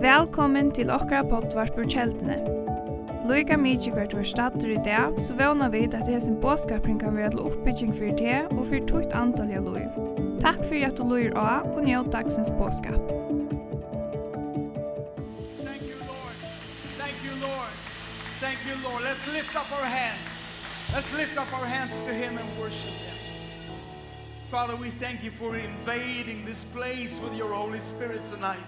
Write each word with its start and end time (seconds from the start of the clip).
Velkommen 0.00 0.68
til 0.70 0.90
okra 0.94 1.24
pottvarpur 1.26 1.82
kjeldene. 1.90 2.36
Loika 3.26 3.56
mykje 3.58 3.90
hvert 3.96 4.14
var 4.14 4.22
stater 4.22 4.70
i 4.70 4.76
dag, 4.86 5.16
så 5.18 5.34
vana 5.34 5.66
vi 5.72 5.80
at 5.88 6.06
hesen 6.06 6.36
båskapring 6.38 7.00
kan 7.00 7.16
være 7.18 7.32
til 7.34 7.42
oppbygging 7.48 7.90
for 7.90 8.14
det 8.20 8.36
og 8.52 8.62
for 8.68 8.86
tukt 8.86 9.16
antall 9.18 9.50
av 9.50 9.66
loiv. 9.66 9.90
Takk 10.44 10.62
for 10.62 10.78
at 10.78 10.94
du 10.94 11.02
loir 11.10 11.34
av 11.34 11.66
og 11.72 11.82
njød 11.88 12.12
dagsens 12.14 12.52
båskap. 12.54 13.02
Thank 15.66 15.82
you, 15.90 15.98
Lord. 16.06 16.38
Thank 17.02 17.18
you, 17.26 17.34
Lord. 17.42 17.74
Thank 18.38 18.62
you, 18.62 18.78
Lord. 18.86 19.02
Let's 19.02 19.26
lift 19.34 19.58
up 19.58 19.74
our 19.74 19.90
hands. 19.90 20.30
Let's 20.94 21.10
lift 21.18 21.34
up 21.34 21.50
our 21.50 21.66
hands 21.66 21.98
to 22.06 22.14
Him 22.14 22.38
and 22.38 22.46
worship 22.62 22.94
Him. 22.94 23.25
Father, 24.48 24.76
we 24.76 24.90
thank 24.90 25.24
you 25.24 25.32
for 25.32 25.56
invading 25.56 26.44
this 26.44 26.62
place 26.62 27.18
with 27.18 27.34
your 27.34 27.52
Holy 27.52 27.80
Spirit 27.80 28.20
tonight. 28.30 28.60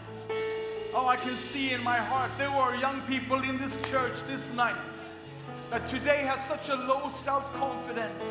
Oh, 0.92 1.06
I 1.06 1.14
can 1.14 1.36
see 1.36 1.70
in 1.70 1.84
my 1.84 1.98
heart 1.98 2.32
there 2.36 2.50
were 2.50 2.74
young 2.74 3.00
people 3.02 3.40
in 3.42 3.58
this 3.58 3.80
church 3.88 4.14
this 4.26 4.52
night 4.54 4.74
that 5.70 5.86
today 5.86 6.26
has 6.26 6.44
such 6.48 6.68
a 6.68 6.74
low 6.74 7.08
self-confidence. 7.10 8.24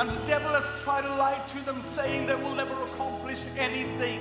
And 0.00 0.10
the 0.10 0.26
devil 0.26 0.48
has 0.48 0.82
tried 0.82 1.02
to 1.02 1.10
lie 1.10 1.40
to 1.46 1.64
them 1.64 1.80
saying 1.80 2.26
they 2.26 2.34
will 2.34 2.56
never 2.56 2.74
accomplish 2.82 3.38
anything. 3.56 4.20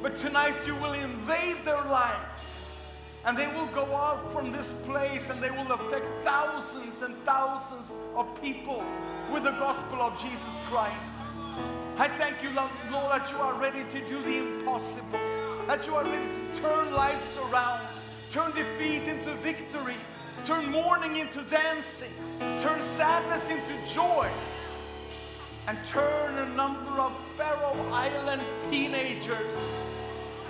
But 0.00 0.16
tonight 0.16 0.54
you 0.66 0.74
will 0.76 0.94
invade 0.94 1.58
their 1.66 1.84
lives. 1.84 2.78
And 3.26 3.36
they 3.36 3.48
will 3.48 3.66
go 3.66 3.94
out 3.94 4.32
from 4.32 4.52
this 4.52 4.72
place 4.84 5.28
and 5.28 5.38
they 5.42 5.50
will 5.50 5.70
affect 5.70 6.06
thousands 6.24 7.02
and 7.02 7.14
thousands 7.26 7.92
of 8.16 8.40
people 8.40 8.82
with 9.30 9.44
the 9.44 9.52
gospel 9.52 10.00
of 10.00 10.18
Jesus 10.18 10.60
Christ. 10.70 11.11
I 11.98 12.08
thank 12.08 12.42
you, 12.42 12.50
Lord, 12.50 12.70
that 13.12 13.30
you 13.30 13.36
are 13.36 13.54
ready 13.54 13.84
to 13.92 14.08
do 14.08 14.20
the 14.22 14.38
impossible, 14.38 15.20
that 15.66 15.86
you 15.86 15.94
are 15.94 16.04
ready 16.04 16.26
to 16.26 16.60
turn 16.60 16.92
lives 16.92 17.36
around, 17.36 17.86
turn 18.30 18.50
defeat 18.52 19.02
into 19.08 19.34
victory, 19.36 19.96
turn 20.42 20.70
mourning 20.70 21.18
into 21.18 21.42
dancing, 21.42 22.12
turn 22.58 22.82
sadness 22.82 23.48
into 23.50 23.92
joy, 23.92 24.28
and 25.68 25.78
turn 25.86 26.38
a 26.38 26.48
number 26.56 26.90
of 26.92 27.12
Faroe 27.36 27.76
Island 27.92 28.42
teenagers 28.70 29.54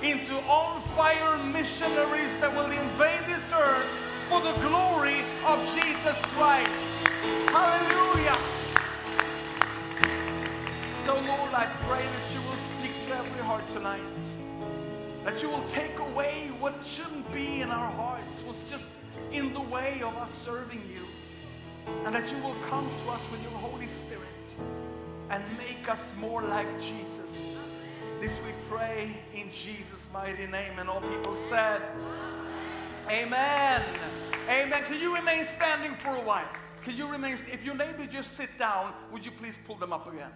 into 0.00 0.34
on-fire 0.44 1.36
missionaries 1.38 2.38
that 2.40 2.54
will 2.54 2.70
invade 2.70 3.26
this 3.26 3.52
earth 3.52 3.86
for 4.28 4.40
the 4.40 4.52
glory 4.66 5.20
of 5.44 5.58
Jesus 5.74 6.18
Christ. 6.34 6.70
Hallelujah! 7.50 8.61
So 11.04 11.14
Lord, 11.14 11.52
I 11.52 11.66
pray 11.88 12.04
that 12.06 12.32
you 12.32 12.40
will 12.42 12.56
speak 12.78 12.94
to 13.08 13.16
every 13.16 13.42
heart 13.42 13.66
tonight. 13.74 14.00
That 15.24 15.42
you 15.42 15.50
will 15.50 15.64
take 15.64 15.98
away 15.98 16.50
what 16.60 16.74
shouldn't 16.86 17.32
be 17.32 17.60
in 17.60 17.70
our 17.70 17.90
hearts, 17.90 18.40
what's 18.46 18.70
just 18.70 18.86
in 19.32 19.52
the 19.52 19.60
way 19.60 20.00
of 20.04 20.16
us 20.16 20.32
serving 20.32 20.80
you. 20.94 21.04
And 22.04 22.14
that 22.14 22.30
you 22.30 22.38
will 22.38 22.54
come 22.70 22.88
to 23.04 23.10
us 23.10 23.28
with 23.32 23.42
your 23.42 23.50
Holy 23.50 23.88
Spirit 23.88 24.22
and 25.30 25.42
make 25.58 25.90
us 25.90 26.12
more 26.20 26.40
like 26.40 26.68
Jesus. 26.80 27.56
This 28.20 28.38
we 28.46 28.52
pray 28.70 29.16
in 29.34 29.50
Jesus' 29.50 30.06
mighty 30.12 30.46
name. 30.46 30.78
And 30.78 30.88
all 30.88 31.00
people 31.00 31.34
said, 31.34 31.82
Amen. 33.10 33.82
Amen. 34.48 34.84
Can 34.84 35.00
you 35.00 35.12
remain 35.16 35.44
standing 35.46 35.96
for 35.96 36.10
a 36.10 36.22
while? 36.22 36.48
Can 36.84 36.96
you 36.96 37.08
remain, 37.08 37.32
if 37.50 37.64
your 37.64 37.74
neighbor 37.74 38.06
just 38.06 38.36
sit 38.36 38.56
down, 38.56 38.92
would 39.10 39.24
you 39.24 39.32
please 39.32 39.58
pull 39.66 39.74
them 39.76 39.92
up 39.92 40.06
again? 40.12 40.30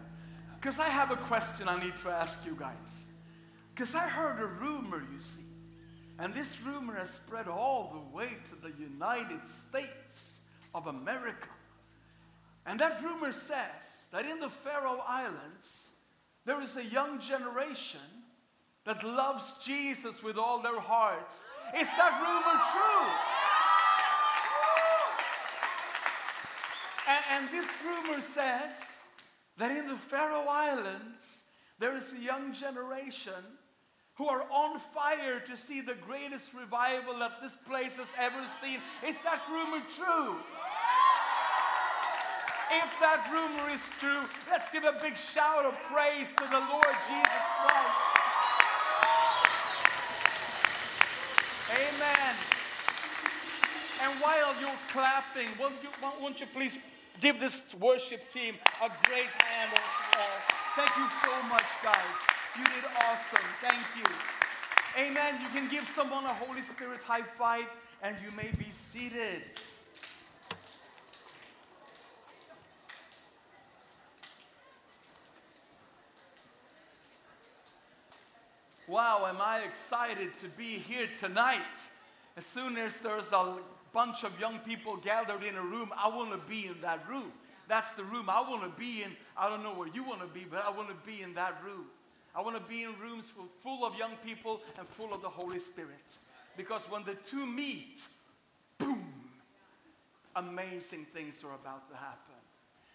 Because 0.66 0.80
I 0.80 0.88
have 0.88 1.12
a 1.12 1.16
question 1.16 1.68
I 1.68 1.80
need 1.80 1.94
to 1.98 2.08
ask 2.10 2.44
you 2.44 2.56
guys. 2.58 3.06
Because 3.72 3.94
I 3.94 4.08
heard 4.08 4.40
a 4.40 4.46
rumor, 4.46 4.98
you 4.98 5.20
see. 5.20 5.46
And 6.18 6.34
this 6.34 6.60
rumor 6.60 6.96
has 6.96 7.08
spread 7.08 7.46
all 7.46 7.92
the 7.94 8.16
way 8.16 8.30
to 8.48 8.56
the 8.56 8.76
United 8.76 9.46
States 9.46 10.40
of 10.74 10.88
America. 10.88 11.46
And 12.66 12.80
that 12.80 13.00
rumor 13.00 13.30
says 13.30 13.84
that 14.10 14.26
in 14.26 14.40
the 14.40 14.48
Faroe 14.48 15.04
Islands, 15.06 15.92
there 16.44 16.60
is 16.60 16.76
a 16.76 16.84
young 16.84 17.20
generation 17.20 18.00
that 18.86 19.04
loves 19.04 19.54
Jesus 19.62 20.20
with 20.20 20.36
all 20.36 20.60
their 20.60 20.80
hearts. 20.80 21.44
Is 21.78 21.86
that 21.86 22.18
rumor 22.26 22.60
true? 22.72 23.06
And, 27.08 27.24
and 27.30 27.54
this 27.54 27.70
rumor 27.84 28.20
says 28.20 28.95
that 29.58 29.70
in 29.70 29.86
the 29.86 29.96
Faroe 29.96 30.46
Islands, 30.48 31.44
there 31.78 31.96
is 31.96 32.12
a 32.12 32.18
young 32.18 32.52
generation 32.52 33.32
who 34.14 34.28
are 34.28 34.44
on 34.50 34.78
fire 34.78 35.40
to 35.40 35.56
see 35.56 35.80
the 35.80 35.94
greatest 35.94 36.54
revival 36.54 37.18
that 37.18 37.42
this 37.42 37.56
place 37.68 37.96
has 37.96 38.08
ever 38.18 38.42
seen. 38.62 38.80
Is 39.06 39.20
that 39.22 39.42
rumor 39.50 39.84
true? 39.94 40.36
If 42.72 42.90
that 43.00 43.28
rumor 43.30 43.70
is 43.70 43.80
true, 44.00 44.28
let's 44.50 44.68
give 44.70 44.84
a 44.84 44.98
big 45.00 45.16
shout 45.16 45.64
of 45.64 45.74
praise 45.92 46.32
to 46.36 46.44
the 46.50 46.58
Lord 46.58 46.96
Jesus 47.06 47.46
Christ. 47.62 48.16
Amen. 51.70 52.34
And 54.02 54.20
while 54.20 54.54
you're 54.60 54.80
clapping, 54.88 55.48
won't 55.60 55.82
you, 55.82 55.90
won't 56.20 56.40
you 56.40 56.46
please 56.46 56.78
Give 57.20 57.40
this 57.40 57.62
worship 57.80 58.30
team 58.30 58.54
a 58.82 58.88
great 59.04 59.32
hand. 59.42 59.70
Uh, 60.12 60.18
thank 60.76 60.90
you 60.96 61.08
so 61.24 61.32
much, 61.48 61.64
guys. 61.82 62.02
You 62.58 62.64
did 62.64 62.84
awesome. 63.04 63.46
Thank 63.62 63.84
you. 63.96 64.04
Amen. 64.98 65.40
You 65.42 65.48
can 65.48 65.68
give 65.68 65.86
someone 65.88 66.24
a 66.24 66.34
Holy 66.34 66.62
Spirit 66.62 67.02
high 67.02 67.22
five 67.22 67.66
and 68.02 68.16
you 68.24 68.34
may 68.36 68.50
be 68.58 68.70
seated. 68.70 69.42
Wow, 78.88 79.26
am 79.28 79.38
I 79.40 79.62
excited 79.62 80.30
to 80.40 80.48
be 80.56 80.78
here 80.78 81.08
tonight. 81.18 81.60
As 82.36 82.46
soon 82.46 82.76
as 82.76 83.00
there's 83.00 83.32
a 83.32 83.56
bunch 83.96 84.24
of 84.24 84.38
young 84.38 84.58
people 84.58 84.98
gathered 84.98 85.42
in 85.42 85.56
a 85.56 85.62
room, 85.62 85.90
I 85.96 86.06
want 86.08 86.30
to 86.30 86.50
be 86.50 86.66
in 86.66 86.78
that 86.82 87.08
room. 87.08 87.32
That's 87.66 87.94
the 87.94 88.04
room 88.04 88.28
I 88.28 88.42
want 88.42 88.62
to 88.62 88.68
be 88.78 89.02
in. 89.02 89.16
I 89.38 89.48
don't 89.48 89.62
know 89.62 89.72
where 89.72 89.88
you 89.88 90.04
want 90.04 90.20
to 90.20 90.26
be, 90.26 90.44
but 90.48 90.62
I 90.66 90.70
want 90.70 90.88
to 90.90 91.10
be 91.10 91.22
in 91.22 91.32
that 91.32 91.56
room. 91.64 91.86
I 92.34 92.42
want 92.42 92.56
to 92.56 92.62
be 92.62 92.82
in 92.82 92.90
rooms 93.00 93.32
full 93.62 93.86
of 93.86 93.96
young 93.96 94.12
people 94.22 94.60
and 94.78 94.86
full 94.86 95.14
of 95.14 95.22
the 95.22 95.30
Holy 95.30 95.58
Spirit. 95.58 96.18
Because 96.58 96.82
when 96.90 97.04
the 97.04 97.14
two 97.14 97.46
meet, 97.46 98.06
boom, 98.76 99.02
amazing 100.36 101.06
things 101.14 101.42
are 101.42 101.54
about 101.54 101.88
to 101.88 101.96
happen. 101.96 102.34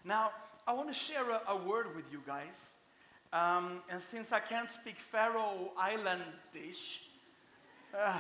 Now, 0.06 0.30
I 0.68 0.74
want 0.74 0.88
to 0.90 0.94
share 0.94 1.28
a, 1.32 1.42
a 1.48 1.56
word 1.56 1.96
with 1.96 2.06
you 2.12 2.22
guys. 2.28 2.70
Um, 3.34 3.82
and 3.90 4.04
since 4.12 4.32
I 4.32 4.40
can't 4.40 4.70
speak 4.70 5.00
Faroe 5.00 5.72
Islandish, 5.80 7.00
uh, 8.00 8.20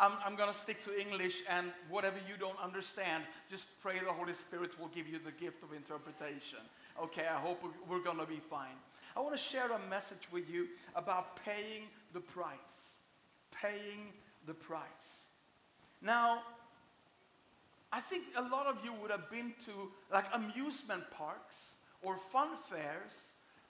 I'm, 0.00 0.12
I'm 0.24 0.36
going 0.36 0.52
to 0.52 0.58
stick 0.58 0.82
to 0.84 0.98
English 0.98 1.42
and 1.48 1.72
whatever 1.88 2.16
you 2.28 2.36
don't 2.38 2.58
understand, 2.62 3.24
just 3.50 3.66
pray 3.82 3.98
the 3.98 4.12
Holy 4.12 4.34
Spirit 4.34 4.78
will 4.78 4.88
give 4.88 5.08
you 5.08 5.18
the 5.18 5.32
gift 5.32 5.62
of 5.62 5.72
interpretation. 5.72 6.60
Okay, 7.02 7.26
I 7.26 7.38
hope 7.38 7.62
we're 7.88 8.02
going 8.02 8.18
to 8.18 8.26
be 8.26 8.40
fine. 8.50 8.76
I 9.16 9.20
want 9.20 9.36
to 9.36 9.42
share 9.42 9.70
a 9.72 9.90
message 9.90 10.28
with 10.30 10.48
you 10.48 10.68
about 10.94 11.44
paying 11.44 11.84
the 12.12 12.20
price. 12.20 12.94
Paying 13.50 14.12
the 14.46 14.54
price. 14.54 15.26
Now, 16.00 16.42
I 17.92 18.00
think 18.00 18.24
a 18.36 18.42
lot 18.42 18.66
of 18.66 18.76
you 18.84 18.92
would 19.00 19.10
have 19.10 19.30
been 19.30 19.54
to 19.64 19.90
like 20.12 20.26
amusement 20.32 21.10
parks 21.10 21.56
or 22.02 22.16
fun 22.16 22.50
fairs 22.70 23.14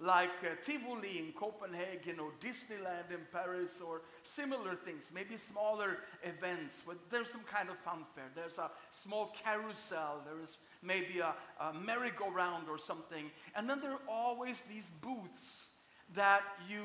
like 0.00 0.30
uh, 0.44 0.54
Tivoli 0.62 1.18
in 1.18 1.32
Copenhagen 1.32 2.20
or 2.20 2.30
Disneyland 2.40 3.10
in 3.10 3.20
Paris 3.32 3.80
or 3.84 4.02
similar 4.22 4.76
things, 4.76 5.10
maybe 5.12 5.36
smaller 5.36 5.98
events 6.22 6.82
where 6.84 6.96
there's 7.10 7.30
some 7.30 7.42
kind 7.42 7.68
of 7.68 7.76
funfair. 7.84 8.28
There's 8.34 8.58
a 8.58 8.70
small 8.90 9.34
carousel, 9.44 10.22
there 10.24 10.40
is 10.42 10.58
maybe 10.82 11.18
a, 11.18 11.34
a 11.60 11.72
merry-go-round 11.74 12.68
or 12.68 12.78
something. 12.78 13.30
And 13.56 13.68
then 13.68 13.80
there 13.80 13.92
are 13.92 14.00
always 14.08 14.62
these 14.62 14.90
booths 15.02 15.68
that 16.14 16.42
you 16.70 16.84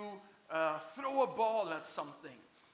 uh, 0.52 0.80
throw 0.80 1.22
a 1.22 1.28
ball 1.28 1.70
at 1.70 1.86
something 1.86 2.32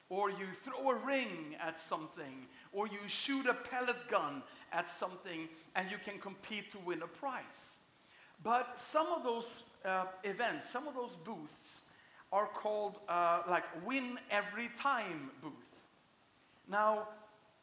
or 0.09 0.29
you 0.29 0.47
throw 0.53 0.89
a 0.89 0.95
ring 0.95 1.55
at 1.59 1.79
something 1.81 2.47
or 2.71 2.87
you 2.87 2.99
shoot 3.07 3.45
a 3.45 3.53
pellet 3.53 4.07
gun 4.09 4.41
at 4.71 4.89
something 4.89 5.49
and 5.75 5.91
you 5.91 5.97
can 6.03 6.17
compete 6.19 6.71
to 6.71 6.77
win 6.79 7.01
a 7.01 7.07
prize. 7.07 7.75
But 8.41 8.79
some 8.79 9.07
of 9.07 9.23
those 9.23 9.63
uh, 9.85 10.05
events. 10.23 10.69
Some 10.69 10.87
of 10.87 10.95
those 10.95 11.15
booths 11.15 11.81
are 12.31 12.47
called 12.47 12.99
uh, 13.07 13.41
like 13.47 13.63
win 13.85 14.19
every 14.29 14.69
time 14.77 15.31
booth. 15.41 15.53
Now, 16.67 17.07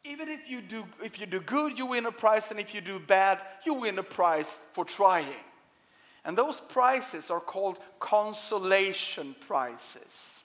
even 0.03 0.29
if 0.29 0.49
you 0.49 0.61
do 0.61 0.85
if 1.03 1.19
you 1.19 1.25
do 1.25 1.39
good 1.39 1.77
you 1.77 1.85
win 1.85 2.05
a 2.05 2.11
prize 2.11 2.51
and 2.51 2.59
if 2.59 2.73
you 2.73 2.81
do 2.81 2.99
bad 2.99 3.43
you 3.65 3.73
win 3.73 3.99
a 3.99 4.03
prize 4.03 4.57
for 4.71 4.85
trying. 4.85 5.43
And 6.25 6.37
those 6.37 6.59
prizes 6.59 7.31
are 7.31 7.39
called 7.39 7.79
consolation 7.99 9.35
prizes. 9.47 10.43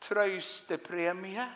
Trøstepremie 0.00 1.46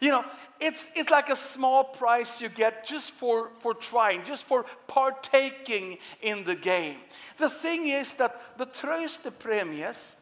You 0.00 0.10
know, 0.10 0.24
it's, 0.58 0.88
it's 0.96 1.10
like 1.10 1.28
a 1.28 1.36
small 1.36 1.84
price 1.84 2.40
you 2.40 2.48
get 2.48 2.86
just 2.86 3.12
for, 3.12 3.50
for 3.58 3.74
trying, 3.74 4.24
just 4.24 4.44
for 4.44 4.64
partaking 4.86 5.98
in 6.22 6.44
the 6.44 6.54
game. 6.54 6.96
The 7.36 7.50
thing 7.50 7.88
is 7.88 8.14
that 8.14 8.58
the 8.58 8.66
tröstepremies 8.66 10.12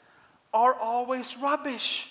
are 0.53 0.75
always 0.75 1.37
rubbish. 1.37 2.11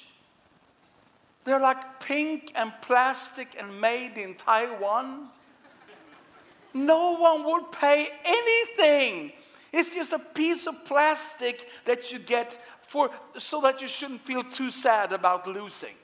They're 1.44 1.60
like 1.60 2.00
pink 2.00 2.54
and 2.56 2.72
plastic 2.82 3.56
and 3.60 3.82
made 3.82 4.18
in 4.18 4.36
Taiwan. 4.36 5.28
No 6.74 7.18
one 7.18 7.44
would 7.46 7.72
pay 7.74 8.08
anything. 8.24 9.34
It's 9.74 9.94
just 9.94 10.14
a 10.14 10.20
piece 10.20 10.68
of 10.68 10.86
plastic 10.86 11.68
that 11.84 12.14
you 12.14 12.20
get 12.20 12.62
for 12.82 13.12
so 13.38 13.60
that 13.62 13.82
you 13.82 13.90
shouldn't 13.90 14.22
feel 14.22 14.44
too 14.44 14.72
sad 14.72 15.12
about 15.12 15.48
losing. 15.48 15.96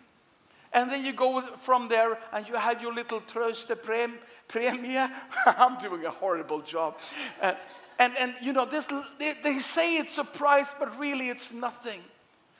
And 0.73 0.89
then 0.89 1.05
you 1.05 1.13
go 1.13 1.41
from 1.41 1.87
there 1.87 2.17
and 2.31 2.47
you 2.47 2.55
have 2.55 2.81
your 2.81 2.93
little 2.93 3.21
trust 3.21 3.71
prem 3.83 4.15
premia. 4.49 5.11
I'm 5.45 5.77
doing 5.77 6.05
a 6.05 6.09
horrible 6.11 6.61
job. 6.61 6.97
And, 7.41 7.55
and, 7.99 8.13
and 8.17 8.35
you 8.41 8.53
know, 8.53 8.65
this, 8.65 8.87
they, 9.19 9.33
they 9.43 9.59
say 9.59 9.97
it's 9.97 10.17
a 10.17 10.23
price, 10.23 10.73
but 10.77 10.97
really 10.99 11.29
it's 11.29 11.53
nothing. 11.53 12.01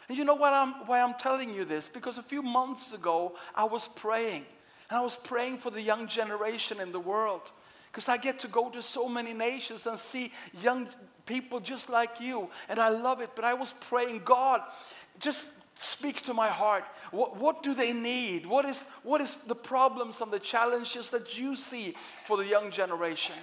And 0.10 0.18
you 0.18 0.25
know 0.25 0.36
what 0.36 0.54
I'm, 0.54 0.74
why 0.86 1.01
I'm 1.01 1.15
telling 1.15 1.54
you 1.54 1.65
this? 1.65 1.89
Because 1.89 2.18
a 2.18 2.24
few 2.24 2.42
months 2.42 2.94
ago, 2.94 3.36
I 3.56 3.63
was 3.63 3.88
praying. 3.88 4.45
And 4.89 5.00
I 5.00 5.01
was 5.01 5.15
praying 5.15 5.57
for 5.57 5.71
the 5.71 5.81
young 5.81 6.07
generation 6.07 6.80
in 6.80 6.92
the 6.92 7.00
world. 7.00 7.42
Because 7.92 8.10
I 8.10 8.18
get 8.18 8.39
to 8.39 8.48
go 8.48 8.69
to 8.69 8.81
so 8.81 9.07
many 9.07 9.33
nations 9.33 9.88
and 9.88 9.98
see 9.98 10.31
young 10.62 10.88
people 11.25 11.60
just 11.60 11.89
like 11.89 12.19
you. 12.19 12.50
And 12.69 12.80
I 12.80 12.89
love 12.89 13.21
it. 13.21 13.31
But 13.36 13.45
I 13.45 13.54
was 13.54 13.74
praying, 13.74 14.21
God, 14.25 14.62
just 15.19 15.50
Speak 15.75 16.22
to 16.24 16.34
my 16.34 16.50
heart. 16.50 16.84
What, 17.12 17.38
what 17.38 17.64
do 17.64 17.74
they 17.74 17.94
need? 17.94 18.46
What 18.46 18.66
is, 18.66 18.84
what 19.04 19.22
is 19.22 19.36
the 19.48 19.56
problems 19.56 20.22
and 20.22 20.31
the 20.31 20.40
challenges 20.40 21.10
that 21.12 21.38
you 21.38 21.56
see 21.56 21.96
for 22.25 22.38
the 22.38 22.46
young 22.46 22.72
generation? 22.72 23.36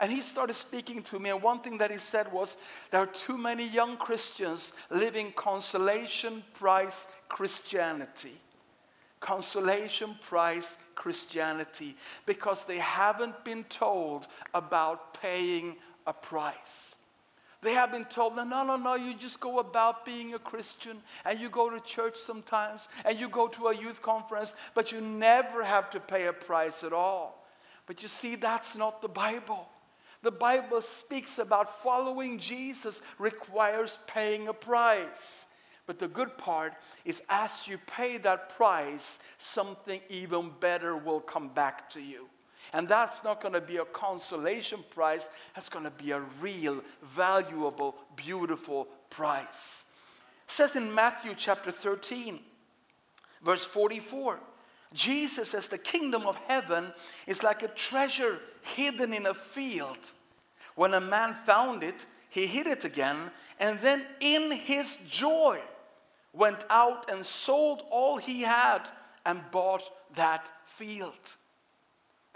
And 0.00 0.12
he 0.12 0.22
started 0.22 0.54
speaking 0.54 1.02
to 1.04 1.18
me. 1.18 1.30
And 1.30 1.42
one 1.42 1.58
thing 1.58 1.78
that 1.78 1.90
he 1.90 1.98
said 1.98 2.32
was, 2.32 2.56
there 2.90 3.00
are 3.00 3.06
too 3.06 3.36
many 3.36 3.66
young 3.66 3.96
Christians 3.96 4.72
living 4.90 5.32
consolation 5.32 6.44
price 6.54 7.08
Christianity. 7.28 8.38
Consolation 9.20 10.14
price 10.20 10.76
Christianity. 10.94 11.96
Because 12.26 12.64
they 12.64 12.78
haven't 12.78 13.44
been 13.44 13.64
told 13.64 14.28
about 14.54 15.20
paying 15.20 15.76
a 16.06 16.12
price. 16.12 16.94
They 17.60 17.74
have 17.74 17.90
been 17.90 18.04
told, 18.04 18.36
no, 18.36 18.44
no, 18.44 18.62
no, 18.62 18.76
no, 18.76 18.94
you 18.94 19.14
just 19.14 19.40
go 19.40 19.58
about 19.58 20.04
being 20.04 20.34
a 20.34 20.38
Christian 20.38 20.98
and 21.24 21.40
you 21.40 21.48
go 21.48 21.68
to 21.68 21.80
church 21.80 22.16
sometimes 22.16 22.88
and 23.04 23.18
you 23.18 23.28
go 23.28 23.48
to 23.48 23.66
a 23.68 23.76
youth 23.76 24.00
conference, 24.00 24.54
but 24.74 24.92
you 24.92 25.00
never 25.00 25.64
have 25.64 25.90
to 25.90 26.00
pay 26.00 26.26
a 26.26 26.32
price 26.32 26.84
at 26.84 26.92
all. 26.92 27.44
But 27.86 28.02
you 28.02 28.08
see, 28.08 28.36
that's 28.36 28.76
not 28.76 29.02
the 29.02 29.08
Bible. 29.08 29.68
The 30.22 30.30
Bible 30.30 30.82
speaks 30.82 31.38
about 31.38 31.82
following 31.82 32.38
Jesus 32.38 33.00
requires 33.18 33.98
paying 34.06 34.46
a 34.46 34.52
price. 34.52 35.46
But 35.86 35.98
the 35.98 36.08
good 36.08 36.36
part 36.38 36.74
is 37.04 37.22
as 37.28 37.66
you 37.66 37.78
pay 37.78 38.18
that 38.18 38.50
price, 38.50 39.18
something 39.38 40.00
even 40.10 40.52
better 40.60 40.96
will 40.96 41.20
come 41.20 41.48
back 41.48 41.88
to 41.90 42.00
you. 42.00 42.28
And 42.72 42.88
that's 42.88 43.24
not 43.24 43.40
going 43.40 43.54
to 43.54 43.60
be 43.60 43.78
a 43.78 43.84
consolation 43.84 44.84
prize. 44.90 45.30
That's 45.54 45.68
going 45.68 45.84
to 45.84 45.90
be 45.90 46.10
a 46.10 46.20
real, 46.40 46.82
valuable, 47.02 47.94
beautiful 48.16 48.88
prize. 49.10 49.84
It 50.46 50.52
says 50.52 50.76
in 50.76 50.94
Matthew 50.94 51.34
chapter 51.36 51.70
13, 51.70 52.38
verse 53.42 53.64
44, 53.64 54.40
Jesus 54.94 55.50
says 55.50 55.68
the 55.68 55.78
kingdom 55.78 56.26
of 56.26 56.36
heaven 56.48 56.92
is 57.26 57.42
like 57.42 57.62
a 57.62 57.68
treasure 57.68 58.40
hidden 58.74 59.12
in 59.12 59.26
a 59.26 59.34
field. 59.34 59.98
When 60.74 60.94
a 60.94 61.00
man 61.00 61.34
found 61.34 61.82
it, 61.82 62.06
he 62.30 62.46
hid 62.46 62.66
it 62.66 62.84
again, 62.84 63.30
and 63.58 63.78
then 63.80 64.06
in 64.20 64.50
his 64.50 64.98
joy 65.08 65.60
went 66.32 66.64
out 66.70 67.10
and 67.10 67.24
sold 67.24 67.82
all 67.90 68.18
he 68.18 68.42
had 68.42 68.88
and 69.24 69.40
bought 69.50 69.90
that 70.14 70.48
field. 70.66 71.34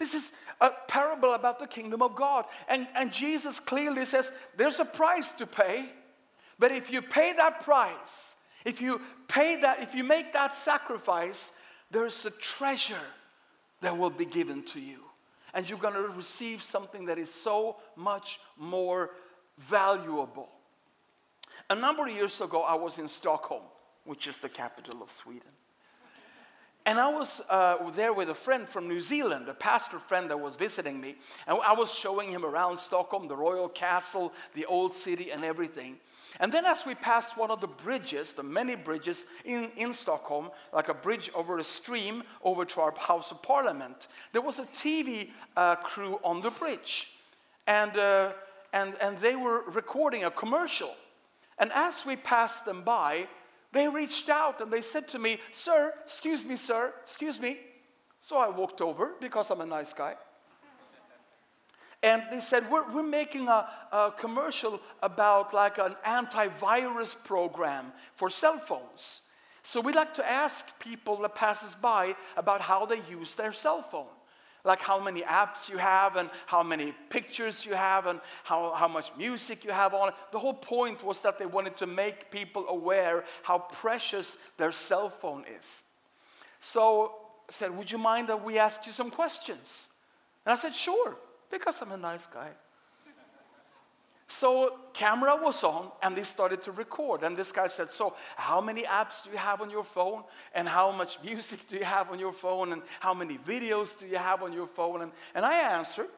This 0.02 0.14
is 0.14 0.32
a 0.60 0.70
parable 0.88 1.34
about 1.34 1.60
the 1.60 1.66
kingdom 1.68 2.02
of 2.02 2.16
God. 2.16 2.46
And, 2.66 2.88
and 2.96 3.12
Jesus 3.12 3.60
clearly 3.60 4.04
says 4.04 4.32
there's 4.56 4.80
a 4.80 4.84
price 4.84 5.30
to 5.34 5.46
pay. 5.46 5.88
But 6.58 6.72
if 6.72 6.90
you 6.90 7.02
pay 7.02 7.32
that 7.34 7.60
price, 7.60 8.34
if 8.64 8.80
you 8.80 9.00
pay 9.28 9.60
that, 9.60 9.80
if 9.80 9.94
you 9.94 10.02
make 10.02 10.32
that 10.32 10.56
sacrifice, 10.56 11.52
there's 11.92 12.26
a 12.26 12.32
treasure 12.32 13.06
that 13.80 13.96
will 13.96 14.10
be 14.10 14.24
given 14.24 14.64
to 14.64 14.80
you. 14.80 14.98
And 15.54 15.70
you're 15.70 15.78
going 15.78 15.94
to 15.94 16.08
receive 16.08 16.64
something 16.64 17.06
that 17.06 17.18
is 17.18 17.32
so 17.32 17.76
much 17.94 18.40
more 18.58 19.10
valuable. 19.58 20.48
A 21.70 21.76
number 21.76 22.08
of 22.08 22.12
years 22.12 22.40
ago, 22.40 22.62
I 22.62 22.74
was 22.74 22.98
in 22.98 23.08
Stockholm, 23.08 23.62
which 24.02 24.26
is 24.26 24.38
the 24.38 24.48
capital 24.48 25.00
of 25.00 25.12
Sweden. 25.12 25.52
And 26.84 26.98
I 26.98 27.08
was 27.08 27.40
uh, 27.48 27.90
there 27.90 28.12
with 28.12 28.28
a 28.30 28.34
friend 28.34 28.68
from 28.68 28.88
New 28.88 29.00
Zealand, 29.00 29.48
a 29.48 29.54
pastor 29.54 30.00
friend 30.00 30.28
that 30.30 30.40
was 30.40 30.56
visiting 30.56 31.00
me. 31.00 31.14
And 31.46 31.58
I 31.64 31.72
was 31.74 31.94
showing 31.94 32.30
him 32.30 32.44
around 32.44 32.78
Stockholm, 32.78 33.28
the 33.28 33.36
royal 33.36 33.68
castle, 33.68 34.32
the 34.54 34.64
old 34.64 34.92
city, 34.92 35.30
and 35.30 35.44
everything. 35.44 35.98
And 36.40 36.52
then 36.52 36.64
as 36.64 36.84
we 36.84 36.94
passed 36.96 37.36
one 37.36 37.50
of 37.50 37.60
the 37.60 37.68
bridges, 37.68 38.32
the 38.32 38.42
many 38.42 38.74
bridges 38.74 39.26
in, 39.44 39.70
in 39.76 39.94
Stockholm, 39.94 40.50
like 40.72 40.88
a 40.88 40.94
bridge 40.94 41.30
over 41.34 41.58
a 41.58 41.64
stream 41.64 42.24
over 42.42 42.64
to 42.64 42.80
our 42.80 42.94
House 42.98 43.30
of 43.30 43.42
Parliament, 43.42 44.08
there 44.32 44.42
was 44.42 44.58
a 44.58 44.64
TV 44.64 45.30
uh, 45.56 45.76
crew 45.76 46.18
on 46.24 46.40
the 46.40 46.50
bridge. 46.50 47.12
And, 47.68 47.96
uh, 47.96 48.32
and, 48.72 48.94
and 49.00 49.18
they 49.18 49.36
were 49.36 49.62
recording 49.68 50.24
a 50.24 50.30
commercial. 50.30 50.94
And 51.58 51.70
as 51.74 52.04
we 52.04 52.16
passed 52.16 52.64
them 52.64 52.82
by, 52.82 53.28
They 53.72 53.88
reached 53.88 54.28
out 54.28 54.60
and 54.60 54.70
they 54.70 54.82
said 54.82 55.08
to 55.08 55.18
me, 55.18 55.38
Sir, 55.52 55.94
excuse 56.04 56.44
me, 56.44 56.56
sir, 56.56 56.92
excuse 57.04 57.40
me. 57.40 57.58
So 58.20 58.36
I 58.36 58.48
walked 58.48 58.80
over 58.80 59.12
because 59.20 59.50
I'm 59.50 59.60
a 59.60 59.66
nice 59.66 59.92
guy. 59.92 60.14
And 62.04 62.22
they 62.30 62.40
said, 62.40 62.68
we're, 62.68 62.90
we're 62.92 63.04
making 63.04 63.46
a, 63.46 63.68
a 63.92 64.12
commercial 64.16 64.80
about 65.02 65.54
like 65.54 65.78
an 65.78 65.94
antivirus 66.04 67.14
program 67.22 67.92
for 68.14 68.28
cell 68.28 68.58
phones. 68.58 69.20
So 69.62 69.80
we 69.80 69.92
like 69.92 70.14
to 70.14 70.28
ask 70.28 70.78
people 70.80 71.22
that 71.22 71.36
passes 71.36 71.76
by 71.76 72.16
about 72.36 72.60
how 72.60 72.86
they 72.86 73.00
use 73.08 73.34
their 73.34 73.52
cell 73.52 73.82
phone 73.82 74.06
like 74.64 74.80
how 74.80 75.00
many 75.00 75.22
apps 75.22 75.68
you 75.68 75.76
have 75.76 76.16
and 76.16 76.30
how 76.46 76.62
many 76.62 76.94
pictures 77.10 77.66
you 77.66 77.74
have 77.74 78.06
and 78.06 78.20
how, 78.44 78.72
how 78.72 78.88
much 78.88 79.10
music 79.16 79.64
you 79.64 79.72
have 79.72 79.92
on 79.92 80.08
it. 80.08 80.14
The 80.30 80.38
whole 80.38 80.54
point 80.54 81.02
was 81.02 81.20
that 81.20 81.38
they 81.38 81.46
wanted 81.46 81.76
to 81.78 81.86
make 81.86 82.30
people 82.30 82.66
aware 82.68 83.24
how 83.42 83.58
precious 83.58 84.38
their 84.58 84.72
cell 84.72 85.08
phone 85.08 85.44
is. 85.58 85.80
So 86.60 87.12
I 87.48 87.52
said, 87.52 87.76
would 87.76 87.90
you 87.90 87.98
mind 87.98 88.28
that 88.28 88.44
we 88.44 88.58
ask 88.58 88.86
you 88.86 88.92
some 88.92 89.10
questions? 89.10 89.88
And 90.46 90.52
I 90.52 90.56
said, 90.56 90.74
sure, 90.74 91.16
because 91.50 91.74
I'm 91.80 91.92
a 91.92 91.96
nice 91.96 92.26
guy. 92.32 92.50
So 94.32 94.78
camera 94.94 95.36
was 95.36 95.62
on 95.62 95.90
and 96.02 96.16
they 96.16 96.22
started 96.22 96.62
to 96.62 96.72
record. 96.72 97.22
And 97.22 97.36
this 97.36 97.52
guy 97.52 97.68
said, 97.68 97.90
so 97.90 98.16
how 98.34 98.62
many 98.62 98.82
apps 98.84 99.22
do 99.22 99.30
you 99.30 99.36
have 99.36 99.60
on 99.60 99.68
your 99.68 99.84
phone? 99.84 100.22
And 100.54 100.66
how 100.66 100.90
much 100.90 101.18
music 101.24 101.68
do 101.68 101.76
you 101.76 101.84
have 101.84 102.10
on 102.10 102.18
your 102.18 102.32
phone? 102.32 102.72
And 102.72 102.80
how 102.98 103.12
many 103.12 103.36
videos 103.36 103.98
do 103.98 104.06
you 104.06 104.16
have 104.16 104.42
on 104.42 104.54
your 104.54 104.66
phone? 104.66 105.02
And, 105.02 105.12
and 105.34 105.44
I 105.44 105.76
answered. 105.76 106.08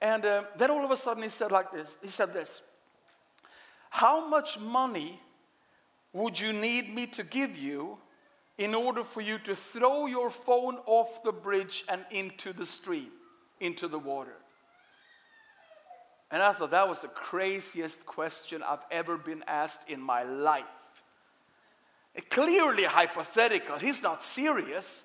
And 0.00 0.24
uh, 0.24 0.44
then 0.56 0.70
all 0.70 0.82
of 0.82 0.90
a 0.90 0.96
sudden 0.96 1.22
he 1.22 1.28
said 1.28 1.52
like 1.52 1.70
this. 1.70 1.98
He 2.00 2.08
said 2.08 2.32
this. 2.32 2.62
How 3.90 4.26
much 4.26 4.58
money 4.58 5.20
would 6.14 6.40
you 6.40 6.54
need 6.54 6.94
me 6.94 7.06
to 7.08 7.22
give 7.22 7.54
you 7.58 7.98
in 8.56 8.74
order 8.74 9.04
for 9.04 9.20
you 9.20 9.38
to 9.40 9.54
throw 9.54 10.06
your 10.06 10.30
phone 10.30 10.78
off 10.86 11.22
the 11.22 11.32
bridge 11.32 11.84
and 11.90 12.06
into 12.10 12.54
the 12.54 12.64
stream, 12.64 13.10
into 13.60 13.86
the 13.86 13.98
water? 13.98 14.36
And 16.30 16.42
I 16.42 16.52
thought 16.52 16.70
that 16.70 16.88
was 16.88 17.00
the 17.00 17.08
craziest 17.08 18.06
question 18.06 18.62
I've 18.62 18.84
ever 18.90 19.16
been 19.16 19.42
asked 19.46 19.88
in 19.88 20.00
my 20.00 20.22
life. 20.22 20.64
It 22.14 22.30
clearly 22.30 22.84
hypothetical. 22.84 23.78
He's 23.78 24.02
not 24.02 24.22
serious. 24.22 25.04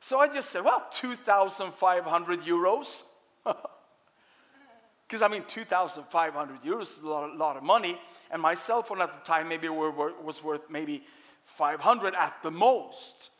So 0.00 0.18
I 0.18 0.28
just 0.28 0.50
said, 0.50 0.64
well, 0.64 0.86
2,500 0.92 2.40
euros. 2.40 3.02
Because, 5.06 5.22
I 5.22 5.28
mean, 5.28 5.44
2,500 5.46 6.62
euros 6.62 6.82
is 6.82 7.00
a 7.00 7.06
lot, 7.06 7.30
a 7.30 7.36
lot 7.36 7.56
of 7.56 7.62
money. 7.62 7.96
And 8.30 8.42
my 8.42 8.54
cell 8.56 8.82
phone 8.82 9.00
at 9.00 9.12
the 9.12 9.24
time 9.24 9.48
maybe 9.48 9.68
were, 9.68 9.92
were, 9.92 10.12
was 10.20 10.42
worth 10.42 10.68
maybe 10.68 11.04
500 11.44 12.14
at 12.16 12.42
the 12.42 12.50
most. 12.50 13.30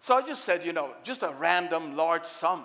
So 0.00 0.16
I 0.16 0.22
just 0.22 0.44
said, 0.44 0.64
you 0.64 0.72
know, 0.72 0.94
just 1.04 1.22
a 1.22 1.32
random 1.38 1.96
large 1.96 2.24
sum. 2.24 2.64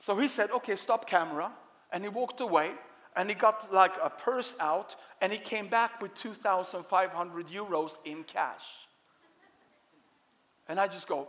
So 0.00 0.16
he 0.16 0.26
said, 0.26 0.50
okay, 0.50 0.74
stop 0.74 1.08
camera. 1.08 1.52
And 1.92 2.02
he 2.02 2.08
walked 2.08 2.40
away. 2.40 2.72
And 3.16 3.28
he 3.30 3.34
got 3.34 3.72
like 3.72 3.96
a 4.02 4.10
purse 4.10 4.54
out 4.60 4.94
and 5.20 5.32
he 5.32 5.38
came 5.38 5.68
back 5.68 6.02
with 6.02 6.14
2,500 6.14 7.48
euros 7.48 7.96
in 8.04 8.24
cash. 8.24 8.64
And 10.68 10.78
I 10.78 10.86
just 10.86 11.08
go, 11.08 11.28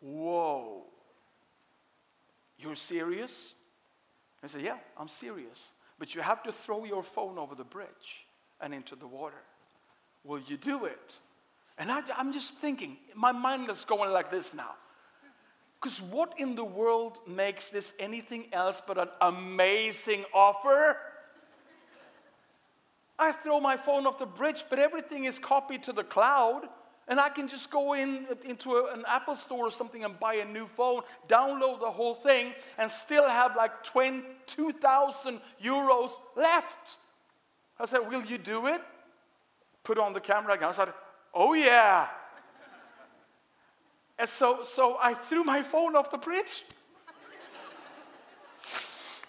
whoa, 0.00 0.84
you're 2.58 2.76
serious? 2.76 3.54
I 4.42 4.46
said, 4.46 4.62
yeah, 4.62 4.76
I'm 4.96 5.08
serious. 5.08 5.72
But 5.98 6.14
you 6.14 6.20
have 6.20 6.42
to 6.44 6.52
throw 6.52 6.84
your 6.84 7.02
phone 7.02 7.38
over 7.38 7.54
the 7.54 7.64
bridge 7.64 8.26
and 8.60 8.72
into 8.72 8.94
the 8.94 9.06
water. 9.06 9.42
Will 10.24 10.40
you 10.40 10.56
do 10.56 10.84
it? 10.84 11.16
And 11.78 11.90
I, 11.90 12.02
I'm 12.16 12.32
just 12.32 12.54
thinking, 12.54 12.96
my 13.14 13.32
mind 13.32 13.68
is 13.68 13.84
going 13.84 14.10
like 14.12 14.30
this 14.30 14.54
now. 14.54 14.74
Because 15.80 16.00
what 16.00 16.38
in 16.38 16.54
the 16.54 16.64
world 16.64 17.18
makes 17.26 17.70
this 17.70 17.92
anything 17.98 18.46
else 18.52 18.80
but 18.86 18.98
an 18.98 19.08
amazing 19.20 20.24
offer? 20.32 20.96
I 23.18 23.32
throw 23.32 23.60
my 23.60 23.76
phone 23.76 24.06
off 24.06 24.18
the 24.18 24.26
bridge, 24.26 24.64
but 24.68 24.78
everything 24.78 25.24
is 25.24 25.38
copied 25.38 25.82
to 25.84 25.92
the 25.92 26.04
cloud. 26.04 26.68
And 27.08 27.20
I 27.20 27.28
can 27.28 27.46
just 27.46 27.70
go 27.70 27.92
in 27.92 28.26
into 28.44 28.72
a, 28.72 28.92
an 28.92 29.04
Apple 29.06 29.36
store 29.36 29.66
or 29.66 29.70
something 29.70 30.04
and 30.04 30.18
buy 30.18 30.34
a 30.34 30.44
new 30.44 30.66
phone, 30.66 31.02
download 31.28 31.80
the 31.80 31.90
whole 31.90 32.14
thing, 32.14 32.52
and 32.78 32.90
still 32.90 33.28
have 33.28 33.54
like 33.56 33.84
22,000 33.84 35.40
euros 35.62 36.10
left. 36.34 36.96
I 37.78 37.86
said, 37.86 38.00
will 38.08 38.24
you 38.24 38.38
do 38.38 38.66
it? 38.66 38.82
Put 39.84 39.98
on 39.98 40.14
the 40.14 40.20
camera 40.20 40.54
again. 40.54 40.68
I 40.68 40.72
said, 40.72 40.92
oh 41.32 41.54
yeah. 41.54 42.08
and 44.18 44.28
so, 44.28 44.64
so 44.64 44.96
I 45.00 45.14
threw 45.14 45.44
my 45.44 45.62
phone 45.62 45.94
off 45.94 46.10
the 46.10 46.18
bridge 46.18 46.64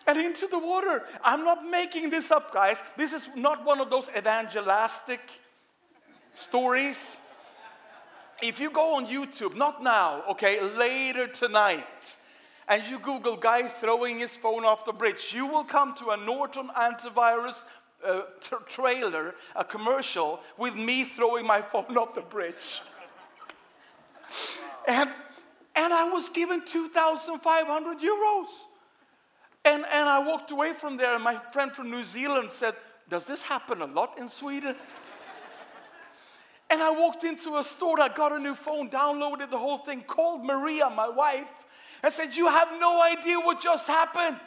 and 0.07 0.17
into 0.17 0.47
the 0.47 0.57
water. 0.57 1.03
I'm 1.23 1.43
not 1.43 1.65
making 1.65 2.09
this 2.09 2.31
up, 2.31 2.53
guys. 2.53 2.81
This 2.95 3.13
is 3.13 3.29
not 3.35 3.65
one 3.65 3.79
of 3.79 3.89
those 3.89 4.07
evangelistic 4.17 5.19
stories. 6.33 7.19
If 8.41 8.59
you 8.59 8.69
go 8.69 8.95
on 8.95 9.07
YouTube, 9.07 9.55
not 9.55 9.83
now, 9.83 10.23
okay, 10.29 10.61
later 10.61 11.27
tonight, 11.27 12.17
and 12.67 12.85
you 12.85 12.99
Google 12.99 13.35
guy 13.35 13.63
throwing 13.63 14.19
his 14.19 14.37
phone 14.37 14.63
off 14.63 14.85
the 14.85 14.93
bridge, 14.93 15.31
you 15.33 15.47
will 15.47 15.63
come 15.63 15.95
to 15.95 16.11
a 16.11 16.17
Norton 16.17 16.69
antivirus 16.77 17.63
uh, 18.05 18.21
trailer, 18.67 19.33
a 19.55 19.63
commercial 19.63 20.39
with 20.57 20.75
me 20.75 21.03
throwing 21.03 21.45
my 21.45 21.61
phone 21.61 21.97
off 21.97 22.13
the 22.13 22.21
bridge. 22.21 22.81
and 24.87 25.09
and 25.77 25.93
I 25.93 26.05
was 26.05 26.29
given 26.29 26.65
2500 26.65 27.99
euros. 27.99 28.47
And 29.63 29.85
I 30.17 30.19
walked 30.19 30.49
away 30.49 30.73
from 30.73 30.97
there, 30.97 31.13
and 31.13 31.23
my 31.23 31.37
friend 31.51 31.71
from 31.71 31.91
New 31.91 32.03
Zealand 32.03 32.49
said, 32.51 32.73
Does 33.07 33.25
this 33.25 33.43
happen 33.43 33.83
a 33.83 33.85
lot 33.85 34.17
in 34.17 34.29
Sweden? 34.29 34.75
and 36.71 36.81
I 36.81 36.89
walked 36.89 37.23
into 37.23 37.57
a 37.57 37.63
store, 37.63 38.01
I 38.01 38.07
got 38.07 38.31
a 38.31 38.39
new 38.39 38.55
phone, 38.55 38.89
downloaded 38.89 39.51
the 39.51 39.59
whole 39.59 39.77
thing, 39.77 40.01
called 40.01 40.43
Maria, 40.43 40.89
my 40.89 41.07
wife, 41.07 41.51
and 42.01 42.11
said, 42.11 42.35
You 42.35 42.47
have 42.47 42.69
no 42.79 42.99
idea 42.99 43.39
what 43.39 43.61
just 43.61 43.85
happened. 43.85 44.39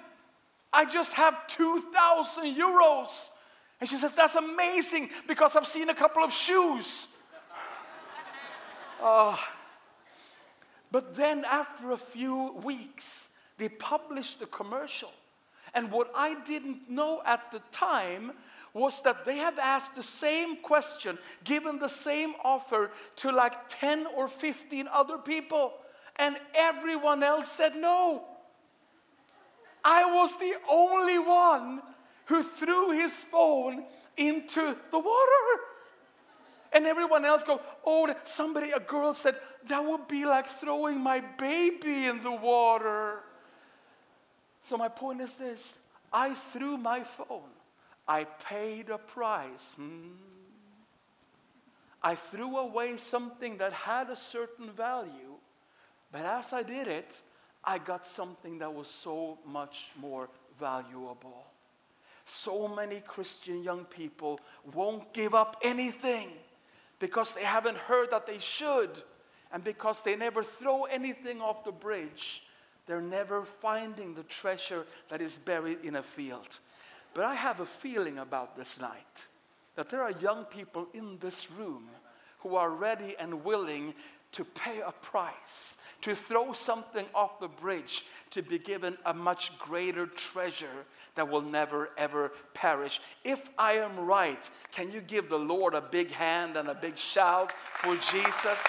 I 0.72 0.86
just 0.86 1.12
have 1.12 1.46
2,000 1.46 2.46
euros. 2.56 3.28
And 3.80 3.88
she 3.88 3.96
says, 3.96 4.12
That's 4.12 4.34
amazing 4.34 5.10
because 5.28 5.54
I've 5.54 5.68
seen 5.68 5.88
a 5.88 5.94
couple 5.94 6.24
of 6.24 6.32
shoes. 6.32 7.06
uh, 9.00 9.36
but 10.90 11.14
then, 11.14 11.44
after 11.44 11.92
a 11.92 11.96
few 11.96 12.54
weeks, 12.64 13.28
they 13.56 13.68
published 13.68 14.40
the 14.40 14.46
commercial. 14.46 15.12
And 15.74 15.90
what 15.90 16.10
I 16.14 16.34
didn't 16.44 16.90
know 16.90 17.22
at 17.24 17.52
the 17.52 17.60
time 17.70 18.32
was 18.72 19.02
that 19.02 19.24
they 19.24 19.36
had 19.36 19.58
asked 19.58 19.96
the 19.96 20.02
same 20.02 20.56
question, 20.56 21.18
given 21.44 21.78
the 21.78 21.88
same 21.88 22.34
offer 22.44 22.90
to 23.16 23.32
like 23.32 23.68
10 23.68 24.06
or 24.16 24.28
15 24.28 24.88
other 24.92 25.18
people. 25.18 25.74
And 26.18 26.36
everyone 26.54 27.22
else 27.22 27.50
said 27.50 27.74
no. 27.74 28.24
I 29.84 30.04
was 30.04 30.36
the 30.36 30.54
only 30.68 31.18
one 31.18 31.82
who 32.26 32.42
threw 32.42 32.90
his 32.92 33.12
phone 33.12 33.84
into 34.16 34.76
the 34.90 34.98
water. 34.98 35.60
And 36.72 36.86
everyone 36.86 37.24
else 37.24 37.42
go, 37.42 37.60
oh, 37.84 38.14
somebody, 38.24 38.70
a 38.70 38.78
girl 38.78 39.14
said, 39.14 39.34
that 39.66 39.84
would 39.84 40.06
be 40.06 40.24
like 40.24 40.46
throwing 40.46 41.00
my 41.00 41.20
baby 41.20 42.06
in 42.06 42.22
the 42.22 42.30
water. 42.30 43.20
So 44.70 44.76
my 44.76 44.86
point 44.86 45.20
is 45.20 45.34
this. 45.34 45.78
I 46.12 46.32
threw 46.32 46.76
my 46.76 47.02
phone. 47.02 47.50
I 48.06 48.22
paid 48.22 48.88
a 48.88 48.98
price. 48.98 49.74
Hmm. 49.74 50.12
I 52.00 52.14
threw 52.14 52.56
away 52.56 52.96
something 52.96 53.56
that 53.56 53.72
had 53.72 54.10
a 54.10 54.16
certain 54.16 54.70
value. 54.70 55.34
But 56.12 56.20
as 56.20 56.52
I 56.52 56.62
did 56.62 56.86
it, 56.86 57.20
I 57.64 57.78
got 57.78 58.06
something 58.06 58.58
that 58.58 58.72
was 58.72 58.86
so 58.86 59.40
much 59.44 59.86
more 60.00 60.28
valuable. 60.56 61.46
So 62.24 62.68
many 62.68 63.00
Christian 63.00 63.64
young 63.64 63.86
people 63.86 64.38
won't 64.72 65.12
give 65.12 65.34
up 65.34 65.56
anything 65.64 66.28
because 67.00 67.34
they 67.34 67.42
haven't 67.42 67.76
heard 67.76 68.12
that 68.12 68.24
they 68.24 68.38
should 68.38 69.02
and 69.52 69.64
because 69.64 70.00
they 70.02 70.14
never 70.14 70.44
throw 70.44 70.84
anything 70.84 71.40
off 71.40 71.64
the 71.64 71.72
bridge 71.72 72.44
They're 72.87 73.00
never 73.00 73.44
finding 73.44 74.14
the 74.14 74.22
treasure 74.25 74.87
that 75.08 75.20
is 75.20 75.38
buried 75.38 75.84
in 75.84 75.96
a 75.96 76.02
field. 76.02 76.58
But 77.14 77.25
I 77.25 77.34
have 77.34 77.60
a 77.60 77.66
feeling 77.66 78.18
about 78.18 78.56
this 78.56 78.80
night 78.80 79.25
that 79.76 79.88
there 79.88 80.02
are 80.02 80.12
young 80.12 80.44
people 80.44 80.88
in 80.92 81.18
this 81.18 81.50
room 81.50 81.88
who 82.40 82.56
are 82.56 82.70
ready 82.70 83.14
and 83.18 83.44
willing 83.44 83.94
to 84.32 84.44
pay 84.44 84.80
a 84.80 84.92
price, 84.92 85.76
to 86.02 86.14
throw 86.14 86.52
something 86.52 87.04
off 87.14 87.40
the 87.40 87.49
bridge, 87.49 88.04
to 88.30 88.42
be 88.42 88.58
given 88.58 88.96
a 89.04 89.12
much 89.12 89.56
greater 89.58 90.06
treasure 90.06 90.87
that 91.16 91.28
will 91.28 91.42
never, 91.42 91.90
ever 91.99 92.32
perish. 92.54 93.00
If 93.25 93.50
I 93.58 93.75
am 93.75 93.99
right, 93.99 94.49
can 94.70 94.92
you 94.92 95.00
give 95.00 95.28
the 95.28 95.38
Lord 95.38 95.75
a 95.75 95.80
big 95.80 96.12
hand 96.12 96.56
and 96.56 96.68
a 96.68 96.75
big 96.75 96.96
shout 96.96 97.52
for 97.75 97.96
Jesus? 97.96 98.64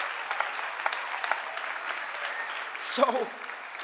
So 2.80 3.26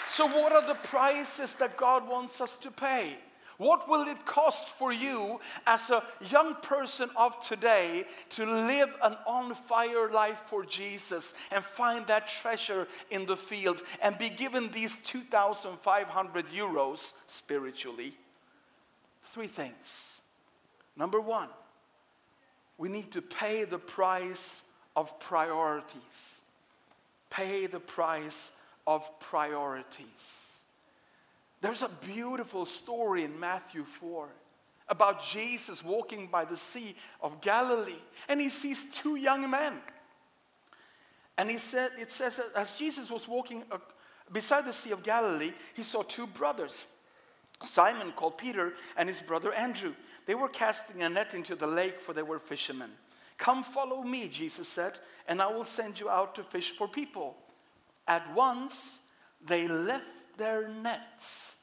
So 0.08 0.26
what 0.26 0.52
are 0.52 0.66
the 0.66 0.74
prices 0.74 1.54
that 1.56 1.76
God 1.76 2.08
wants 2.08 2.40
us 2.40 2.56
to 2.58 2.70
pay? 2.70 3.18
What 3.58 3.88
will 3.88 4.06
it 4.06 4.24
cost 4.24 4.68
for 4.68 4.92
you 4.92 5.40
as 5.66 5.90
a 5.90 6.02
young 6.30 6.54
person 6.56 7.10
of 7.16 7.40
today 7.46 8.06
to 8.30 8.46
live 8.46 8.94
an 9.02 9.16
on 9.26 9.54
fire 9.54 10.10
life 10.10 10.38
for 10.46 10.64
Jesus 10.64 11.34
and 11.50 11.62
find 11.62 12.06
that 12.06 12.28
treasure 12.28 12.86
in 13.10 13.26
the 13.26 13.36
field 13.36 13.82
and 14.00 14.16
be 14.16 14.30
given 14.30 14.70
these 14.70 14.96
2500 15.04 16.46
euros 16.48 17.12
spiritually? 17.26 18.14
Three 19.24 19.48
things. 19.48 20.20
Number 20.96 21.20
1. 21.20 21.48
We 22.78 22.88
need 22.88 23.10
to 23.12 23.20
pay 23.20 23.64
the 23.64 23.78
price 23.78 24.62
of 24.96 25.18
priorities. 25.18 26.40
Pay 27.28 27.66
the 27.66 27.80
price 27.80 28.52
of 28.88 29.21
priorities. 29.21 30.61
There's 31.61 31.83
a 31.83 31.90
beautiful 31.90 32.64
story 32.64 33.23
in 33.23 33.38
Matthew 33.38 33.85
4 33.85 34.30
about 34.88 35.23
Jesus 35.23 35.85
walking 35.85 36.26
by 36.28 36.47
the 36.47 36.57
sea 36.57 36.97
of 37.21 37.42
Galilee 37.42 38.00
and 38.30 38.40
he 38.40 38.49
sees 38.49 38.87
two 38.90 39.16
young 39.16 39.50
men. 39.50 39.75
And 41.37 41.50
he 41.50 41.59
said 41.59 41.90
it 41.99 42.11
says 42.11 42.37
that 42.37 42.47
as 42.57 42.78
Jesus 42.78 43.11
was 43.11 43.28
walking 43.28 43.62
beside 44.33 44.64
the 44.64 44.73
sea 44.73 44.92
of 44.92 45.02
Galilee, 45.02 45.52
he 45.75 45.83
saw 45.83 46.02
two 46.02 46.26
brothers, 46.26 46.88
Simon 47.62 48.11
called 48.12 48.38
Peter 48.38 48.73
and 48.97 49.07
his 49.07 49.21
brother 49.21 49.52
Andrew. 49.52 49.92
They 50.25 50.35
were 50.35 50.49
casting 50.49 51.02
a 51.02 51.11
net 51.11 51.35
into 51.35 51.57
the 51.57 51.66
lake 51.66 52.00
for 52.00 52.14
they 52.14 52.23
were 52.23 52.38
fishermen. 52.38 52.97
"Come 53.37 53.62
follow 53.62 54.02
me," 54.02 54.28
Jesus 54.28 54.66
said, 54.66 54.99
"and 55.26 55.42
I 55.42 55.49
will 55.49 55.66
send 55.66 56.00
you 56.00 56.09
out 56.09 56.35
to 56.37 56.42
fish 56.42 56.75
for 56.75 56.88
people." 56.88 57.37
At 58.08 58.34
once 58.34 58.98
they 59.46 59.68
left 59.68 60.38
their 60.38 60.66
nets 60.66 61.54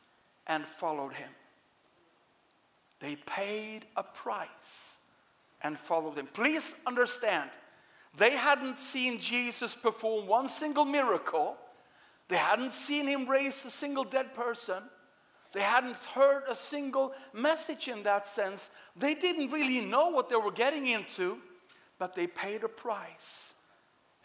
and 0.45 0.63
followed 0.65 1.13
him. 1.13 1.29
They 2.99 3.15
paid 3.15 3.85
a 3.95 4.03
price 4.03 4.99
and 5.61 5.77
followed 5.77 6.17
him. 6.17 6.27
Please 6.31 6.75
understand, 6.85 7.49
they 8.17 8.31
hadn't 8.31 8.77
seen 8.77 9.19
Jesus 9.19 9.75
perform 9.75 10.27
one 10.27 10.47
single 10.47 10.85
miracle. 10.85 11.57
They 12.27 12.37
hadn't 12.37 12.71
seen 12.71 13.07
him 13.07 13.27
raise 13.27 13.65
a 13.65 13.71
single 13.71 14.03
dead 14.03 14.33
person. 14.33 14.83
They 15.51 15.61
hadn't 15.61 15.95
heard 16.13 16.43
a 16.47 16.55
single 16.55 17.13
message 17.33 17.87
in 17.87 18.03
that 18.03 18.27
sense. 18.27 18.69
They 18.95 19.15
didn't 19.15 19.51
really 19.51 19.81
know 19.81 20.09
what 20.09 20.29
they 20.29 20.35
were 20.35 20.51
getting 20.51 20.87
into, 20.87 21.37
but 21.97 22.13
they 22.15 22.27
paid 22.27 22.63
a 22.63 22.69
price 22.69 23.54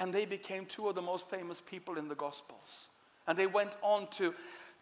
And 0.01 0.13
they 0.13 0.25
became 0.25 0.67
two 0.67 0.89
of 0.89 0.97
the 0.97 1.03
most 1.03 1.31
famous 1.31 1.61
people 1.61 1.99
in 1.99 2.09
the 2.09 2.17
Gospels. 2.17 2.89
And 3.29 3.39
they 3.39 3.47
went 3.47 3.73
on 3.83 4.09
to, 4.13 4.35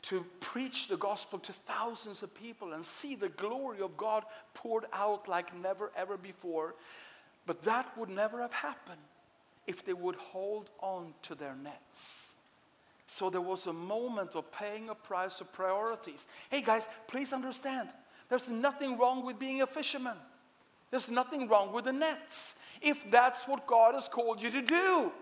to 0.03 0.25
preach 0.41 0.89
the 0.89 0.97
gospel 0.97 1.39
to 1.41 1.53
thousands 1.53 2.23
of 2.23 2.33
people 2.33 2.73
and 2.73 2.85
see 2.85 3.15
the 3.15 3.29
glory 3.29 3.83
of 3.83 3.97
God 3.97 4.25
poured 4.55 4.87
out 4.93 5.29
like 5.29 5.55
never 5.55 5.91
ever 5.97 6.17
before. 6.17 6.75
But 7.45 7.63
that 7.65 7.97
would 7.99 8.09
never 8.09 8.41
have 8.41 8.53
happened 8.53 9.01
if 9.67 9.85
they 9.85 9.93
would 9.93 10.17
hold 10.17 10.71
on 10.81 11.13
to 11.23 11.35
their 11.35 11.57
nets. 11.63 12.31
So 13.07 13.29
there 13.29 13.41
was 13.41 13.67
a 13.67 13.73
moment 13.73 14.35
of 14.35 14.51
paying 14.53 14.89
a 14.89 14.95
price 14.95 15.41
of 15.41 15.53
priorities. 15.53 16.27
Hey 16.51 16.63
guys, 16.63 16.89
please 17.07 17.33
understand, 17.33 17.89
there's 18.29 18.49
nothing 18.49 18.99
wrong 18.99 19.25
with 19.25 19.39
being 19.39 19.63
a 19.63 19.67
fisherman. 19.67 20.17
There's 20.91 21.11
nothing 21.11 21.49
wrong 21.49 21.73
with 21.73 21.85
the 21.85 21.93
nets 21.93 22.55
if 22.81 23.11
that's 23.11 23.47
what 23.47 23.67
God 23.67 23.95
has 23.95 24.09
called 24.09 24.43
you 24.43 24.51
to 24.51 24.63
do. 24.63 25.13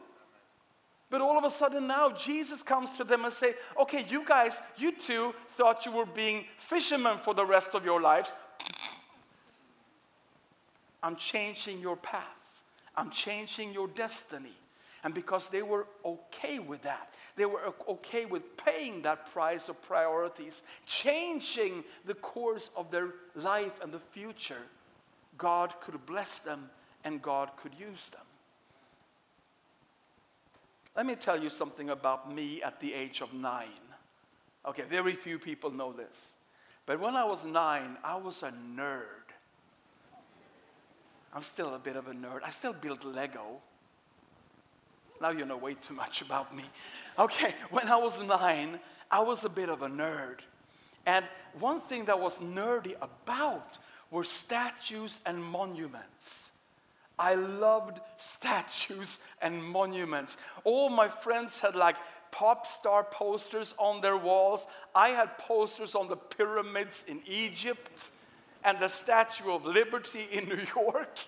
But 1.08 1.20
all 1.20 1.38
of 1.38 1.44
a 1.44 1.50
sudden 1.50 1.86
now 1.86 2.10
Jesus 2.10 2.62
comes 2.62 2.92
to 2.94 3.04
them 3.04 3.24
and 3.24 3.32
say, 3.32 3.54
"Okay, 3.78 4.04
you 4.08 4.24
guys, 4.24 4.60
you 4.76 4.92
two 4.92 5.34
thought 5.50 5.86
you 5.86 5.92
were 5.92 6.06
being 6.06 6.46
fishermen 6.56 7.18
for 7.18 7.34
the 7.34 7.46
rest 7.46 7.74
of 7.74 7.84
your 7.84 8.00
lives. 8.00 8.34
I'm 11.02 11.16
changing 11.16 11.80
your 11.80 11.96
path. 11.96 12.62
I'm 12.96 13.10
changing 13.10 13.72
your 13.72 13.88
destiny." 13.88 14.56
And 15.04 15.14
because 15.14 15.48
they 15.48 15.62
were 15.62 15.86
okay 16.04 16.58
with 16.58 16.82
that, 16.82 17.14
they 17.36 17.46
were 17.46 17.72
okay 17.86 18.24
with 18.24 18.56
paying 18.56 19.02
that 19.02 19.30
price 19.30 19.68
of 19.68 19.80
priorities, 19.82 20.64
changing 20.84 21.84
the 22.04 22.14
course 22.14 22.70
of 22.74 22.90
their 22.90 23.14
life 23.36 23.80
and 23.80 23.92
the 23.92 24.00
future 24.00 24.68
God 25.38 25.74
could 25.80 26.04
bless 26.06 26.38
them 26.38 26.70
and 27.04 27.22
God 27.22 27.50
could 27.56 27.72
use 27.78 28.08
them. 28.10 28.20
Let 30.96 31.06
me 31.06 31.14
tell 31.14 31.42
you 31.42 31.50
something 31.50 31.90
about 31.90 32.32
me 32.32 32.62
at 32.62 32.80
the 32.80 32.94
age 32.94 33.20
of 33.20 33.34
nine. 33.34 33.68
Okay, 34.66 34.82
very 34.88 35.12
few 35.12 35.38
people 35.38 35.70
know 35.70 35.92
this. 35.92 36.32
But 36.86 37.00
when 37.00 37.16
I 37.16 37.24
was 37.24 37.44
nine, 37.44 37.98
I 38.02 38.16
was 38.16 38.42
a 38.42 38.52
nerd. 38.76 39.26
I'm 41.34 41.42
still 41.42 41.74
a 41.74 41.78
bit 41.78 41.96
of 41.96 42.08
a 42.08 42.12
nerd. 42.12 42.40
I 42.44 42.50
still 42.50 42.72
build 42.72 43.04
Lego. 43.04 43.60
Now 45.20 45.30
you 45.30 45.44
know 45.44 45.56
way 45.56 45.74
too 45.74 45.94
much 45.94 46.22
about 46.22 46.54
me. 46.54 46.64
Okay, 47.18 47.54
when 47.70 47.88
I 47.88 47.96
was 47.96 48.22
nine, 48.22 48.80
I 49.10 49.20
was 49.20 49.44
a 49.44 49.48
bit 49.48 49.68
of 49.68 49.82
a 49.82 49.88
nerd. 49.88 50.40
And 51.04 51.24
one 51.58 51.80
thing 51.80 52.06
that 52.06 52.18
was 52.18 52.38
nerdy 52.38 52.94
about 53.00 53.78
were 54.10 54.24
statues 54.24 55.20
and 55.26 55.42
monuments. 55.42 56.50
I 57.18 57.34
loved 57.34 58.00
statues 58.18 59.18
and 59.40 59.62
monuments. 59.62 60.36
All 60.64 60.88
my 60.88 61.08
friends 61.08 61.60
had 61.60 61.74
like 61.74 61.96
pop 62.30 62.66
star 62.66 63.04
posters 63.04 63.74
on 63.78 64.00
their 64.02 64.16
walls. 64.16 64.66
I 64.94 65.10
had 65.10 65.38
posters 65.38 65.94
on 65.94 66.08
the 66.08 66.16
pyramids 66.16 67.04
in 67.08 67.22
Egypt 67.26 68.10
and 68.64 68.78
the 68.78 68.88
Statue 68.88 69.50
of 69.50 69.64
Liberty 69.64 70.26
in 70.30 70.48
New 70.48 70.60
York. 70.76 71.18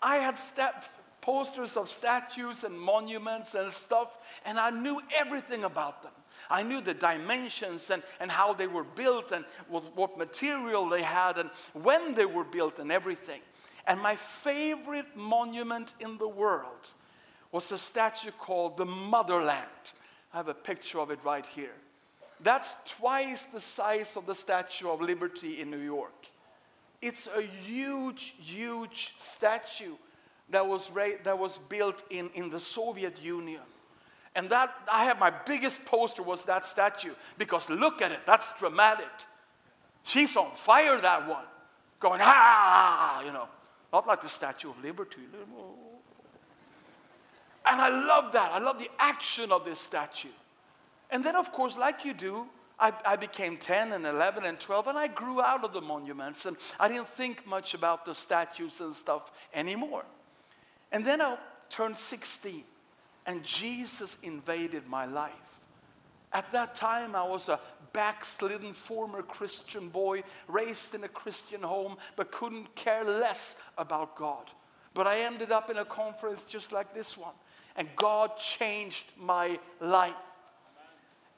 I 0.00 0.18
had 0.18 0.36
sta 0.36 0.72
posters 1.20 1.76
of 1.78 1.88
statues 1.88 2.64
and 2.64 2.78
monuments 2.78 3.54
and 3.54 3.72
stuff, 3.72 4.18
and 4.44 4.58
I 4.58 4.68
knew 4.68 5.00
everything 5.16 5.64
about 5.64 6.02
them. 6.02 6.12
I 6.50 6.62
knew 6.62 6.80
the 6.80 6.94
dimensions 6.94 7.90
and, 7.90 8.02
and 8.20 8.30
how 8.30 8.52
they 8.52 8.66
were 8.66 8.84
built 8.84 9.32
and 9.32 9.44
what, 9.68 9.96
what 9.96 10.18
material 10.18 10.88
they 10.88 11.02
had 11.02 11.38
and 11.38 11.50
when 11.72 12.14
they 12.14 12.26
were 12.26 12.44
built 12.44 12.78
and 12.78 12.92
everything. 12.92 13.40
And 13.86 14.00
my 14.00 14.16
favorite 14.16 15.16
monument 15.16 15.94
in 16.00 16.18
the 16.18 16.28
world 16.28 16.88
was 17.52 17.70
a 17.70 17.78
statue 17.78 18.30
called 18.32 18.76
the 18.76 18.86
Motherland. 18.86 19.68
I 20.32 20.38
have 20.38 20.48
a 20.48 20.54
picture 20.54 20.98
of 20.98 21.10
it 21.10 21.20
right 21.24 21.46
here. 21.46 21.74
That's 22.40 22.76
twice 22.86 23.44
the 23.44 23.60
size 23.60 24.16
of 24.16 24.26
the 24.26 24.34
Statue 24.34 24.88
of 24.88 25.00
Liberty 25.00 25.60
in 25.60 25.70
New 25.70 25.78
York. 25.78 26.26
It's 27.00 27.26
a 27.26 27.42
huge, 27.42 28.34
huge 28.38 29.14
statue 29.18 29.94
that 30.50 30.66
was, 30.66 30.90
ra 30.90 31.08
that 31.22 31.38
was 31.38 31.58
built 31.58 32.02
in, 32.10 32.30
in 32.34 32.50
the 32.50 32.60
Soviet 32.60 33.22
Union. 33.22 33.62
And 34.34 34.50
that, 34.50 34.74
I 34.90 35.04
have 35.04 35.18
my 35.18 35.30
biggest 35.30 35.84
poster 35.84 36.22
was 36.22 36.42
that 36.44 36.66
statue. 36.66 37.14
Because 37.38 37.68
look 37.70 38.02
at 38.02 38.12
it, 38.12 38.20
that's 38.26 38.46
dramatic. 38.58 39.10
She's 40.02 40.36
on 40.36 40.52
fire, 40.54 41.00
that 41.00 41.28
one. 41.28 41.44
Going, 42.00 42.20
ah, 42.22 43.22
you 43.22 43.32
know. 43.32 43.48
Not 43.92 44.08
like 44.08 44.22
the 44.22 44.28
Statue 44.28 44.70
of 44.70 44.82
Liberty. 44.82 45.20
And 47.64 47.80
I 47.80 47.88
love 47.88 48.32
that. 48.32 48.50
I 48.50 48.58
love 48.58 48.78
the 48.78 48.90
action 48.98 49.52
of 49.52 49.64
this 49.64 49.78
statue. 49.78 50.28
And 51.10 51.24
then, 51.24 51.36
of 51.36 51.52
course, 51.52 51.76
like 51.76 52.04
you 52.04 52.12
do, 52.12 52.46
I, 52.78 52.92
I 53.06 53.16
became 53.16 53.56
10 53.56 53.92
and 53.92 54.04
11 54.04 54.44
and 54.44 54.58
12, 54.58 54.88
and 54.88 54.98
I 54.98 55.06
grew 55.06 55.40
out 55.40 55.64
of 55.64 55.72
the 55.72 55.80
monuments, 55.80 56.44
and 56.44 56.56
I 56.80 56.88
didn't 56.88 57.06
think 57.06 57.46
much 57.46 57.74
about 57.74 58.04
the 58.04 58.14
statues 58.14 58.80
and 58.80 58.94
stuff 58.94 59.30
anymore. 59.54 60.04
And 60.90 61.06
then 61.06 61.20
I 61.20 61.38
turned 61.70 61.96
16, 61.96 62.64
and 63.26 63.42
Jesus 63.42 64.18
invaded 64.22 64.86
my 64.86 65.06
life. 65.06 65.32
At 66.32 66.50
that 66.52 66.74
time, 66.74 67.14
I 67.14 67.22
was 67.22 67.48
a 67.48 67.60
backslidden 67.92 68.72
former 68.72 69.22
Christian 69.22 69.88
boy, 69.88 70.24
raised 70.48 70.94
in 70.94 71.04
a 71.04 71.08
Christian 71.08 71.62
home, 71.62 71.96
but 72.16 72.32
couldn't 72.32 72.74
care 72.74 73.04
less 73.04 73.56
about 73.78 74.16
God. 74.16 74.50
But 74.94 75.06
I 75.06 75.20
ended 75.20 75.52
up 75.52 75.70
in 75.70 75.78
a 75.78 75.84
conference 75.84 76.42
just 76.42 76.72
like 76.72 76.92
this 76.92 77.16
one, 77.16 77.34
and 77.76 77.88
God 77.96 78.36
changed 78.36 79.04
my 79.16 79.58
life. 79.80 80.14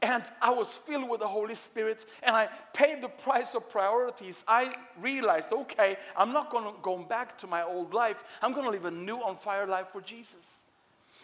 And 0.02 0.22
I 0.42 0.50
was 0.50 0.76
filled 0.76 1.08
with 1.08 1.20
the 1.20 1.26
Holy 1.26 1.54
Spirit 1.54 2.04
and 2.22 2.36
I 2.36 2.48
paid 2.74 3.00
the 3.00 3.08
price 3.08 3.54
of 3.54 3.68
priorities. 3.70 4.44
I 4.46 4.70
realized, 5.00 5.52
okay, 5.52 5.96
I'm 6.14 6.32
not 6.34 6.50
going 6.50 6.64
to 6.64 6.74
go 6.82 6.98
back 6.98 7.38
to 7.38 7.46
my 7.46 7.62
old 7.62 7.94
life. 7.94 8.22
I'm 8.42 8.52
going 8.52 8.66
to 8.66 8.70
live 8.70 8.84
a 8.84 8.90
new 8.90 9.16
on 9.16 9.36
fire 9.36 9.66
life 9.66 9.88
for 9.88 10.02
Jesus. 10.02 10.62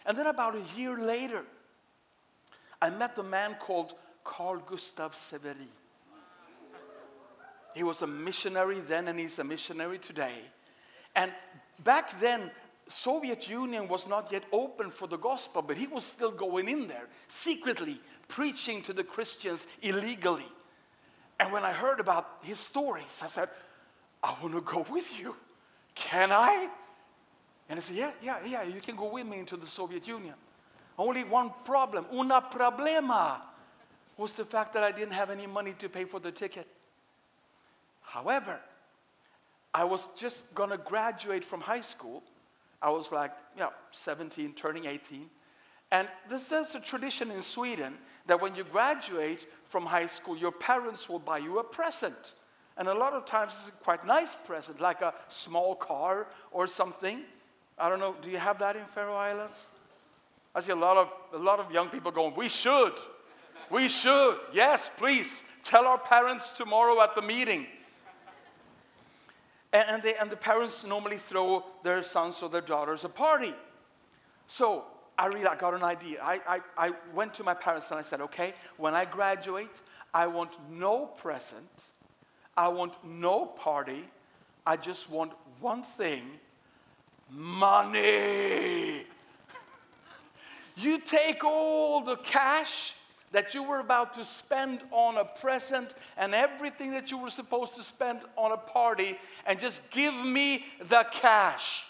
And 0.05 0.17
then 0.17 0.27
about 0.27 0.55
a 0.55 0.79
year 0.79 0.97
later, 0.97 1.45
I 2.81 2.89
met 2.89 3.17
a 3.17 3.23
man 3.23 3.55
called 3.55 3.93
Carl 4.23 4.57
Gustav 4.57 5.15
Severi. 5.15 5.69
He 7.73 7.83
was 7.83 8.01
a 8.01 8.07
missionary 8.07 8.79
then 8.81 9.07
and 9.07 9.19
he's 9.19 9.39
a 9.39 9.43
missionary 9.43 9.97
today. 9.97 10.35
And 11.15 11.31
back 11.83 12.19
then, 12.19 12.51
Soviet 12.87 13.49
Union 13.49 13.87
was 13.87 14.07
not 14.07 14.31
yet 14.31 14.43
open 14.51 14.91
for 14.91 15.07
the 15.07 15.17
gospel, 15.17 15.61
but 15.61 15.77
he 15.77 15.87
was 15.87 16.03
still 16.03 16.31
going 16.31 16.67
in 16.67 16.87
there 16.87 17.07
secretly 17.27 17.99
preaching 18.27 18.81
to 18.83 18.93
the 18.93 19.03
Christians 19.03 19.67
illegally. 19.81 20.47
And 21.39 21.51
when 21.51 21.63
I 21.63 21.71
heard 21.71 21.99
about 21.99 22.39
his 22.43 22.59
stories, 22.59 23.19
I 23.21 23.27
said, 23.27 23.49
I 24.21 24.35
want 24.41 24.53
to 24.53 24.61
go 24.61 24.85
with 24.89 25.19
you. 25.19 25.35
Can 25.95 26.31
I? 26.31 26.69
And 27.69 27.79
I 27.79 27.81
said, 27.81 27.95
yeah, 27.95 28.11
yeah, 28.21 28.37
yeah, 28.45 28.63
you 28.63 28.81
can 28.81 28.95
go 28.95 29.11
with 29.11 29.25
me 29.25 29.39
into 29.39 29.57
the 29.57 29.67
Soviet 29.67 30.07
Union. 30.07 30.35
Only 30.97 31.23
one 31.23 31.51
problem, 31.65 32.05
una 32.13 32.41
problema, 32.41 33.41
was 34.17 34.33
the 34.33 34.45
fact 34.45 34.73
that 34.73 34.83
I 34.83 34.91
didn't 34.91 35.13
have 35.13 35.29
any 35.29 35.47
money 35.47 35.73
to 35.79 35.89
pay 35.89 36.05
for 36.05 36.19
the 36.19 36.31
ticket. 36.31 36.67
However, 38.01 38.59
I 39.73 39.85
was 39.85 40.07
just 40.15 40.53
going 40.53 40.69
to 40.69 40.77
graduate 40.77 41.43
from 41.43 41.61
high 41.61 41.81
school. 41.81 42.21
I 42.81 42.89
was 42.91 43.11
like, 43.11 43.31
yeah, 43.57 43.69
17, 43.91 44.53
turning 44.53 44.85
18. 44.85 45.29
And 45.91 46.07
this 46.29 46.51
is 46.51 46.75
a 46.75 46.79
tradition 46.79 47.31
in 47.31 47.41
Sweden 47.41 47.95
that 48.27 48.39
when 48.39 48.55
you 48.55 48.63
graduate 48.63 49.47
from 49.67 49.85
high 49.85 50.07
school, 50.07 50.37
your 50.37 50.51
parents 50.51 51.09
will 51.09 51.19
buy 51.19 51.39
you 51.39 51.59
a 51.59 51.63
present. 51.63 52.33
And 52.77 52.87
a 52.87 52.93
lot 52.93 53.13
of 53.13 53.25
times 53.25 53.55
it's 53.59 53.69
a 53.69 53.71
quite 53.83 54.05
nice 54.05 54.35
present, 54.35 54.79
like 54.79 55.01
a 55.01 55.13
small 55.29 55.75
car 55.75 56.27
or 56.51 56.67
something. 56.67 57.21
I 57.77 57.89
don't 57.89 57.99
know, 57.99 58.15
do 58.21 58.29
you 58.29 58.37
have 58.37 58.59
that 58.59 58.75
in 58.75 58.85
Faroe 58.85 59.15
Islands? 59.15 59.57
I 60.55 60.61
see 60.61 60.71
a 60.71 60.75
lot 60.75 60.97
of 60.97 61.09
a 61.33 61.37
lot 61.37 61.59
of 61.59 61.71
young 61.71 61.89
people 61.89 62.11
going, 62.11 62.35
"We 62.35 62.47
should. 62.47 62.93
We 63.69 63.89
should. 63.89 64.39
Yes, 64.53 64.89
please 64.97 65.41
tell 65.63 65.87
our 65.87 65.97
parents 65.97 66.49
tomorrow 66.49 67.01
at 67.01 67.15
the 67.15 67.21
meeting." 67.21 67.65
And 69.71 69.89
and 69.89 70.03
they 70.03 70.15
and 70.15 70.29
the 70.29 70.37
parents 70.37 70.83
normally 70.83 71.17
throw 71.17 71.65
their 71.81 72.03
sons 72.03 72.43
or 72.43 72.49
their 72.49 72.61
daughters 72.61 73.03
a 73.03 73.09
party. 73.09 73.55
So, 74.47 74.85
I 75.17 75.25
really 75.25 75.47
I 75.47 75.55
got 75.55 75.73
an 75.73 75.83
idea. 75.83 76.21
I 76.21 76.39
I 76.47 76.61
I 76.77 76.93
went 77.13 77.33
to 77.35 77.43
my 77.43 77.55
parents 77.55 77.89
and 77.89 77.99
I 77.99 78.03
said, 78.03 78.21
"Okay, 78.21 78.53
when 78.77 78.93
I 78.93 79.05
graduate, 79.05 79.81
I 80.13 80.27
want 80.27 80.51
no 80.69 81.07
present. 81.07 81.89
I 82.55 82.67
want 82.67 83.03
no 83.03 83.47
party. 83.47 84.07
I 84.67 84.77
just 84.77 85.09
want 85.09 85.33
one 85.59 85.81
thing 85.81 86.39
money. 87.33 89.05
You 90.75 90.99
take 90.99 91.43
all 91.43 92.01
the 92.01 92.17
cash 92.17 92.93
that 93.31 93.53
you 93.53 93.63
were 93.63 93.79
about 93.79 94.13
to 94.13 94.23
spend 94.23 94.81
on 94.91 95.17
a 95.17 95.25
present 95.25 95.93
and 96.17 96.33
everything 96.33 96.91
that 96.91 97.11
you 97.11 97.17
were 97.17 97.29
supposed 97.29 97.75
to 97.75 97.83
spend 97.83 98.19
on 98.37 98.51
a 98.51 98.57
party 98.57 99.17
and 99.45 99.59
just 99.59 99.89
give 99.89 100.13
me 100.13 100.65
the 100.89 101.05
cash. 101.11 101.83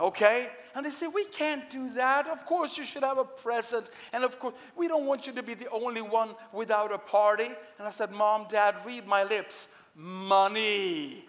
Okay? 0.00 0.48
And 0.74 0.84
they 0.84 0.90
say, 0.90 1.08
we 1.08 1.24
can't 1.24 1.68
do 1.70 1.90
that. 1.94 2.28
Of 2.28 2.46
course 2.46 2.76
you 2.76 2.84
should 2.84 3.02
have 3.02 3.18
a 3.18 3.24
present. 3.24 3.86
And 4.12 4.22
of 4.22 4.38
course, 4.38 4.54
we 4.76 4.86
don't 4.86 5.06
want 5.06 5.26
you 5.26 5.32
to 5.32 5.42
be 5.42 5.54
the 5.54 5.70
only 5.70 6.02
one 6.02 6.30
without 6.52 6.92
a 6.92 6.98
party. 6.98 7.48
And 7.78 7.88
I 7.88 7.90
said, 7.90 8.12
Mom, 8.12 8.46
Dad, 8.48 8.76
read 8.84 9.06
my 9.06 9.24
lips. 9.24 9.68
Money 9.96 11.27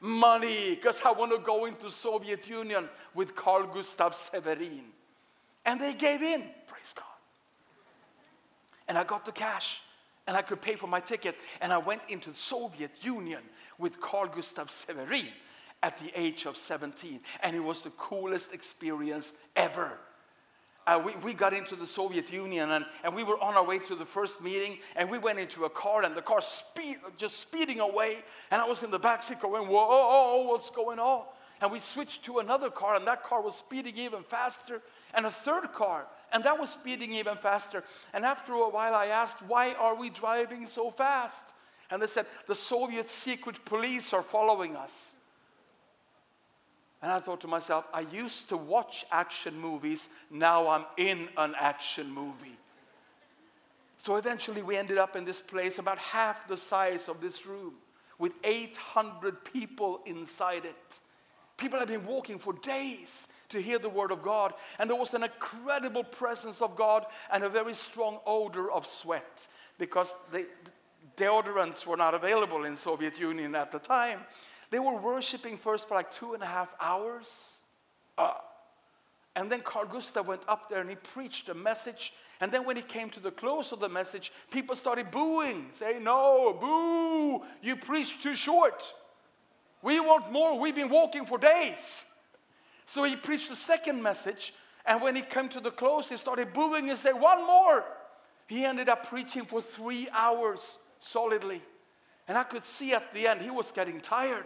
money 0.00 0.70
because 0.74 1.02
I 1.04 1.12
want 1.12 1.32
to 1.32 1.38
go 1.38 1.66
into 1.66 1.90
Soviet 1.90 2.48
Union 2.48 2.88
with 3.14 3.34
Carl 3.34 3.66
Gustav 3.66 4.14
Severin. 4.14 4.84
And 5.64 5.80
they 5.80 5.94
gave 5.94 6.22
in, 6.22 6.42
praise 6.66 6.92
God. 6.94 7.04
And 8.88 8.96
I 8.96 9.04
got 9.04 9.24
the 9.24 9.32
cash 9.32 9.80
and 10.26 10.36
I 10.36 10.42
could 10.42 10.60
pay 10.60 10.76
for 10.76 10.86
my 10.86 11.00
ticket 11.00 11.36
and 11.60 11.72
I 11.72 11.78
went 11.78 12.02
into 12.08 12.30
the 12.30 12.36
Soviet 12.36 12.90
Union 13.02 13.42
with 13.78 14.00
Carl 14.00 14.28
Gustav 14.28 14.70
Severin 14.70 15.28
at 15.82 15.98
the 15.98 16.10
age 16.18 16.46
of 16.46 16.56
17 16.56 17.20
and 17.42 17.56
it 17.56 17.60
was 17.60 17.82
the 17.82 17.90
coolest 17.90 18.54
experience 18.54 19.32
ever. 19.54 19.98
Uh, 20.86 21.00
we, 21.04 21.14
we 21.16 21.34
got 21.34 21.52
into 21.52 21.76
the 21.76 21.86
Soviet 21.86 22.32
Union 22.32 22.70
and, 22.70 22.84
and 23.04 23.14
we 23.14 23.22
were 23.22 23.38
on 23.42 23.54
our 23.54 23.64
way 23.64 23.78
to 23.78 23.94
the 23.94 24.04
first 24.04 24.42
meeting 24.42 24.78
and 24.96 25.10
we 25.10 25.18
went 25.18 25.38
into 25.38 25.64
a 25.64 25.70
car 25.70 26.02
and 26.02 26.16
the 26.16 26.22
car 26.22 26.40
speed, 26.40 26.96
just 27.16 27.38
speeding 27.38 27.80
away 27.80 28.22
and 28.50 28.60
I 28.60 28.66
was 28.66 28.82
in 28.82 28.90
the 28.90 28.98
back 28.98 29.22
seat 29.22 29.40
going, 29.40 29.68
whoa, 29.68 30.46
what's 30.48 30.70
going 30.70 30.98
on? 30.98 31.24
And 31.60 31.70
we 31.70 31.80
switched 31.80 32.24
to 32.24 32.38
another 32.38 32.70
car 32.70 32.94
and 32.94 33.06
that 33.06 33.22
car 33.22 33.42
was 33.42 33.54
speeding 33.54 33.98
even 33.98 34.22
faster 34.22 34.80
and 35.14 35.26
a 35.26 35.30
third 35.30 35.72
car 35.72 36.06
and 36.32 36.42
that 36.44 36.58
was 36.58 36.70
speeding 36.70 37.12
even 37.12 37.36
faster. 37.36 37.84
And 38.14 38.24
after 38.24 38.54
a 38.54 38.68
while 38.68 38.94
I 38.94 39.06
asked, 39.06 39.42
why 39.46 39.74
are 39.74 39.94
we 39.94 40.08
driving 40.08 40.66
so 40.66 40.90
fast? 40.90 41.44
And 41.90 42.00
they 42.00 42.06
said, 42.06 42.26
the 42.46 42.56
Soviet 42.56 43.10
secret 43.10 43.64
police 43.64 44.12
are 44.12 44.22
following 44.22 44.76
us. 44.76 45.12
And 47.02 47.10
I 47.10 47.18
thought 47.18 47.40
to 47.42 47.48
myself, 47.48 47.86
I 47.94 48.00
used 48.00 48.48
to 48.50 48.56
watch 48.56 49.06
action 49.10 49.58
movies, 49.58 50.08
now 50.30 50.68
I'm 50.68 50.84
in 50.96 51.28
an 51.36 51.54
action 51.58 52.10
movie. 52.12 52.58
So 53.96 54.16
eventually 54.16 54.62
we 54.62 54.76
ended 54.76 54.98
up 54.98 55.16
in 55.16 55.24
this 55.24 55.40
place 55.40 55.78
about 55.78 55.98
half 55.98 56.48
the 56.48 56.56
size 56.56 57.08
of 57.08 57.20
this 57.20 57.46
room 57.46 57.74
with 58.18 58.32
800 58.44 59.44
people 59.44 60.00
inside 60.06 60.64
it. 60.64 61.00
People 61.56 61.78
had 61.78 61.88
been 61.88 62.06
walking 62.06 62.38
for 62.38 62.54
days 62.54 63.28
to 63.50 63.60
hear 63.60 63.78
the 63.78 63.88
word 63.88 64.10
of 64.10 64.22
God 64.22 64.54
and 64.78 64.88
there 64.88 64.96
was 64.96 65.12
an 65.12 65.22
incredible 65.22 66.04
presence 66.04 66.62
of 66.62 66.76
God 66.76 67.04
and 67.30 67.44
a 67.44 67.48
very 67.48 67.74
strong 67.74 68.20
odor 68.24 68.70
of 68.70 68.86
sweat 68.86 69.46
because 69.78 70.14
the 70.32 70.46
deodorants 71.16 71.84
were 71.84 71.96
not 71.96 72.14
available 72.14 72.64
in 72.64 72.76
Soviet 72.76 73.18
Union 73.18 73.54
at 73.54 73.72
the 73.72 73.78
time. 73.78 74.20
They 74.70 74.78
were 74.78 74.96
worshiping 74.96 75.56
first 75.56 75.88
for 75.88 75.94
like 75.94 76.12
two 76.12 76.34
and 76.34 76.42
a 76.42 76.46
half 76.46 76.74
hours. 76.80 77.54
Uh, 78.16 78.34
and 79.36 79.50
then 79.50 79.60
Carl 79.60 79.86
Gustav 79.86 80.26
went 80.26 80.42
up 80.48 80.68
there 80.68 80.80
and 80.80 80.90
he 80.90 80.96
preached 80.96 81.48
a 81.48 81.54
message. 81.54 82.12
And 82.40 82.50
then 82.50 82.64
when 82.64 82.76
he 82.76 82.82
came 82.82 83.10
to 83.10 83.20
the 83.20 83.30
close 83.30 83.72
of 83.72 83.80
the 83.80 83.88
message, 83.88 84.32
people 84.50 84.74
started 84.76 85.10
booing, 85.10 85.66
saying, 85.78 86.04
no, 86.04 86.56
boo, 86.60 87.44
you 87.62 87.76
preached 87.76 88.22
too 88.22 88.34
short. 88.34 88.82
We 89.82 90.00
want 90.00 90.32
more. 90.32 90.58
We've 90.58 90.74
been 90.74 90.88
walking 90.88 91.24
for 91.24 91.38
days. 91.38 92.04
So 92.86 93.04
he 93.04 93.16
preached 93.16 93.48
the 93.48 93.56
second 93.56 94.02
message. 94.02 94.54
And 94.86 95.02
when 95.02 95.14
he 95.14 95.22
came 95.22 95.48
to 95.50 95.60
the 95.60 95.70
close, 95.70 96.08
he 96.08 96.16
started 96.16 96.52
booing 96.52 96.90
and 96.90 96.98
said, 96.98 97.12
one 97.12 97.46
more. 97.46 97.84
He 98.46 98.64
ended 98.64 98.88
up 98.88 99.08
preaching 99.08 99.44
for 99.44 99.60
three 99.60 100.08
hours 100.12 100.78
solidly. 100.98 101.62
And 102.26 102.36
I 102.36 102.42
could 102.42 102.64
see 102.64 102.92
at 102.94 103.12
the 103.12 103.26
end, 103.26 103.42
he 103.42 103.50
was 103.50 103.70
getting 103.70 104.00
tired. 104.00 104.44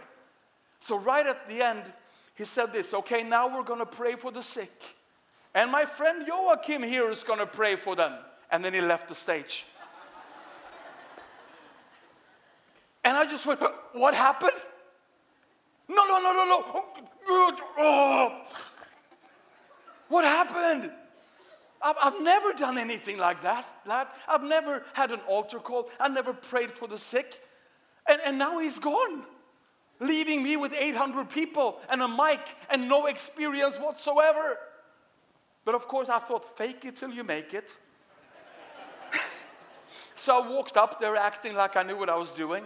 So 0.85 0.99
right 0.99 1.25
at 1.25 1.49
the 1.49 1.65
end, 1.65 1.81
he 2.35 2.45
said 2.45 2.71
this, 2.71 2.93
okay, 2.93 3.23
now 3.23 3.47
we're 3.47 3.63
going 3.63 3.79
to 3.79 3.87
pray 3.87 4.13
for 4.13 4.31
the 4.31 4.43
sick. 4.43 4.83
And 5.55 5.71
my 5.71 5.83
friend 5.83 6.27
Joachim 6.27 6.83
here 6.83 7.09
is 7.09 7.23
going 7.23 7.39
to 7.39 7.47
pray 7.47 7.75
for 7.75 7.95
them. 7.95 8.13
And 8.51 8.63
then 8.63 8.71
he 8.71 8.81
left 8.81 9.09
the 9.09 9.15
stage. 9.15 9.65
and 13.03 13.17
I 13.17 13.25
just 13.25 13.47
went, 13.47 13.61
what 13.93 14.13
happened? 14.13 14.51
No, 15.89 16.05
no, 16.05 16.19
no, 16.19 16.33
no, 16.33 16.45
no. 16.45 16.85
Oh. 17.79 18.41
What 20.09 20.23
happened? 20.23 20.91
I've, 21.81 21.95
I've 21.99 22.21
never 22.21 22.53
done 22.53 22.77
anything 22.77 23.17
like 23.17 23.41
that, 23.41 23.65
lad. 23.87 24.05
I've 24.27 24.43
never 24.43 24.83
had 24.93 25.09
an 25.09 25.21
altar 25.21 25.57
call. 25.57 25.89
I've 25.99 26.13
never 26.13 26.31
prayed 26.31 26.71
for 26.71 26.87
the 26.87 26.99
sick. 26.99 27.41
And, 28.07 28.21
and 28.23 28.37
now 28.37 28.59
he's 28.59 28.77
gone 28.77 29.23
leaving 29.99 30.43
me 30.43 30.57
with 30.57 30.73
800 30.73 31.29
people 31.29 31.79
and 31.89 32.01
a 32.01 32.07
mic 32.07 32.41
and 32.69 32.89
no 32.89 33.05
experience 33.05 33.77
whatsoever. 33.77 34.57
But 35.63 35.75
of 35.75 35.87
course 35.87 36.09
I 36.09 36.19
thought, 36.19 36.57
fake 36.57 36.85
it 36.85 36.97
till 36.97 37.11
you 37.11 37.23
make 37.23 37.53
it. 37.53 37.69
so 40.15 40.43
I 40.43 40.49
walked 40.49 40.77
up 40.77 40.99
there 40.99 41.15
acting 41.15 41.55
like 41.55 41.75
I 41.75 41.83
knew 41.83 41.97
what 41.97 42.09
I 42.09 42.15
was 42.15 42.31
doing. 42.31 42.63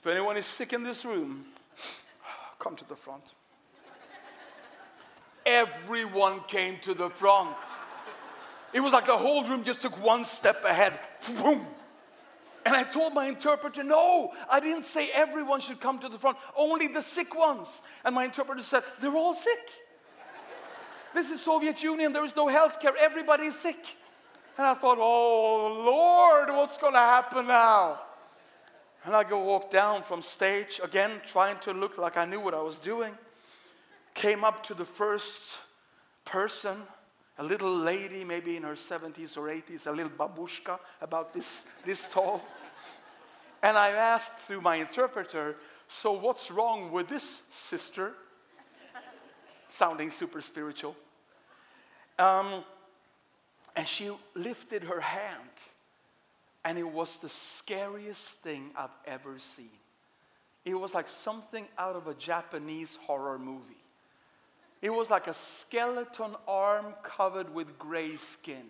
If 0.00 0.06
anyone 0.06 0.36
is 0.36 0.46
sick 0.46 0.72
in 0.72 0.82
this 0.82 1.04
room, 1.04 1.46
come 2.58 2.76
to 2.76 2.88
the 2.88 2.96
front. 2.96 3.22
Everyone 5.46 6.40
came 6.48 6.78
to 6.80 6.94
the 6.94 7.10
front. 7.10 7.56
It 8.72 8.80
was 8.80 8.92
like 8.92 9.06
the 9.06 9.16
whole 9.16 9.44
room 9.44 9.62
just 9.62 9.82
took 9.82 10.02
one 10.02 10.24
step 10.24 10.64
ahead. 10.64 10.98
Boom! 11.40 11.66
And 12.66 12.74
I 12.74 12.82
told 12.82 13.12
my 13.12 13.26
interpreter, 13.26 13.82
no, 13.82 14.32
I 14.48 14.58
didn't 14.58 14.84
say 14.84 15.10
everyone 15.12 15.60
should 15.60 15.80
come 15.80 15.98
to 15.98 16.08
the 16.08 16.18
front, 16.18 16.38
only 16.56 16.86
the 16.88 17.02
sick 17.02 17.34
ones. 17.34 17.82
And 18.04 18.14
my 18.14 18.24
interpreter 18.24 18.62
said, 18.62 18.84
they're 19.00 19.14
all 19.14 19.34
sick. 19.34 19.70
This 21.14 21.30
is 21.30 21.42
Soviet 21.42 21.82
Union, 21.82 22.12
there 22.12 22.24
is 22.24 22.34
no 22.34 22.48
health 22.48 22.80
care, 22.80 22.92
everybody 23.00 23.44
is 23.44 23.54
sick. 23.54 23.84
And 24.56 24.66
I 24.66 24.74
thought, 24.74 24.98
oh, 25.00 25.82
Lord, 25.84 26.48
what's 26.48 26.78
going 26.78 26.94
to 26.94 26.98
happen 26.98 27.46
now? 27.46 28.00
And 29.04 29.14
I 29.14 29.22
go 29.22 29.38
walk 29.38 29.70
down 29.70 30.02
from 30.02 30.22
stage, 30.22 30.80
again, 30.82 31.10
trying 31.26 31.58
to 31.60 31.72
look 31.72 31.98
like 31.98 32.16
I 32.16 32.24
knew 32.24 32.40
what 32.40 32.54
I 32.54 32.62
was 32.62 32.78
doing. 32.78 33.12
Came 34.14 34.44
up 34.44 34.62
to 34.64 34.74
the 34.74 34.84
first 34.84 35.58
person, 36.24 36.76
a 37.38 37.44
little 37.44 37.74
lady, 37.74 38.24
maybe 38.24 38.56
in 38.56 38.62
her 38.62 38.74
70s 38.74 39.36
or 39.36 39.48
80s, 39.48 39.86
a 39.86 39.90
little 39.90 40.12
babushka 40.12 40.78
about 41.00 41.32
this, 41.32 41.64
this 41.84 42.06
tall. 42.06 42.42
And 43.62 43.76
I 43.76 43.90
asked 43.90 44.36
through 44.36 44.60
my 44.60 44.76
interpreter, 44.76 45.56
so 45.88 46.12
what's 46.12 46.50
wrong 46.50 46.92
with 46.92 47.08
this 47.08 47.42
sister? 47.50 48.12
Sounding 49.68 50.10
super 50.10 50.40
spiritual. 50.40 50.94
Um, 52.18 52.64
and 53.74 53.86
she 53.86 54.10
lifted 54.34 54.84
her 54.84 55.00
hand. 55.00 55.50
And 56.64 56.78
it 56.78 56.88
was 56.88 57.18
the 57.18 57.28
scariest 57.28 58.38
thing 58.42 58.70
I've 58.76 58.90
ever 59.06 59.38
seen. 59.38 59.70
It 60.64 60.74
was 60.74 60.94
like 60.94 61.08
something 61.08 61.66
out 61.76 61.96
of 61.96 62.06
a 62.06 62.14
Japanese 62.14 62.96
horror 63.06 63.38
movie. 63.38 63.83
It 64.84 64.92
was 64.92 65.08
like 65.08 65.28
a 65.28 65.34
skeleton 65.34 66.36
arm 66.46 66.92
covered 67.02 67.54
with 67.54 67.78
gray 67.78 68.16
skin. 68.16 68.66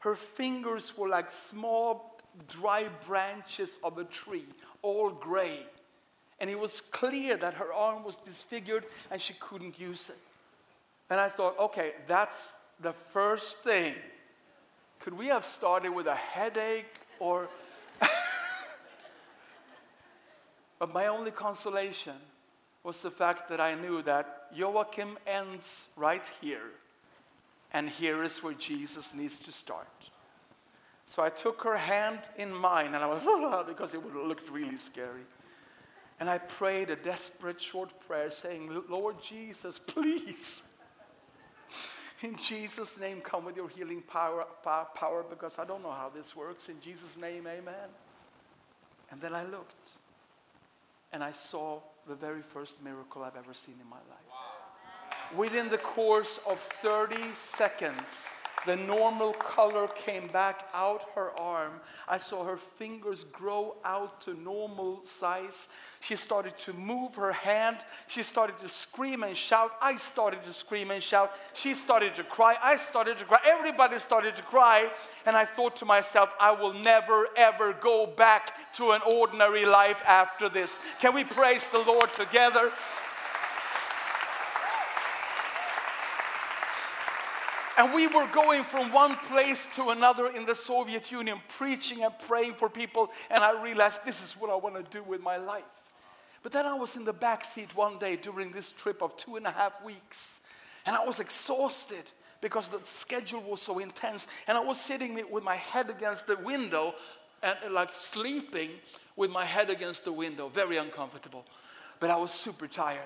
Her 0.00 0.16
fingers 0.16 0.98
were 0.98 1.08
like 1.08 1.30
small 1.30 2.18
dry 2.48 2.88
branches 3.06 3.78
of 3.84 3.98
a 3.98 4.04
tree, 4.06 4.44
all 4.82 5.10
gray. 5.10 5.60
And 6.40 6.50
it 6.50 6.58
was 6.58 6.80
clear 6.80 7.36
that 7.36 7.54
her 7.54 7.72
arm 7.72 8.02
was 8.02 8.16
disfigured 8.16 8.86
and 9.08 9.22
she 9.22 9.34
couldn't 9.34 9.78
use 9.78 10.10
it. 10.10 10.18
And 11.08 11.20
I 11.20 11.28
thought, 11.28 11.60
okay, 11.60 11.92
that's 12.08 12.56
the 12.80 12.92
first 12.92 13.58
thing. 13.58 13.94
Could 14.98 15.16
we 15.16 15.28
have 15.28 15.44
started 15.44 15.92
with 15.92 16.08
a 16.08 16.16
headache 16.16 16.98
or 17.20 17.46
But 20.80 20.92
my 20.92 21.06
only 21.06 21.30
consolation 21.30 22.16
was 22.84 23.00
the 23.00 23.10
fact 23.10 23.48
that 23.48 23.60
I 23.60 23.74
knew 23.74 24.02
that 24.02 24.48
Joachim 24.54 25.18
ends 25.26 25.86
right 25.96 26.30
here. 26.40 26.70
And 27.72 27.88
here 27.88 28.22
is 28.22 28.42
where 28.42 28.54
Jesus 28.54 29.14
needs 29.14 29.38
to 29.38 29.52
start. 29.52 29.88
So 31.08 31.22
I 31.22 31.30
took 31.30 31.62
her 31.62 31.76
hand 31.76 32.20
in 32.36 32.54
mine 32.54 32.94
and 32.94 32.96
I 32.96 33.06
was, 33.06 33.66
because 33.66 33.94
it 33.94 34.14
looked 34.14 34.50
really 34.50 34.76
scary. 34.76 35.22
And 36.20 36.30
I 36.30 36.38
prayed 36.38 36.90
a 36.90 36.96
desperate 36.96 37.60
short 37.60 37.90
prayer 38.06 38.30
saying, 38.30 38.70
Lord 38.88 39.20
Jesus, 39.20 39.78
please. 39.78 40.62
In 42.22 42.36
Jesus' 42.36 42.98
name, 43.00 43.20
come 43.20 43.44
with 43.44 43.56
your 43.56 43.68
healing 43.68 44.00
power, 44.00 44.46
power 44.62 45.24
because 45.28 45.58
I 45.58 45.64
don't 45.64 45.82
know 45.82 45.90
how 45.90 46.10
this 46.14 46.36
works. 46.36 46.68
In 46.68 46.80
Jesus' 46.80 47.16
name, 47.16 47.46
amen. 47.46 47.88
And 49.10 49.20
then 49.20 49.34
I 49.34 49.44
looked 49.44 49.90
and 51.12 51.22
I 51.22 51.32
saw 51.32 51.80
the 52.06 52.14
very 52.14 52.42
first 52.42 52.82
miracle 52.82 53.22
I've 53.22 53.36
ever 53.36 53.54
seen 53.54 53.76
in 53.80 53.88
my 53.88 53.96
life. 53.96 54.28
Wow. 54.28 55.38
Within 55.38 55.68
the 55.68 55.78
course 55.78 56.38
of 56.46 56.58
30 56.58 57.16
seconds, 57.34 58.28
The 58.66 58.76
normal 58.76 59.34
color 59.34 59.88
came 59.88 60.28
back 60.28 60.68
out 60.72 61.02
her 61.14 61.38
arm. 61.38 61.72
I 62.08 62.18
saw 62.18 62.44
her 62.44 62.56
fingers 62.56 63.24
grow 63.24 63.76
out 63.84 64.22
to 64.22 64.34
normal 64.34 65.02
size. 65.04 65.68
She 66.00 66.16
started 66.16 66.56
to 66.60 66.72
move 66.72 67.14
her 67.16 67.32
hand. 67.32 67.78
She 68.08 68.22
started 68.22 68.58
to 68.60 68.68
scream 68.68 69.22
and 69.22 69.36
shout. 69.36 69.72
I 69.82 69.96
started 69.96 70.44
to 70.44 70.52
scream 70.52 70.90
and 70.90 71.02
shout. 71.02 71.32
She 71.52 71.74
started 71.74 72.14
to 72.16 72.24
cry. 72.24 72.56
I 72.62 72.76
started 72.76 73.18
to 73.18 73.24
cry. 73.24 73.40
Everybody 73.44 73.98
started 73.98 74.36
to 74.36 74.42
cry. 74.42 74.90
And 75.26 75.36
I 75.36 75.44
thought 75.44 75.76
to 75.76 75.84
myself, 75.84 76.32
I 76.40 76.52
will 76.52 76.72
never, 76.72 77.28
ever 77.36 77.74
go 77.74 78.06
back 78.06 78.74
to 78.74 78.92
an 78.92 79.00
ordinary 79.14 79.66
life 79.66 80.02
after 80.06 80.48
this. 80.48 80.78
Can 81.00 81.14
we 81.14 81.24
praise 81.24 81.68
the 81.68 81.80
Lord 81.80 82.12
together? 82.14 82.72
And 87.76 87.92
we 87.92 88.06
were 88.06 88.26
going 88.28 88.62
from 88.62 88.92
one 88.92 89.16
place 89.28 89.68
to 89.74 89.90
another 89.90 90.28
in 90.28 90.46
the 90.46 90.54
Soviet 90.54 91.10
Union, 91.10 91.38
preaching 91.58 92.04
and 92.04 92.16
praying 92.28 92.52
for 92.54 92.68
people. 92.68 93.10
And 93.30 93.42
I 93.42 93.60
realized 93.62 94.04
this 94.04 94.22
is 94.22 94.34
what 94.34 94.50
I 94.50 94.54
want 94.54 94.76
to 94.76 94.96
do 94.96 95.02
with 95.02 95.20
my 95.20 95.36
life. 95.36 95.64
But 96.44 96.52
then 96.52 96.66
I 96.66 96.74
was 96.74 96.94
in 96.94 97.04
the 97.04 97.12
back 97.12 97.44
seat 97.44 97.74
one 97.74 97.98
day 97.98 98.16
during 98.16 98.52
this 98.52 98.70
trip 98.70 99.02
of 99.02 99.16
two 99.16 99.36
and 99.36 99.46
a 99.46 99.50
half 99.50 99.82
weeks. 99.82 100.40
And 100.86 100.94
I 100.94 101.04
was 101.04 101.18
exhausted 101.18 102.04
because 102.40 102.68
the 102.68 102.80
schedule 102.84 103.40
was 103.40 103.62
so 103.62 103.78
intense. 103.78 104.28
And 104.46 104.56
I 104.56 104.60
was 104.60 104.80
sitting 104.80 105.18
with 105.30 105.42
my 105.42 105.56
head 105.56 105.90
against 105.90 106.26
the 106.26 106.36
window, 106.36 106.94
and 107.42 107.56
like 107.72 107.94
sleeping 107.94 108.70
with 109.16 109.30
my 109.30 109.44
head 109.44 109.70
against 109.70 110.04
the 110.04 110.12
window, 110.12 110.48
very 110.48 110.76
uncomfortable. 110.76 111.44
But 111.98 112.10
I 112.10 112.16
was 112.16 112.30
super 112.30 112.66
tired. 112.66 113.00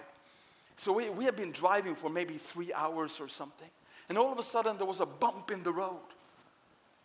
So 0.77 0.93
we, 0.93 1.09
we 1.09 1.25
had 1.25 1.37
been 1.37 1.53
driving 1.53 1.95
for 1.95 2.11
maybe 2.11 2.35
three 2.35 2.73
hours 2.73 3.19
or 3.21 3.29
something. 3.29 3.69
And 4.09 4.17
all 4.17 4.33
of 4.33 4.39
a 4.39 4.43
sudden, 4.43 4.77
there 4.77 4.87
was 4.87 5.01
a 5.01 5.07
bump 5.07 5.51
in 5.51 5.63
the 5.63 5.73
road. 5.73 5.99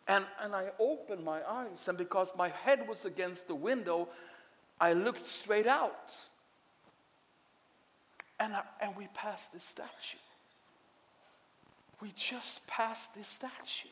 And, 0.08 0.26
and 0.42 0.54
I 0.54 0.70
opened 0.80 1.24
my 1.24 1.42
eyes, 1.48 1.88
and 1.88 1.98
because 1.98 2.30
my 2.38 2.50
head 2.50 2.88
was 2.88 3.06
against 3.06 3.48
the 3.48 3.56
window, 3.56 4.10
I 4.80 4.94
looked 4.94 5.26
straight 5.26 5.68
out. 5.68 6.14
And, 8.40 8.54
I, 8.54 8.64
and 8.82 8.96
we 8.96 9.08
passed 9.14 9.54
this 9.54 9.64
statue. 9.64 10.18
We 12.02 12.12
just 12.16 12.68
passed 12.68 13.16
this 13.16 13.28
statue 13.28 13.90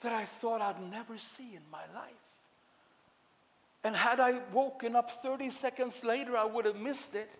that 0.00 0.12
I 0.12 0.24
thought 0.24 0.60
I'd 0.60 0.80
never 0.90 1.16
see 1.18 1.54
in 1.54 1.62
my 1.70 1.82
life. 1.94 2.12
And 3.84 3.94
had 3.94 4.18
I 4.18 4.40
woken 4.52 4.96
up 4.96 5.10
30 5.10 5.50
seconds 5.50 6.02
later, 6.02 6.36
I 6.36 6.44
would 6.44 6.64
have 6.64 6.76
missed 6.76 7.14
it. 7.14 7.30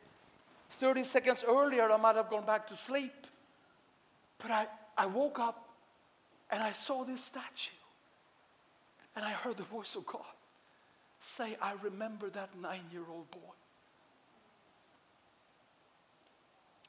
30 0.71 1.03
seconds 1.03 1.45
earlier, 1.47 1.91
I 1.91 1.97
might 1.97 2.15
have 2.15 2.31
gone 2.31 2.47
back 2.47 2.69
to 2.69 2.77
sleep. 2.77 3.27
But 4.39 4.51
I, 4.51 4.67
I 4.97 5.07
woke 5.07 5.39
up 5.39 5.69
and 6.51 6.63
I 6.63 6.73
saw 6.73 7.05
this 7.05 7.25
statue. 7.25 7.73
And 9.15 9.25
I 9.25 9.31
heard 9.31 9.57
the 9.57 9.63
voice 9.63 9.97
of 9.97 10.05
God 10.07 10.23
say, 11.21 11.57
I 11.61 11.73
remember 11.83 12.29
that 12.31 12.51
nine-year-old 12.61 13.31
boy. 13.31 13.57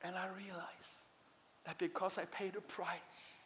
And 0.03 0.15
I 0.15 0.27
realized 0.38 0.63
that 1.65 1.77
because 1.77 2.17
I 2.17 2.25
paid 2.25 2.55
a 2.55 2.62
price 2.62 3.43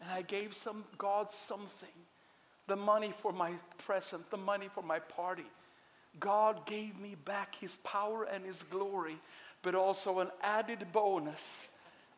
and 0.00 0.10
I 0.10 0.22
gave 0.22 0.54
some 0.54 0.84
God 0.98 1.30
something, 1.30 1.88
the 2.66 2.76
money 2.76 3.12
for 3.16 3.32
my 3.32 3.52
present, 3.78 4.28
the 4.30 4.36
money 4.36 4.68
for 4.74 4.82
my 4.82 4.98
party, 4.98 5.46
God 6.18 6.66
gave 6.66 6.98
me 6.98 7.16
back 7.24 7.54
his 7.54 7.76
power 7.84 8.24
and 8.24 8.44
his 8.44 8.62
glory, 8.64 9.16
but 9.62 9.74
also 9.74 10.18
an 10.18 10.28
added 10.42 10.86
bonus 10.92 11.68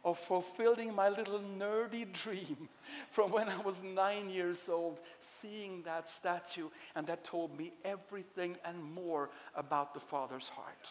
of 0.05 0.19
fulfilling 0.19 0.95
my 0.95 1.09
little 1.09 1.41
nerdy 1.59 2.11
dream 2.13 2.69
from 3.11 3.31
when 3.31 3.49
I 3.49 3.57
was 3.59 3.83
nine 3.83 4.29
years 4.29 4.69
old, 4.69 5.01
seeing 5.21 5.83
that 5.83 6.09
statue, 6.09 6.69
and 6.95 7.07
that 7.07 7.25
told 7.25 7.59
me 7.59 7.73
everything 7.85 8.57
and 8.65 8.83
more 8.83 9.31
about 9.55 9.95
the 9.95 10.01
Father's 10.01 10.49
heart. 10.49 10.89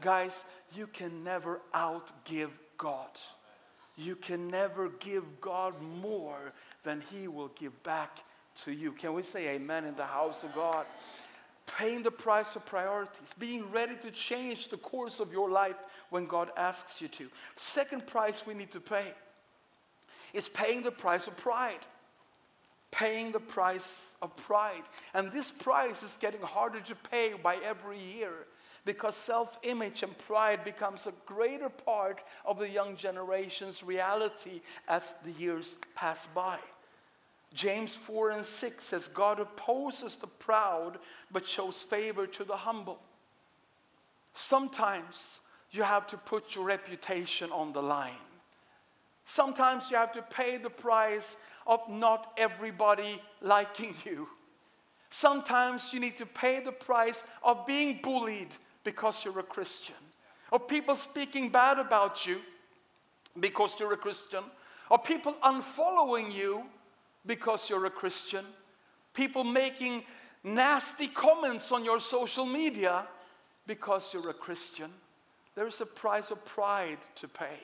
Guys, 0.00 0.44
you 0.74 0.86
can 0.86 1.24
never 1.24 1.60
outgive 1.74 2.50
God. 2.76 3.10
You 3.96 4.16
can 4.16 4.48
never 4.48 4.88
give 5.00 5.40
God 5.40 5.74
more 5.82 6.52
than 6.82 7.02
he 7.10 7.28
will 7.28 7.48
give 7.48 7.82
back 7.82 8.24
to 8.64 8.72
you. 8.72 8.92
Can 8.92 9.14
we 9.14 9.22
say 9.22 9.48
amen 9.50 9.84
in 9.84 9.94
the 9.94 10.04
house 10.04 10.42
of 10.42 10.54
God? 10.54 10.86
Amen 10.86 11.31
paying 11.76 12.02
the 12.02 12.10
price 12.10 12.54
of 12.56 12.66
priorities, 12.66 13.34
being 13.38 13.70
ready 13.70 13.94
to 14.02 14.10
change 14.10 14.68
the 14.68 14.76
course 14.76 15.20
of 15.20 15.32
your 15.32 15.50
life 15.50 15.76
when 16.10 16.26
God 16.26 16.50
asks 16.56 17.00
you 17.00 17.08
to. 17.08 17.24
The 17.24 17.30
Second 17.56 18.06
price 18.06 18.46
we 18.46 18.54
need 18.54 18.72
to 18.72 18.80
pay 18.80 19.12
is 20.32 20.48
paying 20.48 20.82
the 20.82 20.90
price 20.90 21.26
of 21.26 21.36
pride. 21.36 21.80
Paying 22.90 23.32
the 23.32 23.40
price 23.40 24.02
of 24.20 24.36
pride. 24.36 24.82
And 25.14 25.32
this 25.32 25.50
price 25.50 26.02
is 26.02 26.18
getting 26.20 26.42
harder 26.42 26.80
to 26.80 26.94
pay 26.94 27.32
by 27.42 27.56
every 27.64 27.98
year 27.98 28.32
because 28.84 29.16
self-image 29.16 30.02
and 30.02 30.16
pride 30.18 30.64
becomes 30.64 31.06
a 31.06 31.12
greater 31.24 31.68
part 31.68 32.20
of 32.44 32.58
the 32.58 32.68
young 32.68 32.96
generation's 32.96 33.82
reality 33.82 34.60
as 34.88 35.14
the 35.24 35.30
years 35.32 35.76
pass 35.94 36.26
by. 36.34 36.58
James 37.54 37.94
4 37.94 38.30
and 38.30 38.46
6 38.46 38.84
says, 38.84 39.08
God 39.08 39.38
opposes 39.38 40.16
the 40.16 40.26
proud, 40.26 40.98
but 41.30 41.46
shows 41.46 41.82
favor 41.82 42.26
to 42.26 42.44
the 42.44 42.56
humble. 42.56 42.98
Sometimes 44.34 45.40
you 45.70 45.82
have 45.82 46.06
to 46.08 46.16
put 46.16 46.54
your 46.54 46.64
reputation 46.64 47.50
on 47.50 47.72
the 47.72 47.82
line. 47.82 48.12
Sometimes 49.24 49.90
you 49.90 49.96
have 49.96 50.12
to 50.12 50.22
pay 50.22 50.56
the 50.56 50.70
price 50.70 51.36
of 51.66 51.80
not 51.88 52.32
everybody 52.36 53.20
liking 53.40 53.94
you. 54.04 54.28
Sometimes 55.10 55.92
you 55.92 56.00
need 56.00 56.16
to 56.16 56.26
pay 56.26 56.60
the 56.60 56.72
price 56.72 57.22
of 57.42 57.66
being 57.66 58.00
bullied 58.02 58.48
because 58.82 59.24
you're 59.24 59.38
a 59.38 59.42
Christian. 59.42 59.94
Of 60.50 60.68
people 60.68 60.96
speaking 60.96 61.50
bad 61.50 61.78
about 61.78 62.26
you 62.26 62.40
because 63.38 63.78
you're 63.78 63.92
a 63.92 63.96
Christian. 63.96 64.42
Of 64.90 65.04
people 65.04 65.34
unfollowing 65.42 66.32
you 66.32 66.64
because 66.64 66.81
because 67.26 67.70
you're 67.70 67.86
a 67.86 67.90
Christian, 67.90 68.44
people 69.14 69.44
making 69.44 70.04
nasty 70.44 71.06
comments 71.06 71.70
on 71.72 71.84
your 71.84 72.00
social 72.00 72.46
media 72.46 73.06
because 73.66 74.12
you're 74.12 74.30
a 74.30 74.34
Christian. 74.34 74.90
There 75.54 75.66
is 75.66 75.80
a 75.80 75.86
price 75.86 76.30
of 76.30 76.44
pride 76.44 76.98
to 77.16 77.28
pay. 77.28 77.60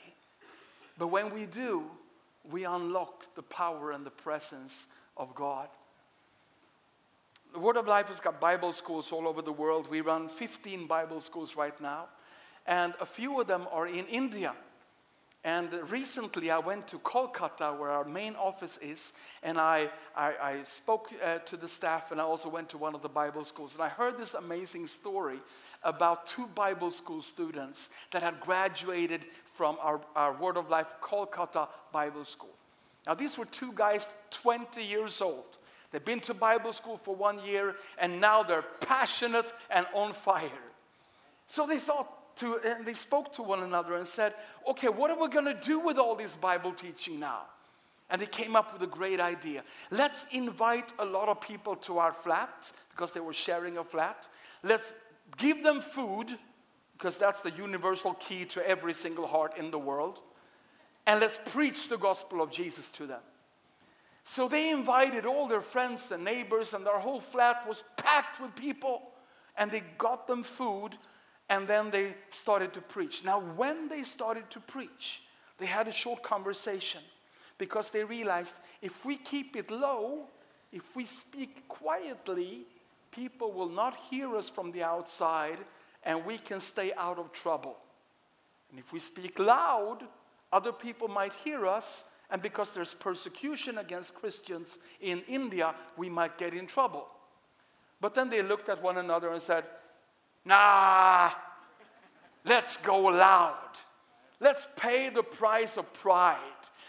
But 0.99 1.09
when 1.09 1.33
we 1.33 1.47
do, 1.47 1.85
we 2.51 2.65
unlock 2.65 3.35
the 3.35 3.43
power 3.43 3.93
and 3.93 4.05
the 4.05 4.11
presence 4.11 4.87
of 5.17 5.35
God. 5.35 5.69
The 7.53 7.59
Word 7.59 7.77
of 7.77 7.87
Life 7.87 8.09
has 8.09 8.21
got 8.21 8.41
Bible 8.41 8.73
schools 8.73 9.11
all 9.11 9.27
over 9.27 9.41
the 9.41 9.53
world. 9.53 9.89
We 9.91 10.03
run 10.03 10.29
15 10.29 10.87
Bible 10.87 11.21
schools 11.21 11.57
right 11.57 11.79
now. 11.81 12.07
And 12.67 12.95
a 13.01 13.07
few 13.07 13.41
of 13.41 13.47
them 13.47 13.67
are 13.73 13.87
in 13.87 14.07
India. 14.07 14.55
And 15.45 15.73
recently 15.91 16.51
I 16.51 16.59
went 16.59 16.89
to 16.89 16.99
Kolkata 16.99 17.79
where 17.79 17.91
our 17.91 18.05
main 18.05 18.35
office 18.35 18.79
is 18.83 19.13
and 19.43 19.59
I, 19.59 19.89
I, 20.17 20.33
I 20.43 20.63
spoke 20.65 21.11
uh, 21.25 21.39
to 21.39 21.57
the 21.57 21.69
staff 21.69 22.11
and 22.11 22.21
I 22.21 22.25
also 22.25 22.49
went 22.49 22.69
to 22.71 22.79
one 22.79 22.95
of 22.95 23.03
the 23.03 23.09
Bible 23.09 23.45
schools 23.45 23.75
and 23.75 23.83
I 23.83 23.89
heard 23.89 24.19
this 24.19 24.35
amazing 24.35 24.89
story 24.89 25.39
about 25.85 26.27
two 26.27 26.49
Bible 26.55 26.91
school 26.91 27.23
students 27.23 27.91
that 28.11 28.23
had 28.23 28.41
graduated 28.41 29.25
from 29.55 29.77
our, 29.81 30.01
our 30.17 30.33
Word 30.35 30.57
of 30.57 30.71
Life 30.71 30.93
Kolkata 31.01 31.69
Bible 31.93 32.25
School. 32.25 32.55
Now 33.07 33.15
these 33.15 33.39
were 33.39 33.45
two 33.45 33.73
guys 33.75 34.05
20 34.31 34.83
years 34.83 35.21
old. 35.21 35.45
They've 35.93 36.05
been 36.05 36.21
to 36.21 36.35
Bible 36.35 36.73
school 36.73 36.99
for 36.99 37.15
one 37.15 37.39
year 37.47 37.77
and 37.99 38.21
now 38.21 38.43
they're 38.43 38.63
passionate 38.81 39.53
and 39.71 39.87
on 39.95 40.13
fire. 40.13 40.51
So 41.47 41.67
they 41.67 41.79
thought 41.79 42.18
to, 42.39 42.59
and 42.59 42.85
they 42.85 42.95
spoke 42.95 43.33
to 43.35 43.43
one 43.43 43.63
another 43.63 43.95
and 43.95 44.07
said, 44.07 44.35
okay, 44.69 44.89
what 44.89 45.11
are 45.11 45.21
we 45.21 45.29
going 45.29 45.45
to 45.45 45.55
do 45.55 45.79
with 45.79 45.99
all 45.99 46.15
this 46.15 46.35
Bible 46.37 46.73
teaching 46.73 47.21
now? 47.21 47.43
And 48.11 48.21
they 48.21 48.27
came 48.27 48.57
up 48.57 48.73
with 48.73 48.83
a 48.83 48.87
great 48.87 49.21
idea. 49.21 49.63
Let's 49.91 50.25
invite 50.33 50.93
a 50.99 51.05
lot 51.05 51.29
of 51.29 51.41
people 51.41 51.77
to 51.77 51.99
our 51.99 52.13
flat 52.13 52.73
because 52.91 53.13
they 53.13 53.21
were 53.21 53.35
sharing 53.35 53.77
a 53.79 53.85
flat. 53.85 54.29
Let's 54.63 54.93
give 55.37 55.63
them 55.63 55.81
food 55.81 56.39
because 56.97 57.19
that's 57.19 57.43
the 57.43 57.51
universal 57.51 58.15
key 58.15 58.45
to 58.47 58.67
every 58.67 58.95
single 58.95 59.27
heart 59.27 59.57
in 59.57 59.71
the 59.71 59.79
world. 59.79 60.21
And 61.07 61.21
let's 61.21 61.39
preach 61.53 61.89
the 61.89 61.99
gospel 61.99 62.43
of 62.43 62.51
Jesus 62.51 62.91
to 62.93 63.07
them. 63.07 63.21
So 64.25 64.49
they 64.49 64.71
invited 64.71 65.25
all 65.25 65.47
their 65.49 65.63
friends 65.63 66.11
and 66.11 66.25
neighbors 66.25 66.75
and 66.75 66.85
their 66.85 66.99
whole 66.99 67.21
flat 67.21 67.67
was 67.67 67.83
packed 67.97 68.41
with 68.41 68.55
people 68.55 69.03
and 69.57 69.71
they 69.71 69.83
got 69.97 70.27
them 70.27 70.43
food 70.43 70.97
And 71.49 71.67
then 71.67 71.91
they 71.91 72.15
started 72.31 72.73
to 72.75 72.81
preach. 72.81 73.25
Now, 73.25 73.41
when 73.41 73.89
they 73.89 74.03
started 74.03 74.51
to 74.51 74.61
preach, 74.61 75.23
they 75.59 75.67
had 75.67 75.89
a 75.89 75.93
short 75.93 76.23
conversation 76.23 77.01
because 77.57 77.91
they 77.91 78.05
realized 78.05 78.57
if 78.83 79.05
we 79.05 79.17
keep 79.17 79.57
it 79.57 79.71
low, 79.71 80.29
if 80.73 80.95
we 80.95 81.05
speak 81.05 81.67
quietly, 81.69 82.67
people 83.11 83.53
will 83.53 83.69
not 83.69 83.97
hear 84.11 84.37
us 84.37 84.49
from 84.49 84.71
the 84.73 84.83
outside 84.83 85.59
and 86.05 86.25
we 86.25 86.39
can 86.39 86.61
stay 86.61 86.93
out 86.95 87.19
of 87.19 87.33
trouble. 87.33 87.77
And 88.71 88.79
if 88.79 88.93
we 88.93 89.01
speak 89.01 89.39
loud, 89.39 90.01
other 90.53 90.73
people 90.73 91.09
might 91.09 91.33
hear 91.33 91.67
us 91.67 92.05
and 92.31 92.43
because 92.43 92.75
there's 92.75 92.95
persecution 92.95 93.79
against 93.79 94.15
Christians 94.15 94.79
in 95.01 95.23
India, 95.29 95.75
we 95.97 96.11
might 96.11 96.37
get 96.37 96.53
in 96.53 96.67
trouble. 96.67 97.09
But 98.01 98.15
then 98.15 98.29
they 98.29 98.43
looked 98.43 98.69
at 98.69 98.83
one 98.83 98.99
another 98.99 99.33
and 99.33 99.43
said, 99.43 99.65
Nah, 100.49 101.31
let's 102.47 102.79
go 102.79 103.01
loud. 103.01 103.55
Let's 104.41 104.67
pay 104.77 105.11
the 105.11 105.23
price 105.23 105.77
of 105.77 105.93
pride. 105.93 106.39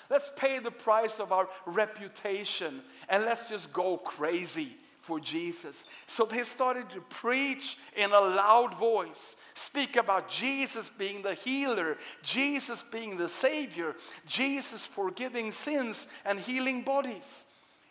Let's 0.09 0.31
pay 0.37 0.59
the 0.59 0.71
price 0.71 1.19
of 1.19 1.33
our 1.33 1.49
reputation 1.65 2.81
and 3.09 3.25
let's 3.25 3.49
just 3.49 3.73
go 3.73 3.97
crazy 3.97 4.77
for 5.01 5.19
Jesus. 5.19 5.85
So 6.07 6.23
they 6.23 6.43
started 6.43 6.89
to 6.91 7.01
preach 7.01 7.77
in 7.97 8.11
a 8.11 8.19
loud 8.19 8.75
voice, 8.75 9.35
speak 9.55 9.97
about 9.97 10.29
Jesus 10.29 10.89
being 10.97 11.21
the 11.21 11.33
healer, 11.33 11.97
Jesus 12.23 12.83
being 12.89 13.17
the 13.17 13.27
savior, 13.27 13.93
Jesus 14.25 14.85
forgiving 14.85 15.51
sins 15.51 16.07
and 16.23 16.39
healing 16.39 16.83
bodies. 16.83 17.43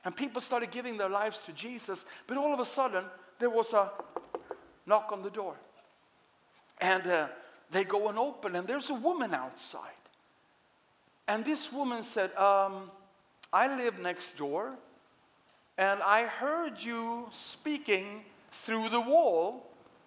And 0.05 0.17
people 0.17 0.41
started 0.41 0.71
giving 0.71 0.97
their 0.97 1.11
lives 1.11 1.41
to 1.41 1.53
Jesus, 1.53 2.07
but 2.27 2.39
all 2.39 2.55
of 2.55 2.61
a 2.61 2.65
sudden 2.65 3.05
there 3.39 3.51
was 3.51 3.75
a 3.75 3.91
knock 4.89 5.11
on 5.13 5.23
the 5.23 5.31
door. 5.31 5.55
And 6.81 7.07
uh, 7.07 7.29
they 7.71 7.85
go 7.85 8.09
and 8.09 8.19
open, 8.19 8.57
and 8.57 8.67
there's 8.67 8.91
a 8.91 8.95
woman 8.95 9.35
outside. 9.35 9.83
And 11.29 11.45
this 11.45 11.73
woman 11.73 12.03
said, 12.03 12.35
um, 12.37 12.91
I 13.53 13.77
live 13.77 14.01
next 14.01 14.39
door, 14.39 14.75
and 15.77 16.01
I 16.03 16.25
heard 16.25 16.81
you 16.81 17.29
speaking 17.31 18.23
through 18.51 18.89
the 18.89 19.01
wall 19.01 19.67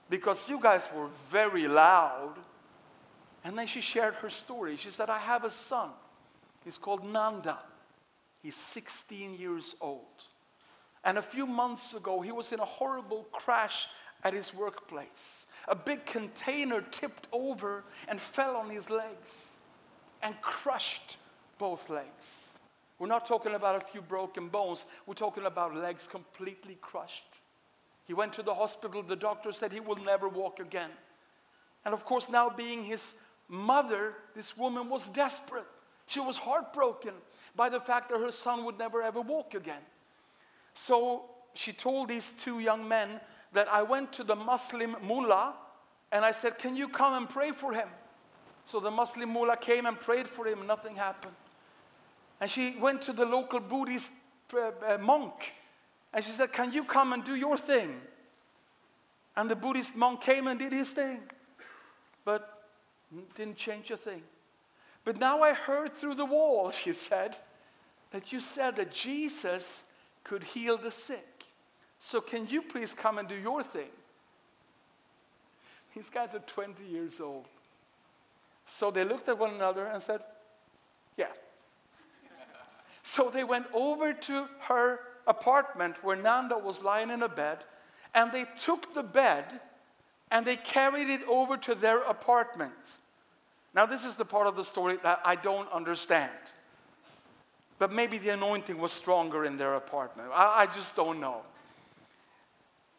because 0.10 0.50
you 0.50 0.60
guys 0.60 0.90
were 0.96 1.08
very 1.30 1.68
loud. 1.68 2.36
And 3.44 3.58
then 3.58 3.68
she 3.68 3.82
shared 3.82 4.16
her 4.16 4.30
story. 4.30 4.76
She 4.76 4.90
said, 4.90 5.10
I 5.10 5.20
have 5.20 5.44
a 5.44 5.52
son. 5.52 5.90
He's 6.66 6.78
called 6.78 7.06
Nanda. 7.06 7.58
He's 8.44 8.56
16 8.56 9.36
years 9.36 9.76
old. 9.80 10.02
And 11.04 11.18
a 11.18 11.22
few 11.22 11.48
months 11.48 11.94
ago, 11.94 12.22
he 12.22 12.32
was 12.32 12.52
in 12.52 12.60
a 12.60 12.66
horrible 12.66 13.26
crash 13.32 13.88
at 14.24 14.34
his 14.34 14.54
workplace. 14.54 15.46
A 15.68 15.76
big 15.76 16.06
container 16.06 16.82
tipped 16.82 17.28
over 17.32 17.84
and 18.08 18.20
fell 18.20 18.56
on 18.56 18.70
his 18.70 18.90
legs 18.90 19.58
and 20.22 20.40
crushed 20.42 21.18
both 21.58 21.90
legs. 21.90 22.54
We're 23.00 23.08
not 23.08 23.26
talking 23.26 23.56
about 23.56 23.82
a 23.82 23.86
few 23.86 24.02
broken 24.02 24.48
bones. 24.48 24.86
We're 25.06 25.16
talking 25.16 25.46
about 25.46 25.76
legs 25.76 26.08
completely 26.08 26.78
crushed. 26.82 27.24
He 28.06 28.14
went 28.14 28.34
to 28.34 28.44
the 28.44 28.54
hospital. 28.54 29.02
The 29.02 29.16
doctor 29.16 29.52
said 29.52 29.72
he 29.72 29.80
will 29.80 29.96
never 29.96 30.28
walk 30.28 30.60
again. 30.60 30.90
And 31.86 31.94
of 31.94 32.06
course, 32.06 32.30
now 32.30 32.50
being 32.50 32.84
his 32.84 33.16
mother, 33.48 34.14
this 34.36 34.56
woman 34.56 34.90
was 34.90 35.10
desperate. 35.10 35.66
She 36.06 36.20
was 36.20 36.38
heartbroken 36.38 37.14
by 37.56 37.70
the 37.70 37.80
fact 37.80 38.10
that 38.10 38.20
her 38.20 38.32
son 38.32 38.66
would 38.66 38.78
never 38.78 39.02
ever 39.02 39.22
walk 39.22 39.54
again. 39.54 39.82
So 40.74 41.26
she 41.54 41.74
told 41.74 42.08
these 42.08 42.34
two 42.40 42.60
young 42.60 42.88
men 42.88 43.20
that 43.54 43.68
I 43.68 43.82
went 43.84 44.14
to 44.14 44.24
the 44.24 44.36
Muslim 44.36 44.96
mullah 45.02 45.54
and 46.12 46.26
I 46.26 46.32
said, 46.32 46.58
Can 46.58 46.76
you 46.76 46.88
come 46.88 47.14
and 47.14 47.30
pray 47.30 47.52
for 47.52 47.74
him? 47.74 47.88
So 48.66 48.80
the 48.80 48.92
Muslim 48.92 49.30
mullah 49.30 49.58
came 49.58 49.86
and 49.86 50.00
prayed 50.00 50.28
for 50.28 50.46
him. 50.48 50.66
Nothing 50.68 50.96
happened. 50.96 51.36
And 52.40 52.50
she 52.50 52.76
went 52.80 53.02
to 53.04 53.14
the 53.14 53.26
local 53.26 53.60
Buddhist 53.60 54.10
uh, 54.54 54.72
uh, 54.86 54.98
monk 54.98 55.54
and 56.14 56.24
she 56.24 56.32
said, 56.32 56.52
Can 56.52 56.74
you 56.74 56.84
come 56.84 57.14
and 57.14 57.24
do 57.24 57.36
your 57.36 57.58
thing? 57.58 58.02
And 59.36 59.50
the 59.50 59.56
Buddhist 59.56 59.96
monk 59.96 60.22
came 60.22 60.48
and 60.48 60.60
did 60.60 60.74
his 60.74 60.92
thing, 60.92 61.22
but 62.26 62.64
didn't 63.36 63.58
change 63.58 63.92
a 63.92 63.98
thing. 63.98 64.22
But 65.04 65.20
now 65.20 65.42
I 65.42 65.54
heard 65.54 65.96
through 65.96 66.16
the 66.16 66.26
wall, 66.26 66.72
she 66.72 66.94
said, 66.94 67.38
that 68.12 68.34
you 68.34 68.40
said 68.40 68.76
that 68.76 68.92
Jesus 68.92 69.86
could 70.24 70.44
heal 70.44 70.78
the 70.78 70.92
sick. 70.92 71.28
So 72.02 72.20
can 72.20 72.48
you 72.48 72.64
please 72.64 72.94
come 72.96 73.20
and 73.20 73.28
do 73.28 73.36
your 73.36 73.62
thing? 73.62 73.90
These 75.96 76.10
guys 76.10 76.34
are 76.34 76.40
20 76.40 76.84
years 76.84 77.22
old. 77.22 77.46
So 78.66 78.90
they 78.90 79.04
looked 79.04 79.30
at 79.30 79.38
one 79.38 79.54
another 79.54 79.86
and 79.86 80.02
said, 80.02 80.22
yeah. 81.16 81.28
so 83.04 83.30
they 83.30 83.44
went 83.44 83.68
over 83.74 84.14
to 84.14 84.48
her 84.62 85.00
apartment 85.28 86.04
where 86.04 86.16
Nanda 86.16 86.58
was 86.58 86.84
lying 86.84 87.12
in 87.12 87.22
a 87.22 87.30
bed 87.30 87.60
and 88.16 88.32
they 88.32 88.46
took 88.58 88.94
the 88.96 89.04
bed 89.04 89.46
and 90.32 90.46
they 90.46 90.56
carried 90.56 91.10
it 91.10 91.22
over 91.28 91.56
to 91.58 91.76
their 91.76 92.00
apartment. 92.00 92.74
Now 93.76 93.86
this 93.86 94.06
is 94.06 94.16
the 94.16 94.26
part 94.26 94.48
of 94.48 94.56
the 94.56 94.66
story 94.66 94.98
that 95.04 95.22
I 95.24 95.36
don't 95.36 95.72
understand. 95.72 96.32
But 97.78 97.92
maybe 97.92 98.18
the 98.18 98.30
anointing 98.30 98.80
was 98.80 98.92
stronger 98.92 99.46
in 99.46 99.58
their 99.58 99.76
apartment. 99.76 100.30
I 100.34 100.64
I 100.64 100.66
just 100.66 100.96
don't 100.96 101.20
know. 101.20 101.42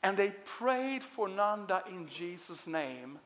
And 0.03 0.17
they 0.17 0.31
prayed 0.45 1.03
for 1.03 1.29
Nanda 1.29 1.83
in 1.89 2.09
Jesus' 2.09 2.67
name. 2.67 3.19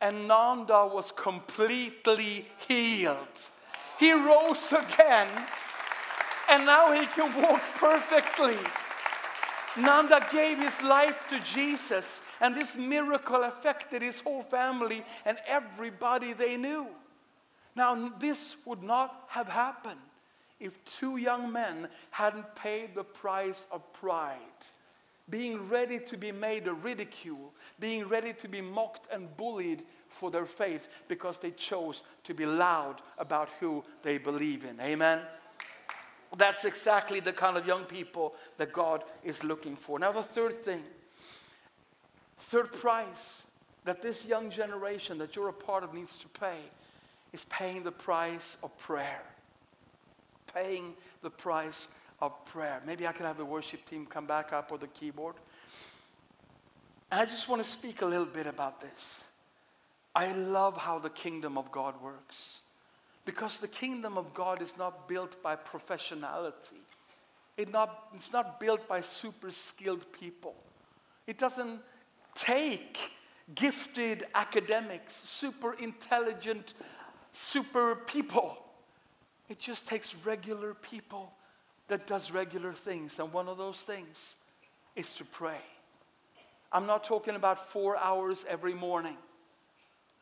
And 0.00 0.28
Nanda 0.28 0.86
was 0.86 1.10
completely 1.10 2.46
healed. 2.68 3.40
He 3.98 4.12
rose 4.12 4.72
again. 4.72 5.28
And 6.50 6.64
now 6.64 6.92
he 6.92 7.06
can 7.06 7.42
walk 7.42 7.62
perfectly. 7.74 8.56
Nanda 9.76 10.26
gave 10.30 10.58
his 10.58 10.82
life 10.82 11.22
to 11.30 11.40
Jesus. 11.40 12.22
And 12.40 12.54
this 12.54 12.76
miracle 12.76 13.42
affected 13.42 14.02
his 14.02 14.20
whole 14.20 14.42
family 14.42 15.04
and 15.24 15.38
everybody 15.46 16.32
they 16.32 16.56
knew. 16.56 16.86
Now, 17.74 18.10
this 18.18 18.56
would 18.64 18.82
not 18.82 19.24
have 19.28 19.48
happened 19.48 20.00
if 20.60 20.84
two 20.84 21.16
young 21.16 21.52
men 21.52 21.88
hadn't 22.10 22.54
paid 22.56 22.94
the 22.94 23.04
price 23.04 23.66
of 23.70 23.92
pride 23.92 24.38
being 25.30 25.68
ready 25.68 25.98
to 25.98 26.16
be 26.16 26.32
made 26.32 26.66
a 26.66 26.72
ridicule, 26.72 27.52
being 27.78 28.08
ready 28.08 28.32
to 28.32 28.48
be 28.48 28.60
mocked 28.60 29.12
and 29.12 29.36
bullied 29.36 29.84
for 30.08 30.30
their 30.30 30.46
faith 30.46 30.88
because 31.06 31.38
they 31.38 31.50
chose 31.50 32.02
to 32.24 32.34
be 32.34 32.46
loud 32.46 33.02
about 33.18 33.48
who 33.60 33.84
they 34.02 34.18
believe 34.18 34.64
in. 34.64 34.80
Amen. 34.80 35.20
That's 36.36 36.64
exactly 36.64 37.20
the 37.20 37.32
kind 37.32 37.56
of 37.56 37.66
young 37.66 37.84
people 37.84 38.34
that 38.56 38.72
God 38.72 39.04
is 39.24 39.44
looking 39.44 39.76
for. 39.76 39.98
Now 39.98 40.12
the 40.12 40.22
third 40.22 40.54
thing, 40.54 40.82
third 42.38 42.72
price 42.72 43.42
that 43.84 44.02
this 44.02 44.26
young 44.26 44.50
generation 44.50 45.18
that 45.18 45.34
you're 45.34 45.48
a 45.48 45.52
part 45.52 45.84
of 45.84 45.94
needs 45.94 46.18
to 46.18 46.28
pay 46.28 46.58
is 47.32 47.44
paying 47.44 47.82
the 47.82 47.92
price 47.92 48.56
of 48.62 48.76
prayer. 48.78 49.22
Paying 50.54 50.94
the 51.22 51.30
price 51.30 51.88
of 52.20 52.44
prayer. 52.46 52.82
Maybe 52.86 53.06
I 53.06 53.12
can 53.12 53.26
have 53.26 53.36
the 53.36 53.44
worship 53.44 53.84
team 53.88 54.06
come 54.06 54.26
back 54.26 54.52
up 54.52 54.72
or 54.72 54.78
the 54.78 54.88
keyboard. 54.88 55.36
And 57.10 57.20
I 57.20 57.24
just 57.24 57.48
want 57.48 57.62
to 57.62 57.68
speak 57.68 58.02
a 58.02 58.06
little 58.06 58.26
bit 58.26 58.46
about 58.46 58.80
this. 58.80 59.24
I 60.14 60.32
love 60.32 60.76
how 60.76 60.98
the 60.98 61.10
kingdom 61.10 61.56
of 61.56 61.70
God 61.70 62.00
works. 62.02 62.62
Because 63.24 63.58
the 63.58 63.68
kingdom 63.68 64.18
of 64.18 64.34
God 64.34 64.60
is 64.60 64.76
not 64.78 65.08
built 65.08 65.42
by 65.42 65.54
professionality. 65.54 66.80
It 67.56 67.70
not, 67.70 68.08
it's 68.14 68.32
not 68.32 68.58
built 68.58 68.88
by 68.88 69.00
super 69.00 69.50
skilled 69.50 70.10
people. 70.12 70.54
It 71.26 71.38
doesn't 71.38 71.80
take 72.34 72.98
gifted 73.54 74.24
academics, 74.34 75.14
super 75.14 75.74
intelligent, 75.74 76.74
super 77.32 77.96
people. 77.96 78.58
It 79.48 79.58
just 79.58 79.86
takes 79.86 80.14
regular 80.24 80.74
people 80.74 81.32
that 81.88 82.06
does 82.06 82.30
regular 82.30 82.72
things. 82.72 83.18
And 83.18 83.32
one 83.32 83.48
of 83.48 83.58
those 83.58 83.80
things 83.80 84.36
is 84.94 85.12
to 85.14 85.24
pray. 85.24 85.60
I'm 86.70 86.86
not 86.86 87.04
talking 87.04 87.34
about 87.34 87.70
4 87.70 87.96
hours 87.96 88.44
every 88.48 88.74
morning. 88.74 89.16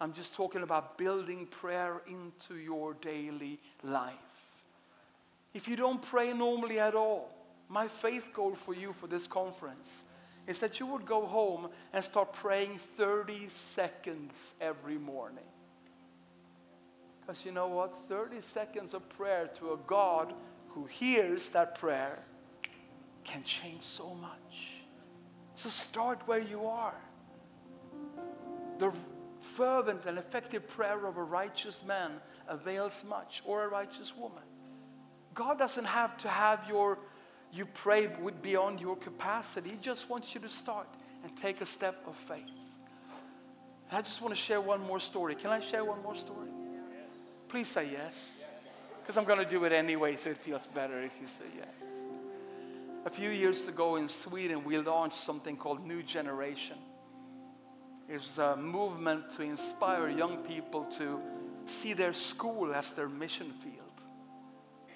I'm 0.00 0.12
just 0.12 0.34
talking 0.34 0.62
about 0.62 0.98
building 0.98 1.46
prayer 1.46 2.02
into 2.06 2.56
your 2.56 2.94
daily 2.94 3.58
life. 3.82 4.14
If 5.54 5.66
you 5.68 5.74
don't 5.74 6.02
pray 6.02 6.32
normally 6.32 6.78
at 6.78 6.94
all, 6.94 7.32
my 7.68 7.88
faith 7.88 8.30
goal 8.32 8.54
for 8.54 8.74
you 8.74 8.92
for 8.92 9.06
this 9.06 9.26
conference 9.26 10.04
is 10.46 10.60
that 10.60 10.78
you 10.78 10.86
would 10.86 11.06
go 11.06 11.26
home 11.26 11.68
and 11.92 12.04
start 12.04 12.32
praying 12.32 12.78
30 12.96 13.48
seconds 13.48 14.54
every 14.60 14.98
morning. 14.98 15.42
Because 17.20 17.44
you 17.44 17.50
know 17.50 17.66
what? 17.66 17.92
30 18.08 18.40
seconds 18.40 18.94
of 18.94 19.08
prayer 19.08 19.48
to 19.58 19.72
a 19.72 19.78
God 19.88 20.32
who 20.76 20.84
hears 20.84 21.48
that 21.48 21.74
prayer 21.74 22.18
can 23.24 23.42
change 23.44 23.82
so 23.82 24.14
much. 24.20 24.72
So 25.54 25.70
start 25.70 26.20
where 26.26 26.38
you 26.38 26.66
are. 26.66 27.00
The 28.78 28.92
fervent 29.40 30.04
and 30.04 30.18
effective 30.18 30.68
prayer 30.68 31.06
of 31.06 31.16
a 31.16 31.22
righteous 31.22 31.82
man 31.82 32.20
avails 32.46 33.02
much, 33.08 33.42
or 33.46 33.64
a 33.64 33.68
righteous 33.68 34.14
woman. 34.14 34.42
God 35.32 35.58
doesn't 35.58 35.86
have 35.86 36.18
to 36.18 36.28
have 36.28 36.60
your, 36.68 36.98
you 37.52 37.64
pray 37.64 38.08
with 38.08 38.42
beyond 38.42 38.78
your 38.78 38.96
capacity. 38.96 39.70
He 39.70 39.76
just 39.80 40.10
wants 40.10 40.34
you 40.34 40.42
to 40.42 40.48
start 40.50 40.88
and 41.24 41.34
take 41.38 41.62
a 41.62 41.66
step 41.66 42.04
of 42.06 42.14
faith. 42.16 42.44
And 43.88 43.98
I 43.98 44.02
just 44.02 44.20
want 44.20 44.34
to 44.34 44.40
share 44.40 44.60
one 44.60 44.82
more 44.82 45.00
story. 45.00 45.36
Can 45.36 45.50
I 45.50 45.60
share 45.60 45.86
one 45.86 46.02
more 46.02 46.14
story? 46.14 46.50
Please 47.48 47.66
say 47.66 47.88
yes 47.90 48.35
because 49.06 49.16
I'm 49.16 49.24
going 49.24 49.38
to 49.38 49.48
do 49.48 49.64
it 49.64 49.70
anyway, 49.70 50.16
so 50.16 50.30
it 50.30 50.38
feels 50.38 50.66
better 50.66 51.00
if 51.00 51.12
you 51.20 51.28
say 51.28 51.44
yes. 51.56 51.68
A 53.04 53.10
few 53.10 53.30
years 53.30 53.68
ago 53.68 53.94
in 53.94 54.08
Sweden, 54.08 54.64
we 54.64 54.76
launched 54.78 55.14
something 55.14 55.56
called 55.56 55.86
New 55.86 56.02
Generation. 56.02 56.76
It's 58.08 58.38
a 58.38 58.56
movement 58.56 59.30
to 59.36 59.42
inspire 59.42 60.08
young 60.08 60.38
people 60.38 60.86
to 60.98 61.20
see 61.66 61.92
their 61.92 62.12
school 62.12 62.74
as 62.74 62.94
their 62.94 63.08
mission 63.08 63.52
field 63.62 63.76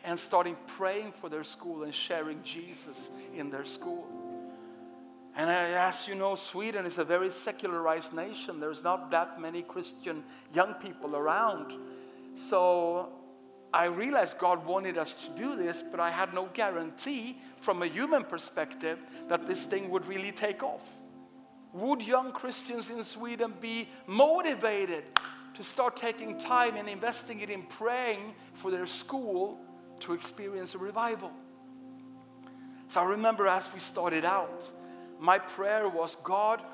and 0.03 0.19
starting 0.19 0.57
praying 0.67 1.13
for 1.13 1.29
their 1.29 1.45
school 1.45 1.85
and 1.85 1.95
sharing 1.95 2.43
Jesus 2.43 3.11
in 3.33 3.49
their 3.49 3.65
school. 3.65 4.09
And 5.37 5.49
as 5.49 6.09
you 6.09 6.17
know, 6.17 6.35
Sweden 6.35 6.85
is 6.85 6.99
a 6.99 7.05
very 7.05 7.31
secularized 7.31 8.13
nation. 8.13 8.59
There's 8.59 8.83
not 8.83 9.13
that 9.13 9.41
many 9.41 9.63
Christian 9.63 10.25
young 10.53 10.75
people 10.75 11.15
around. 11.15 11.75
So 12.35 13.20
I 13.73 13.85
realized 13.85 14.39
God 14.39 14.67
wanted 14.67 14.99
us 14.99 15.15
to 15.27 15.31
do 15.41 15.55
this, 15.55 15.83
but 15.83 16.01
I 16.01 16.11
had 16.11 16.35
no 16.35 16.49
guarantee 16.53 17.39
from 17.61 17.83
a 17.83 17.87
human 17.87 18.25
perspective 18.25 18.99
that 19.29 19.47
this 19.47 19.65
thing 19.65 19.91
would 19.91 20.07
really 20.07 20.33
take 20.33 20.63
off. 20.63 20.99
Would 21.73 22.03
young 22.03 22.33
Christians 22.33 22.91
in 22.91 23.05
Sweden 23.05 23.55
be 23.61 23.89
motivated 24.07 25.05
to 25.55 25.63
start 25.63 25.97
taking 25.97 26.37
time 26.39 26.77
and 26.77 26.89
investing 26.89 27.41
it 27.41 27.51
in 27.51 27.63
praying 27.63 28.35
for 28.55 28.73
their 28.73 28.87
school 28.87 29.61
to 30.01 30.15
experience 30.15 30.75
a 30.75 30.79
revival? 30.79 31.31
So 32.89 33.03
I 33.03 33.05
remember 33.05 33.47
as 33.47 33.73
we 33.73 33.79
started 33.79 34.25
out, 34.25 34.69
my 35.21 35.39
prayer 35.39 35.89
was, 35.89 36.17
God, 36.25 36.61
God, 36.61 36.65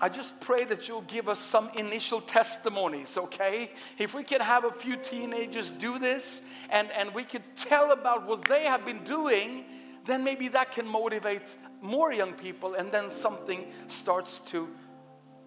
I 0.00 0.08
just 0.08 0.40
pray 0.40 0.64
that 0.64 0.88
you'll 0.88 1.02
give 1.02 1.28
us 1.28 1.38
some 1.38 1.70
initial 1.76 2.20
testimonies, 2.20 3.16
okay? 3.16 3.70
If 3.98 4.14
we 4.14 4.22
could 4.24 4.40
have 4.40 4.64
a 4.64 4.70
few 4.70 4.96
teenagers 4.96 5.72
do 5.72 5.98
this 5.98 6.42
and 6.70 6.90
and 6.92 7.14
we 7.14 7.24
could 7.24 7.42
tell 7.56 7.92
about 7.92 8.26
what 8.26 8.44
they 8.44 8.64
have 8.64 8.84
been 8.84 9.02
doing, 9.04 9.64
then 10.04 10.24
maybe 10.24 10.48
that 10.48 10.72
can 10.72 10.86
motivate 10.86 11.56
more 11.80 12.12
young 12.12 12.32
people 12.32 12.74
and 12.74 12.90
then 12.90 13.10
something 13.10 13.66
starts 13.88 14.40
to 14.46 14.68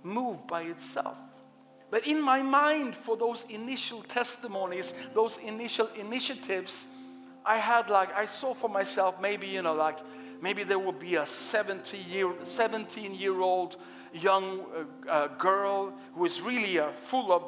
move 0.04 0.46
by 0.48 0.64
itself. 0.64 1.18
But 1.90 2.08
in 2.08 2.22
my 2.22 2.42
mind 2.42 2.96
for 2.96 3.18
those 3.18 3.46
initial 3.50 4.02
testimonies, 4.04 4.94
those 5.14 5.38
initial 5.40 5.88
initiatives, 5.96 6.88
I 7.46 7.58
had 7.58 7.90
like 7.90 8.14
I 8.16 8.26
saw 8.26 8.54
for 8.54 8.70
myself 8.70 9.22
maybe 9.22 9.48
you 9.48 9.62
know 9.62 9.74
like 9.74 10.00
maybe 10.42 10.64
there 10.64 10.80
would 10.80 11.00
be 11.00 11.16
a 11.16 11.26
70 11.26 11.98
year 11.98 12.34
17 12.44 13.14
year 13.16 13.40
old 13.42 13.78
young 14.14 14.62
uh, 14.62 15.10
uh, 15.10 15.28
girl 15.38 15.94
who 16.16 16.26
is 16.26 16.42
really 16.42 16.80
uh, 16.80 16.92
full 16.92 17.32
of 17.32 17.44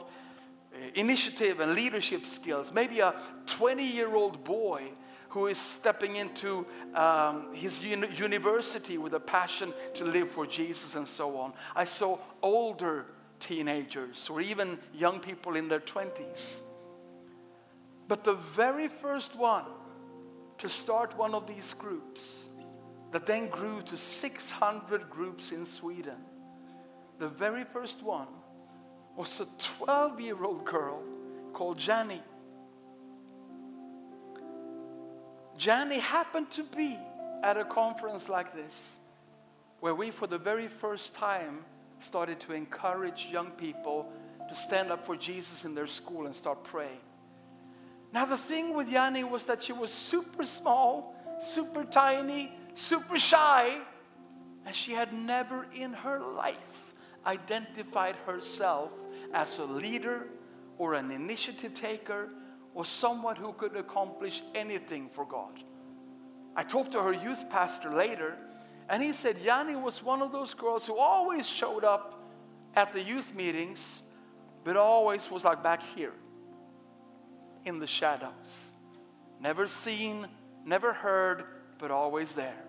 uh, 0.73 0.77
initiative 0.95 1.59
and 1.59 1.73
leadership 1.73 2.25
skills, 2.25 2.71
maybe 2.73 2.99
a 2.99 3.13
20-year-old 3.47 4.43
boy 4.43 4.83
who 5.29 5.47
is 5.47 5.57
stepping 5.57 6.15
into 6.15 6.65
um, 6.95 7.53
his 7.53 7.83
uni 7.83 8.07
university 8.15 8.97
with 8.97 9.13
a 9.13 9.19
passion 9.19 9.71
to 9.93 10.03
live 10.03 10.29
for 10.29 10.47
Jesus 10.47 10.95
and 10.95 11.07
so 11.07 11.37
on. 11.37 11.53
I 11.75 11.85
saw 11.85 12.17
older 12.41 13.05
teenagers 13.39 14.27
or 14.29 14.41
even 14.41 14.79
young 14.93 15.19
people 15.19 15.55
in 15.55 15.67
their 15.69 15.79
20s. 15.79 16.57
But 18.07 18.23
the 18.23 18.33
very 18.33 18.87
first 18.87 19.35
one 19.35 19.65
to 20.57 20.67
start 20.67 21.15
one 21.17 21.35
of 21.35 21.47
these 21.47 21.73
groups 21.73 22.49
that 23.11 23.25
then 23.25 23.47
grew 23.49 23.81
to 23.83 23.97
600 23.97 25.09
groups 25.09 25.51
in 25.51 25.65
Sweden 25.65 26.17
the 27.19 27.29
very 27.29 27.63
first 27.65 28.01
one 28.01 28.27
was 29.15 29.39
a 29.39 29.45
12-year-old 29.85 30.65
girl 30.65 31.03
called 31.53 31.77
Jenny 31.77 32.21
Jenny 35.59 35.99
happened 35.99 36.49
to 36.51 36.63
be 36.63 36.97
at 37.43 37.57
a 37.57 37.65
conference 37.65 38.29
like 38.29 38.55
this 38.55 38.95
where 39.81 39.93
we 39.93 40.09
for 40.09 40.25
the 40.25 40.37
very 40.37 40.69
first 40.69 41.13
time 41.13 41.65
started 41.99 42.39
to 42.39 42.53
encourage 42.53 43.27
young 43.29 43.51
people 43.51 44.09
to 44.47 44.55
stand 44.55 44.89
up 44.89 45.05
for 45.05 45.17
Jesus 45.17 45.65
in 45.65 45.75
their 45.75 45.85
school 45.85 46.27
and 46.27 46.35
start 46.35 46.63
praying. 46.63 47.01
Now 48.13 48.25
the 48.25 48.37
thing 48.37 48.73
with 48.73 48.89
Jenny 48.89 49.25
was 49.25 49.45
that 49.45 49.61
she 49.61 49.73
was 49.73 49.91
super 49.91 50.45
small, 50.45 51.13
super 51.41 51.83
tiny, 51.83 52.53
super 52.73 53.19
shy, 53.19 53.81
and 54.65 54.73
she 54.73 54.93
had 54.93 55.11
never 55.11 55.67
in 55.73 55.91
her 55.91 56.21
life 56.21 56.88
identified 57.25 58.15
herself 58.25 58.91
as 59.33 59.59
a 59.59 59.65
leader 59.65 60.27
or 60.77 60.93
an 60.93 61.11
initiative 61.11 61.73
taker 61.73 62.29
or 62.73 62.85
someone 62.85 63.35
who 63.35 63.53
could 63.53 63.75
accomplish 63.75 64.41
anything 64.55 65.09
for 65.09 65.25
God. 65.25 65.63
I 66.55 66.63
talked 66.63 66.93
to 66.93 67.01
her 67.01 67.13
youth 67.13 67.49
pastor 67.49 67.93
later, 67.93 68.37
and 68.89 69.03
he 69.03 69.11
said 69.11 69.37
Yanni 69.39 69.75
was 69.75 70.03
one 70.03 70.21
of 70.21 70.31
those 70.31 70.53
girls 70.53 70.87
who 70.87 70.97
always 70.97 71.47
showed 71.47 71.83
up 71.83 72.21
at 72.75 72.93
the 72.93 73.01
youth 73.01 73.33
meetings, 73.35 74.01
but 74.63 74.77
always 74.77 75.29
was 75.29 75.43
like 75.43 75.63
back 75.63 75.81
here 75.95 76.13
in 77.65 77.79
the 77.79 77.87
shadows. 77.87 78.71
Never 79.39 79.67
seen, 79.67 80.27
never 80.65 80.93
heard, 80.93 81.43
but 81.77 81.91
always 81.91 82.33
there. 82.33 82.63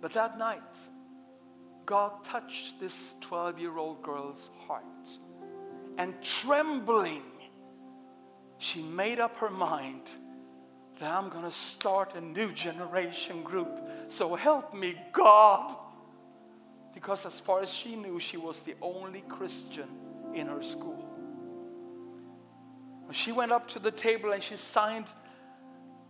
But 0.00 0.12
that 0.12 0.38
night, 0.38 0.62
God 1.88 2.22
touched 2.22 2.78
this 2.80 3.14
12-year-old 3.22 4.02
girl's 4.02 4.50
heart. 4.66 4.84
And 5.96 6.14
trembling, 6.22 7.22
she 8.58 8.82
made 8.82 9.18
up 9.20 9.38
her 9.38 9.48
mind 9.48 10.02
that 11.00 11.10
I'm 11.10 11.30
going 11.30 11.44
to 11.44 11.50
start 11.50 12.14
a 12.14 12.20
new 12.20 12.52
generation 12.52 13.42
group. 13.42 13.80
So 14.08 14.34
help 14.34 14.74
me, 14.74 14.96
God. 15.12 15.74
Because 16.92 17.24
as 17.24 17.40
far 17.40 17.62
as 17.62 17.72
she 17.72 17.96
knew, 17.96 18.20
she 18.20 18.36
was 18.36 18.60
the 18.64 18.74
only 18.82 19.22
Christian 19.22 19.88
in 20.34 20.46
her 20.48 20.62
school. 20.62 21.06
She 23.12 23.32
went 23.32 23.50
up 23.50 23.66
to 23.68 23.78
the 23.78 23.92
table 23.92 24.32
and 24.32 24.42
she 24.42 24.56
signed 24.56 25.06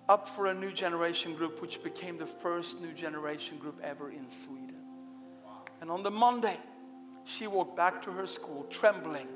up 0.09 0.29
for 0.29 0.47
a 0.47 0.55
new 0.55 0.73
generation 0.73 1.35
group, 1.35 1.63
which 1.63 1.85
became 1.85 2.19
the 2.19 2.27
first 2.27 2.81
new 2.81 2.93
generation 2.93 3.59
group 3.59 3.79
ever 3.85 4.11
in 4.11 4.29
Sweden. 4.29 4.68
And 5.81 5.91
on 5.91 6.03
the 6.03 6.11
Monday, 6.11 6.59
she 7.25 7.47
walked 7.47 7.77
back 7.77 8.03
to 8.03 8.13
her 8.13 8.27
school 8.27 8.67
trembling 8.71 9.29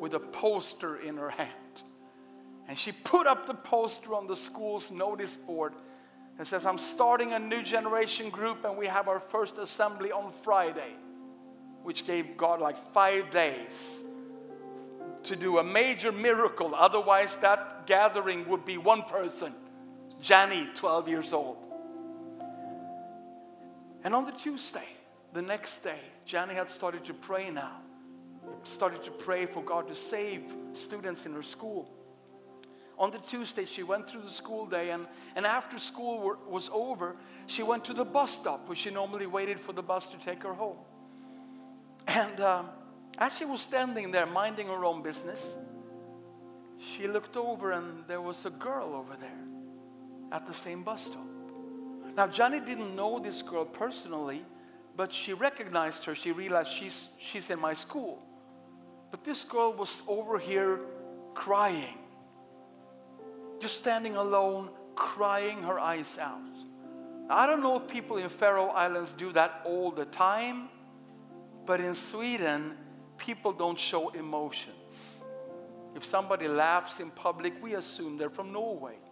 with 0.00 0.14
a 0.14 0.20
poster 0.20 0.96
in 0.96 1.16
her 1.16 1.30
hand. 1.30 1.50
And 2.68 2.78
she 2.78 2.92
put 2.92 3.26
up 3.26 3.46
the 3.46 3.54
poster 3.54 4.14
on 4.14 4.26
the 4.26 4.36
school's 4.36 4.90
notice 4.90 5.36
board 5.36 5.74
and 6.38 6.46
says, 6.46 6.64
I'm 6.64 6.78
starting 6.78 7.32
a 7.32 7.38
new 7.38 7.62
generation 7.62 8.30
group 8.30 8.64
and 8.64 8.76
we 8.76 8.86
have 8.86 9.08
our 9.08 9.20
first 9.20 9.58
assembly 9.58 10.12
on 10.12 10.30
Friday, 10.30 10.94
which 11.82 12.04
gave 12.04 12.36
God 12.36 12.60
like 12.60 12.76
five 12.92 13.30
days 13.30 14.00
to 15.24 15.36
do 15.36 15.58
a 15.58 15.64
major 15.64 16.12
miracle. 16.12 16.74
Otherwise, 16.74 17.36
that 17.38 17.86
gathering 17.86 18.48
would 18.48 18.64
be 18.64 18.78
one 18.78 19.02
person, 19.02 19.54
Janny, 20.22 20.74
12 20.74 21.08
years 21.08 21.32
old. 21.32 21.58
And 24.04 24.14
on 24.14 24.24
the 24.24 24.32
Tuesday, 24.32 24.88
the 25.32 25.42
next 25.42 25.78
day, 25.78 25.98
Jenny 26.24 26.54
had 26.54 26.70
started 26.70 27.04
to 27.04 27.14
pray 27.14 27.50
now. 27.50 27.78
Started 28.64 29.02
to 29.04 29.10
pray 29.10 29.46
for 29.46 29.62
God 29.62 29.88
to 29.88 29.94
save 29.94 30.42
students 30.74 31.26
in 31.26 31.32
her 31.32 31.42
school. 31.42 31.90
On 32.98 33.10
the 33.10 33.18
Tuesday, 33.18 33.64
she 33.64 33.82
went 33.82 34.08
through 34.08 34.22
the 34.22 34.30
school 34.30 34.66
day, 34.66 34.90
and, 34.90 35.06
and 35.34 35.46
after 35.46 35.78
school 35.78 36.20
were, 36.20 36.38
was 36.46 36.68
over, 36.72 37.16
she 37.46 37.62
went 37.62 37.84
to 37.86 37.94
the 37.94 38.04
bus 38.04 38.32
stop 38.32 38.68
where 38.68 38.76
she 38.76 38.90
normally 38.90 39.26
waited 39.26 39.58
for 39.58 39.72
the 39.72 39.82
bus 39.82 40.06
to 40.08 40.18
take 40.18 40.42
her 40.42 40.52
home. 40.52 40.76
And 42.06 42.40
um, 42.40 42.68
as 43.18 43.32
she 43.36 43.44
was 43.44 43.60
standing 43.60 44.10
there 44.10 44.26
minding 44.26 44.66
her 44.66 44.84
own 44.84 45.02
business, 45.02 45.54
she 46.78 47.08
looked 47.08 47.36
over 47.36 47.72
and 47.72 48.04
there 48.06 48.20
was 48.20 48.44
a 48.44 48.50
girl 48.50 48.94
over 48.94 49.16
there 49.20 49.30
at 50.32 50.46
the 50.46 50.54
same 50.54 50.82
bus 50.82 51.06
stop. 51.06 51.26
Now, 52.16 52.26
Johnny 52.26 52.60
didn't 52.60 52.94
know 52.94 53.18
this 53.18 53.40
girl 53.40 53.64
personally, 53.64 54.44
but 54.44 54.61
but 54.96 55.12
she 55.12 55.32
recognized 55.32 56.04
her. 56.04 56.14
She 56.14 56.32
realized 56.32 56.70
she's, 56.70 57.08
she's 57.18 57.50
in 57.50 57.60
my 57.60 57.74
school. 57.74 58.22
But 59.10 59.24
this 59.24 59.44
girl 59.44 59.72
was 59.72 60.02
over 60.08 60.38
here 60.38 60.80
crying, 61.34 61.98
just 63.60 63.78
standing 63.78 64.16
alone, 64.16 64.70
crying 64.94 65.62
her 65.62 65.78
eyes 65.78 66.18
out. 66.18 66.40
I 67.30 67.46
don't 67.46 67.62
know 67.62 67.76
if 67.76 67.88
people 67.88 68.18
in 68.18 68.28
Faroe 68.28 68.68
Islands 68.68 69.12
do 69.12 69.32
that 69.32 69.62
all 69.64 69.90
the 69.90 70.04
time, 70.06 70.68
but 71.64 71.80
in 71.80 71.94
Sweden, 71.94 72.76
people 73.16 73.52
don't 73.52 73.78
show 73.78 74.10
emotions. 74.10 75.22
If 75.94 76.04
somebody 76.04 76.48
laughs 76.48 77.00
in 77.00 77.10
public, 77.10 77.62
we 77.62 77.74
assume 77.74 78.16
they're 78.16 78.30
from 78.30 78.52
Norway. 78.52 78.96
Norway. 79.02 79.11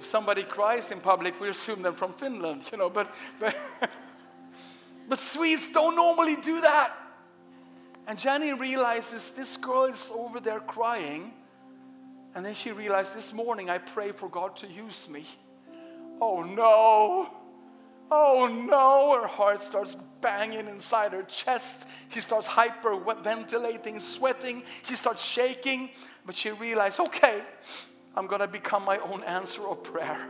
if 0.00 0.06
somebody 0.06 0.44
cries 0.44 0.90
in 0.90 0.98
public, 0.98 1.38
we 1.38 1.50
assume 1.50 1.82
them 1.82 1.92
from 1.92 2.14
Finland, 2.14 2.62
you 2.72 2.78
know, 2.78 2.88
but, 2.88 3.14
but, 3.38 3.54
but 5.10 5.18
Swedes 5.18 5.70
don't 5.72 5.94
normally 5.94 6.36
do 6.36 6.62
that. 6.62 6.92
And 8.06 8.18
Jenny 8.18 8.54
realizes 8.54 9.30
this 9.32 9.58
girl 9.58 9.84
is 9.84 10.10
over 10.14 10.40
there 10.40 10.60
crying. 10.60 11.34
And 12.34 12.42
then 12.46 12.54
she 12.54 12.72
realized 12.72 13.14
this 13.14 13.34
morning 13.34 13.68
I 13.68 13.76
pray 13.76 14.10
for 14.12 14.30
God 14.30 14.56
to 14.56 14.66
use 14.66 15.06
me. 15.06 15.26
Oh 16.18 16.42
no. 16.42 17.36
Oh 18.10 18.46
no, 18.46 19.20
her 19.20 19.28
heart 19.28 19.62
starts 19.62 19.98
banging 20.22 20.66
inside 20.66 21.12
her 21.12 21.24
chest. 21.24 21.86
She 22.08 22.20
starts 22.20 22.48
hyperventilating, 22.48 24.00
sweating. 24.00 24.62
She 24.82 24.94
starts 24.94 25.22
shaking, 25.22 25.90
but 26.24 26.34
she 26.34 26.50
realized, 26.52 27.00
okay, 27.00 27.42
I'm 28.16 28.26
going 28.26 28.40
to 28.40 28.48
become 28.48 28.84
my 28.84 28.98
own 28.98 29.22
answer 29.24 29.66
of 29.66 29.82
prayer. 29.82 30.20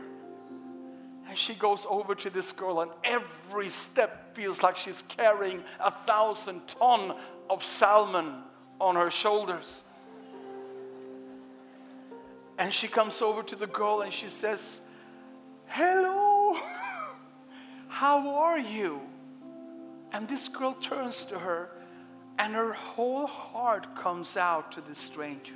And 1.27 1.37
she 1.37 1.53
goes 1.53 1.85
over 1.89 2.13
to 2.15 2.29
this 2.29 2.51
girl 2.51 2.81
and 2.81 2.91
every 3.03 3.69
step 3.69 4.35
feels 4.35 4.61
like 4.63 4.75
she's 4.75 5.01
carrying 5.07 5.63
a 5.79 5.91
thousand 5.91 6.67
ton 6.67 7.15
of 7.49 7.63
salmon 7.63 8.33
on 8.79 8.95
her 8.95 9.09
shoulders. 9.09 9.83
And 12.57 12.73
she 12.73 12.87
comes 12.87 13.21
over 13.21 13.43
to 13.43 13.55
the 13.55 13.67
girl 13.67 14.01
and 14.01 14.11
she 14.11 14.29
says, 14.29 14.81
Hello, 15.67 16.57
how 17.87 18.29
are 18.35 18.59
you? 18.59 19.01
And 20.11 20.27
this 20.27 20.47
girl 20.49 20.73
turns 20.73 21.25
to 21.25 21.39
her 21.39 21.69
and 22.37 22.53
her 22.53 22.73
whole 22.73 23.27
heart 23.27 23.95
comes 23.95 24.35
out 24.35 24.71
to 24.73 24.81
this 24.81 24.97
stranger. 24.97 25.53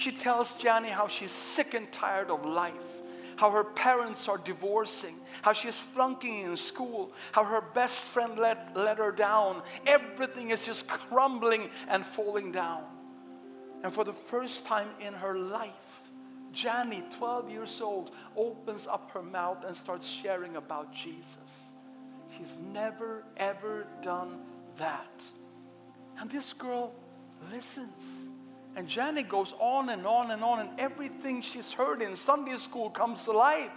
She 0.00 0.12
tells 0.12 0.54
Johnny 0.54 0.88
how 0.88 1.08
she's 1.08 1.30
sick 1.30 1.74
and 1.74 1.92
tired 1.92 2.30
of 2.30 2.46
life, 2.46 3.02
how 3.36 3.50
her 3.50 3.64
parents 3.64 4.30
are 4.30 4.38
divorcing, 4.38 5.14
how 5.42 5.52
she's 5.52 5.78
flunking 5.78 6.38
in 6.40 6.56
school, 6.56 7.12
how 7.32 7.44
her 7.44 7.60
best 7.60 7.96
friend 7.96 8.38
let, 8.38 8.74
let 8.74 8.96
her 8.96 9.12
down. 9.12 9.60
Everything 9.86 10.48
is 10.48 10.64
just 10.64 10.88
crumbling 10.88 11.68
and 11.86 12.02
falling 12.02 12.50
down. 12.50 12.82
And 13.84 13.92
for 13.92 14.04
the 14.04 14.14
first 14.14 14.64
time 14.64 14.88
in 15.00 15.12
her 15.12 15.38
life, 15.38 16.00
Johnny, 16.50 17.04
12 17.18 17.50
years 17.50 17.78
old, 17.82 18.10
opens 18.36 18.86
up 18.86 19.10
her 19.10 19.22
mouth 19.22 19.66
and 19.66 19.76
starts 19.76 20.08
sharing 20.08 20.56
about 20.56 20.94
Jesus. 20.94 21.36
She's 22.38 22.54
never, 22.72 23.22
ever 23.36 23.86
done 24.00 24.40
that. 24.78 25.22
And 26.18 26.30
this 26.30 26.54
girl 26.54 26.94
listens. 27.52 28.29
And 28.76 28.88
Janet 28.88 29.28
goes 29.28 29.54
on 29.58 29.88
and 29.88 30.06
on 30.06 30.30
and 30.30 30.44
on, 30.44 30.60
and 30.60 30.70
everything 30.78 31.42
she's 31.42 31.72
heard 31.72 32.02
in 32.02 32.16
Sunday 32.16 32.56
school 32.56 32.90
comes 32.90 33.24
to 33.24 33.32
life. 33.32 33.70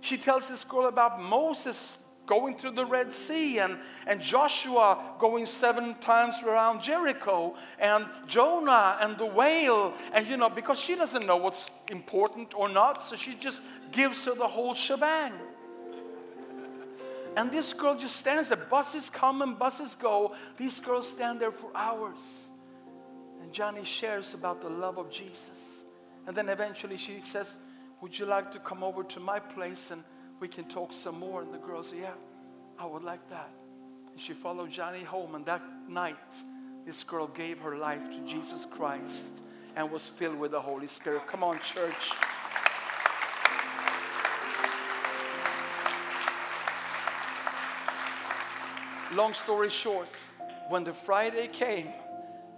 She 0.00 0.16
tells 0.16 0.48
this 0.48 0.64
girl 0.64 0.86
about 0.86 1.20
Moses 1.20 1.98
going 2.26 2.56
through 2.56 2.72
the 2.72 2.84
Red 2.84 3.14
Sea 3.14 3.60
and, 3.60 3.78
and 4.06 4.20
Joshua 4.20 4.98
going 5.18 5.46
seven 5.46 5.94
times 5.94 6.42
around 6.44 6.82
Jericho 6.82 7.54
and 7.78 8.04
Jonah 8.26 8.98
and 9.00 9.16
the 9.16 9.26
whale. 9.26 9.94
And, 10.12 10.26
you 10.26 10.36
know, 10.36 10.50
because 10.50 10.78
she 10.78 10.96
doesn't 10.96 11.24
know 11.24 11.36
what's 11.36 11.66
important 11.90 12.52
or 12.54 12.68
not, 12.68 13.00
so 13.00 13.16
she 13.16 13.34
just 13.34 13.60
gives 13.92 14.24
her 14.24 14.34
the 14.34 14.48
whole 14.48 14.74
shebang. 14.74 15.32
And 17.36 17.52
this 17.52 17.72
girl 17.72 17.96
just 17.96 18.16
stands 18.16 18.48
there. 18.48 18.56
Buses 18.56 19.10
come 19.10 19.42
and 19.42 19.58
buses 19.58 19.94
go. 19.94 20.34
These 20.56 20.80
girls 20.80 21.08
stand 21.08 21.38
there 21.38 21.52
for 21.52 21.70
hours. 21.74 22.48
And 23.42 23.52
Johnny 23.52 23.84
shares 23.84 24.34
about 24.34 24.60
the 24.60 24.68
love 24.68 24.98
of 24.98 25.10
Jesus. 25.10 25.84
And 26.26 26.36
then 26.36 26.48
eventually 26.48 26.96
she 26.96 27.20
says, 27.22 27.56
would 28.00 28.18
you 28.18 28.26
like 28.26 28.50
to 28.52 28.58
come 28.58 28.82
over 28.82 29.04
to 29.04 29.20
my 29.20 29.38
place 29.38 29.90
and 29.90 30.02
we 30.40 30.48
can 30.48 30.64
talk 30.64 30.92
some 30.92 31.18
more? 31.18 31.42
And 31.42 31.54
the 31.54 31.58
girl 31.58 31.82
said, 31.82 31.98
yeah, 32.00 32.14
I 32.78 32.86
would 32.86 33.04
like 33.04 33.28
that. 33.30 33.50
And 34.10 34.20
she 34.20 34.32
followed 34.32 34.70
Johnny 34.70 35.02
home. 35.02 35.34
And 35.34 35.46
that 35.46 35.62
night, 35.88 36.16
this 36.84 37.04
girl 37.04 37.26
gave 37.28 37.58
her 37.60 37.76
life 37.76 38.10
to 38.12 38.20
Jesus 38.26 38.66
Christ 38.66 39.42
and 39.76 39.90
was 39.90 40.10
filled 40.10 40.38
with 40.38 40.50
the 40.50 40.60
Holy 40.60 40.86
Spirit. 40.86 41.26
Come 41.26 41.42
on, 41.44 41.58
church. 41.60 42.12
Long 49.12 49.32
story 49.34 49.70
short, 49.70 50.08
when 50.68 50.82
the 50.82 50.92
Friday 50.92 51.46
came, 51.46 51.88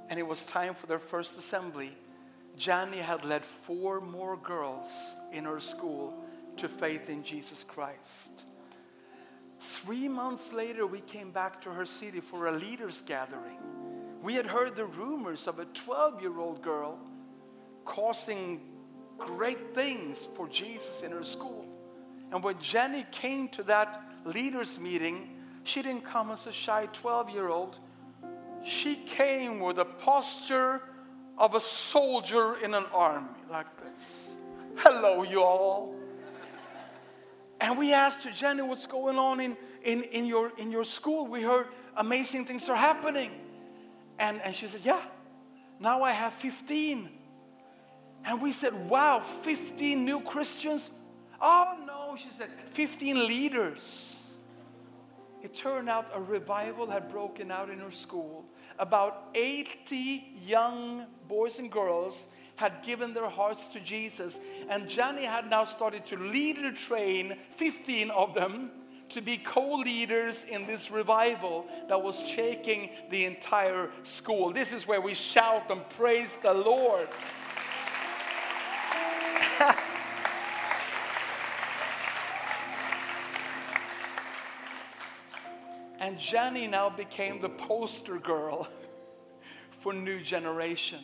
and 0.08 0.18
it 0.18 0.26
was 0.26 0.44
time 0.46 0.74
for 0.74 0.86
their 0.86 0.98
first 0.98 1.36
assembly, 1.36 1.96
Johnny 2.56 2.98
had 2.98 3.24
led 3.24 3.44
four 3.44 4.00
more 4.00 4.36
girls 4.36 4.88
in 5.32 5.44
her 5.44 5.60
school 5.60 6.14
to 6.56 6.68
faith 6.68 7.08
in 7.08 7.22
Jesus 7.22 7.64
Christ. 7.64 8.32
Three 9.60 10.08
months 10.08 10.52
later, 10.52 10.86
we 10.86 11.00
came 11.00 11.30
back 11.30 11.60
to 11.62 11.70
her 11.70 11.86
city 11.86 12.20
for 12.20 12.48
a 12.48 12.52
leaders' 12.52 13.02
gathering. 13.06 13.58
We 14.22 14.34
had 14.34 14.46
heard 14.46 14.76
the 14.76 14.86
rumors 14.86 15.46
of 15.46 15.58
a 15.58 15.66
12-year-old 15.66 16.62
girl 16.62 16.98
causing 17.84 18.60
great 19.16 19.74
things 19.74 20.28
for 20.34 20.48
Jesus 20.48 21.02
in 21.02 21.12
her 21.12 21.24
school. 21.24 21.66
And 22.32 22.42
when 22.42 22.58
Jenny 22.60 23.06
came 23.10 23.48
to 23.50 23.62
that 23.64 24.02
leaders' 24.24 24.78
meeting, 24.78 25.36
she 25.64 25.82
didn't 25.82 26.04
come 26.04 26.30
as 26.30 26.46
a 26.46 26.52
shy 26.52 26.88
12-year-old 26.92 27.78
she 28.64 28.96
came 28.96 29.60
with 29.60 29.78
a 29.78 29.84
posture 29.84 30.82
of 31.36 31.54
a 31.54 31.60
soldier 31.60 32.56
in 32.56 32.74
an 32.74 32.84
army 32.92 33.28
like 33.50 33.66
this. 33.82 34.28
Hello, 34.76 35.22
you 35.22 35.42
all. 35.42 35.94
And 37.60 37.76
we 37.76 37.92
asked 37.92 38.24
her, 38.24 38.30
Jenny, 38.30 38.62
what's 38.62 38.86
going 38.86 39.18
on 39.18 39.40
in, 39.40 39.56
in, 39.82 40.02
in, 40.04 40.26
your, 40.26 40.52
in 40.58 40.70
your 40.70 40.84
school? 40.84 41.26
We 41.26 41.42
heard 41.42 41.66
amazing 41.96 42.44
things 42.44 42.68
are 42.68 42.76
happening. 42.76 43.30
And, 44.18 44.40
and 44.42 44.54
she 44.54 44.66
said, 44.68 44.80
yeah, 44.84 45.02
now 45.80 46.02
I 46.02 46.12
have 46.12 46.32
15. 46.34 47.08
And 48.24 48.42
we 48.42 48.52
said, 48.52 48.88
wow, 48.88 49.20
15 49.20 50.04
new 50.04 50.20
Christians? 50.20 50.90
Oh, 51.40 51.76
no, 51.86 52.16
she 52.16 52.28
said, 52.38 52.50
15 52.70 53.26
leaders 53.26 54.17
it 55.42 55.54
turned 55.54 55.88
out 55.88 56.10
a 56.14 56.20
revival 56.20 56.88
had 56.88 57.08
broken 57.08 57.50
out 57.50 57.70
in 57.70 57.78
her 57.78 57.90
school. 57.90 58.44
About 58.78 59.28
80 59.34 60.34
young 60.46 61.06
boys 61.28 61.58
and 61.58 61.70
girls 61.70 62.28
had 62.56 62.82
given 62.82 63.14
their 63.14 63.28
hearts 63.28 63.66
to 63.68 63.80
Jesus. 63.80 64.40
And 64.68 64.88
Johnny 64.88 65.24
had 65.24 65.48
now 65.48 65.64
started 65.64 66.04
to 66.06 66.16
lead 66.16 66.58
and 66.58 66.76
train 66.76 67.36
15 67.50 68.10
of 68.10 68.34
them 68.34 68.70
to 69.10 69.20
be 69.20 69.36
co-leaders 69.38 70.44
in 70.44 70.66
this 70.66 70.90
revival 70.90 71.66
that 71.88 72.02
was 72.02 72.18
shaking 72.28 72.90
the 73.10 73.24
entire 73.24 73.90
school. 74.02 74.52
This 74.52 74.72
is 74.72 74.86
where 74.86 75.00
we 75.00 75.14
shout 75.14 75.70
and 75.70 75.88
praise 75.90 76.38
the 76.38 76.52
Lord. 76.52 77.08
And 86.08 86.18
Jenny 86.18 86.66
now 86.66 86.88
became 86.88 87.38
the 87.38 87.50
poster 87.50 88.18
girl 88.18 88.66
for 89.80 89.92
New 89.92 90.22
Generation. 90.22 91.00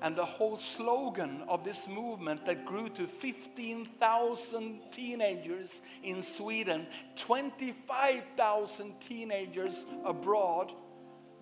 And 0.00 0.14
the 0.14 0.24
whole 0.24 0.56
slogan 0.56 1.42
of 1.48 1.64
this 1.64 1.88
movement 1.88 2.46
that 2.46 2.64
grew 2.64 2.88
to 2.90 3.08
15,000 3.08 4.92
teenagers 4.92 5.82
in 6.04 6.22
Sweden, 6.22 6.86
25,000 7.16 9.00
teenagers 9.00 9.84
abroad, 10.04 10.70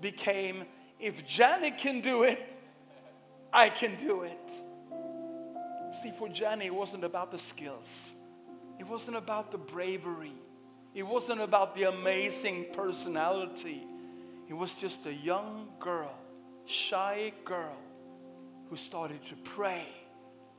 became, 0.01 0.65
if 0.99 1.27
Jenny 1.27 1.73
can 1.73 2.01
do 2.01 2.23
it, 2.23 2.43
I 3.53 3.69
can 3.69 3.97
do 3.97 4.23
it. 4.23 4.53
See, 6.03 6.13
for 6.19 6.31
Jenny, 6.31 6.65
it 6.65 6.75
wasn't 6.75 7.05
about 7.05 7.31
the 7.31 7.39
skills. 7.39 8.13
It 8.81 8.87
wasn't 8.87 9.19
about 9.19 9.53
the 9.53 9.59
bravery. 9.59 10.33
It 10.97 11.07
wasn't 11.07 11.43
about 11.43 11.75
the 11.75 11.91
amazing 11.91 12.69
personality. 12.73 13.87
It 14.49 14.55
was 14.55 14.73
just 14.73 15.05
a 15.05 15.13
young 15.13 15.69
girl, 15.79 16.15
shy 16.65 17.35
girl, 17.45 17.77
who 18.71 18.79
started 18.79 19.23
to 19.27 19.37
pray 19.45 19.87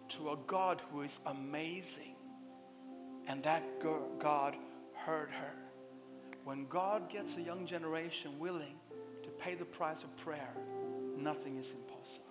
to 0.10 0.30
a 0.30 0.38
God 0.46 0.80
who 0.92 1.02
is 1.02 1.18
amazing. 1.26 2.14
And 3.28 3.42
that 3.46 3.80
girl, 3.80 4.08
God 4.20 4.56
heard 4.94 5.32
her. 5.32 5.54
When 6.44 6.68
God 6.68 7.10
gets 7.10 7.36
a 7.38 7.42
young 7.42 7.66
generation 7.66 8.38
willing 8.38 8.76
to 9.24 9.30
pay 9.40 9.56
the 9.56 9.66
price 9.66 10.04
of 10.04 10.16
prayer, 10.18 10.54
nothing 11.18 11.58
is 11.58 11.72
impossible. 11.72 12.26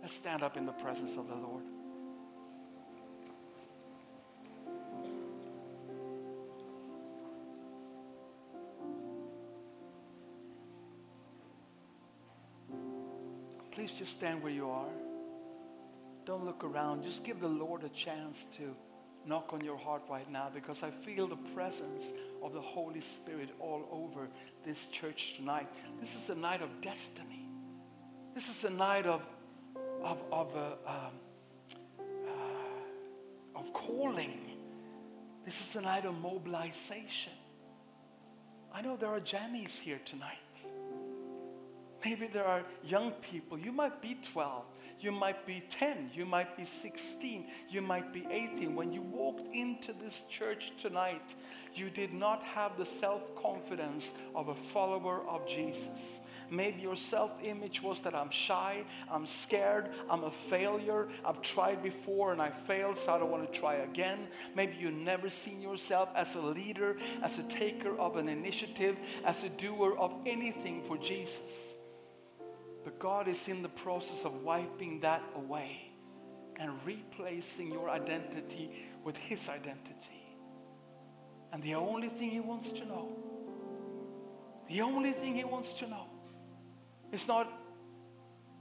Let's 0.00 0.14
stand 0.14 0.42
up 0.42 0.56
in 0.56 0.64
the 0.64 0.72
presence 0.72 1.14
of 1.14 1.28
the 1.28 1.36
Lord. 1.36 1.64
Please 13.88 13.98
just 13.98 14.14
stand 14.14 14.42
where 14.42 14.52
you 14.52 14.68
are. 14.68 14.90
Don't 16.26 16.44
look 16.44 16.62
around. 16.62 17.04
Just 17.04 17.24
give 17.24 17.40
the 17.40 17.48
Lord 17.48 17.84
a 17.84 17.88
chance 17.88 18.44
to 18.56 18.74
knock 19.24 19.52
on 19.52 19.62
your 19.62 19.78
heart 19.78 20.02
right 20.10 20.30
now 20.30 20.50
because 20.52 20.82
I 20.82 20.90
feel 20.90 21.26
the 21.26 21.38
presence 21.54 22.12
of 22.42 22.52
the 22.52 22.60
Holy 22.60 23.00
Spirit 23.00 23.48
all 23.58 23.88
over 23.90 24.28
this 24.64 24.86
church 24.88 25.36
tonight. 25.36 25.68
This 26.00 26.14
is 26.14 26.28
a 26.28 26.34
night 26.34 26.60
of 26.60 26.68
destiny. 26.82 27.48
This 28.34 28.50
is 28.50 28.64
a 28.64 28.70
night 28.70 29.06
of 29.06 29.26
of 30.02 30.22
of 30.30 30.54
a 30.54 30.72
um 30.86 31.12
uh, 31.98 33.58
of 33.58 33.72
calling. 33.72 34.38
This 35.46 35.66
is 35.66 35.76
a 35.76 35.80
night 35.80 36.04
of 36.04 36.14
mobilization. 36.20 37.32
I 38.70 38.82
know 38.82 38.96
there 38.96 39.10
are 39.10 39.20
Jannies 39.20 39.78
here 39.80 40.00
tonight. 40.04 40.47
Maybe 42.08 42.26
there 42.26 42.46
are 42.46 42.62
young 42.82 43.10
people. 43.10 43.58
You 43.58 43.70
might 43.70 44.00
be 44.00 44.16
12. 44.32 44.64
You 44.98 45.12
might 45.12 45.44
be 45.44 45.62
10. 45.68 46.12
You 46.14 46.24
might 46.24 46.56
be 46.56 46.64
16. 46.64 47.46
You 47.68 47.82
might 47.82 48.14
be 48.14 48.26
18. 48.30 48.74
When 48.74 48.92
you 48.92 49.02
walked 49.02 49.54
into 49.54 49.92
this 49.92 50.24
church 50.30 50.72
tonight, 50.80 51.34
you 51.74 51.90
did 51.90 52.14
not 52.14 52.42
have 52.42 52.78
the 52.78 52.86
self-confidence 52.86 54.14
of 54.34 54.48
a 54.48 54.54
follower 54.54 55.20
of 55.28 55.46
Jesus. 55.46 56.18
Maybe 56.50 56.80
your 56.80 56.96
self-image 56.96 57.82
was 57.82 58.00
that 58.00 58.14
I'm 58.14 58.30
shy, 58.30 58.86
I'm 59.10 59.26
scared, 59.26 59.90
I'm 60.08 60.24
a 60.24 60.30
failure, 60.30 61.08
I've 61.26 61.42
tried 61.42 61.82
before 61.82 62.32
and 62.32 62.40
I 62.40 62.48
failed, 62.48 62.96
so 62.96 63.12
I 63.12 63.18
don't 63.18 63.30
want 63.30 63.52
to 63.52 63.60
try 63.60 63.74
again. 63.74 64.28
Maybe 64.56 64.76
you 64.80 64.90
never 64.90 65.28
seen 65.28 65.60
yourself 65.60 66.08
as 66.14 66.36
a 66.36 66.40
leader, 66.40 66.96
as 67.22 67.38
a 67.38 67.42
taker 67.42 67.94
of 67.98 68.16
an 68.16 68.30
initiative, 68.30 68.96
as 69.26 69.44
a 69.44 69.50
doer 69.50 69.94
of 69.98 70.14
anything 70.24 70.82
for 70.84 70.96
Jesus. 70.96 71.74
But 72.88 73.00
God 73.00 73.28
is 73.28 73.48
in 73.48 73.60
the 73.60 73.68
process 73.68 74.24
of 74.24 74.42
wiping 74.42 75.00
that 75.00 75.22
away 75.36 75.90
and 76.58 76.72
replacing 76.86 77.70
your 77.70 77.90
identity 77.90 78.70
with 79.04 79.14
his 79.18 79.50
identity. 79.50 80.22
And 81.52 81.62
the 81.62 81.74
only 81.74 82.08
thing 82.08 82.30
he 82.30 82.40
wants 82.40 82.72
to 82.72 82.86
know, 82.86 83.14
the 84.70 84.80
only 84.80 85.10
thing 85.10 85.34
he 85.34 85.44
wants 85.44 85.74
to 85.74 85.86
know 85.86 86.06
is 87.12 87.28
not 87.28 87.52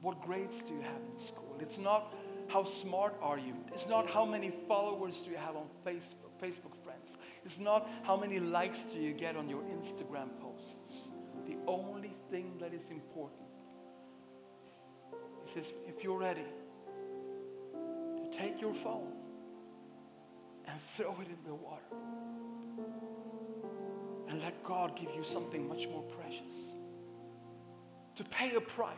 what 0.01 0.21
grades 0.21 0.61
do 0.61 0.73
you 0.73 0.81
have 0.81 1.01
in 1.09 1.25
school. 1.25 1.55
It's 1.61 1.77
not 1.77 2.13
how 2.49 2.65
smart 2.65 3.15
are 3.21 3.39
you. 3.39 3.55
It's 3.73 3.87
not 3.87 4.11
how 4.11 4.25
many 4.25 4.51
followers 4.67 5.21
do 5.21 5.31
you 5.31 5.37
have 5.37 5.55
on 5.55 5.67
Facebook, 5.85 6.35
Facebook 6.43 6.75
friends. 6.83 7.15
It's 7.45 7.59
not 7.59 7.89
how 8.03 8.17
many 8.17 8.41
likes 8.41 8.83
do 8.83 8.99
you 8.99 9.13
get 9.13 9.37
on 9.37 9.47
your 9.47 9.61
Instagram 9.61 10.37
posts. 10.41 11.07
The 11.47 11.55
only 11.65 12.13
thing 12.29 12.57
that 12.59 12.73
is 12.73 12.89
important 12.89 13.46
He 15.47 15.53
says, 15.53 15.73
if 15.87 16.03
you're 16.03 16.17
ready 16.17 16.43
to 17.73 18.37
take 18.37 18.59
your 18.59 18.73
phone 18.73 19.13
and 20.67 20.81
throw 20.81 21.15
it 21.21 21.27
in 21.29 21.37
the 21.45 21.55
water 21.55 21.83
and 24.27 24.41
let 24.41 24.61
God 24.63 24.99
give 24.99 25.09
you 25.15 25.23
something 25.23 25.65
much 25.65 25.87
more 25.87 26.03
precious. 26.03 26.41
To 28.17 28.23
pay 28.25 28.55
a 28.55 28.61
price, 28.61 28.97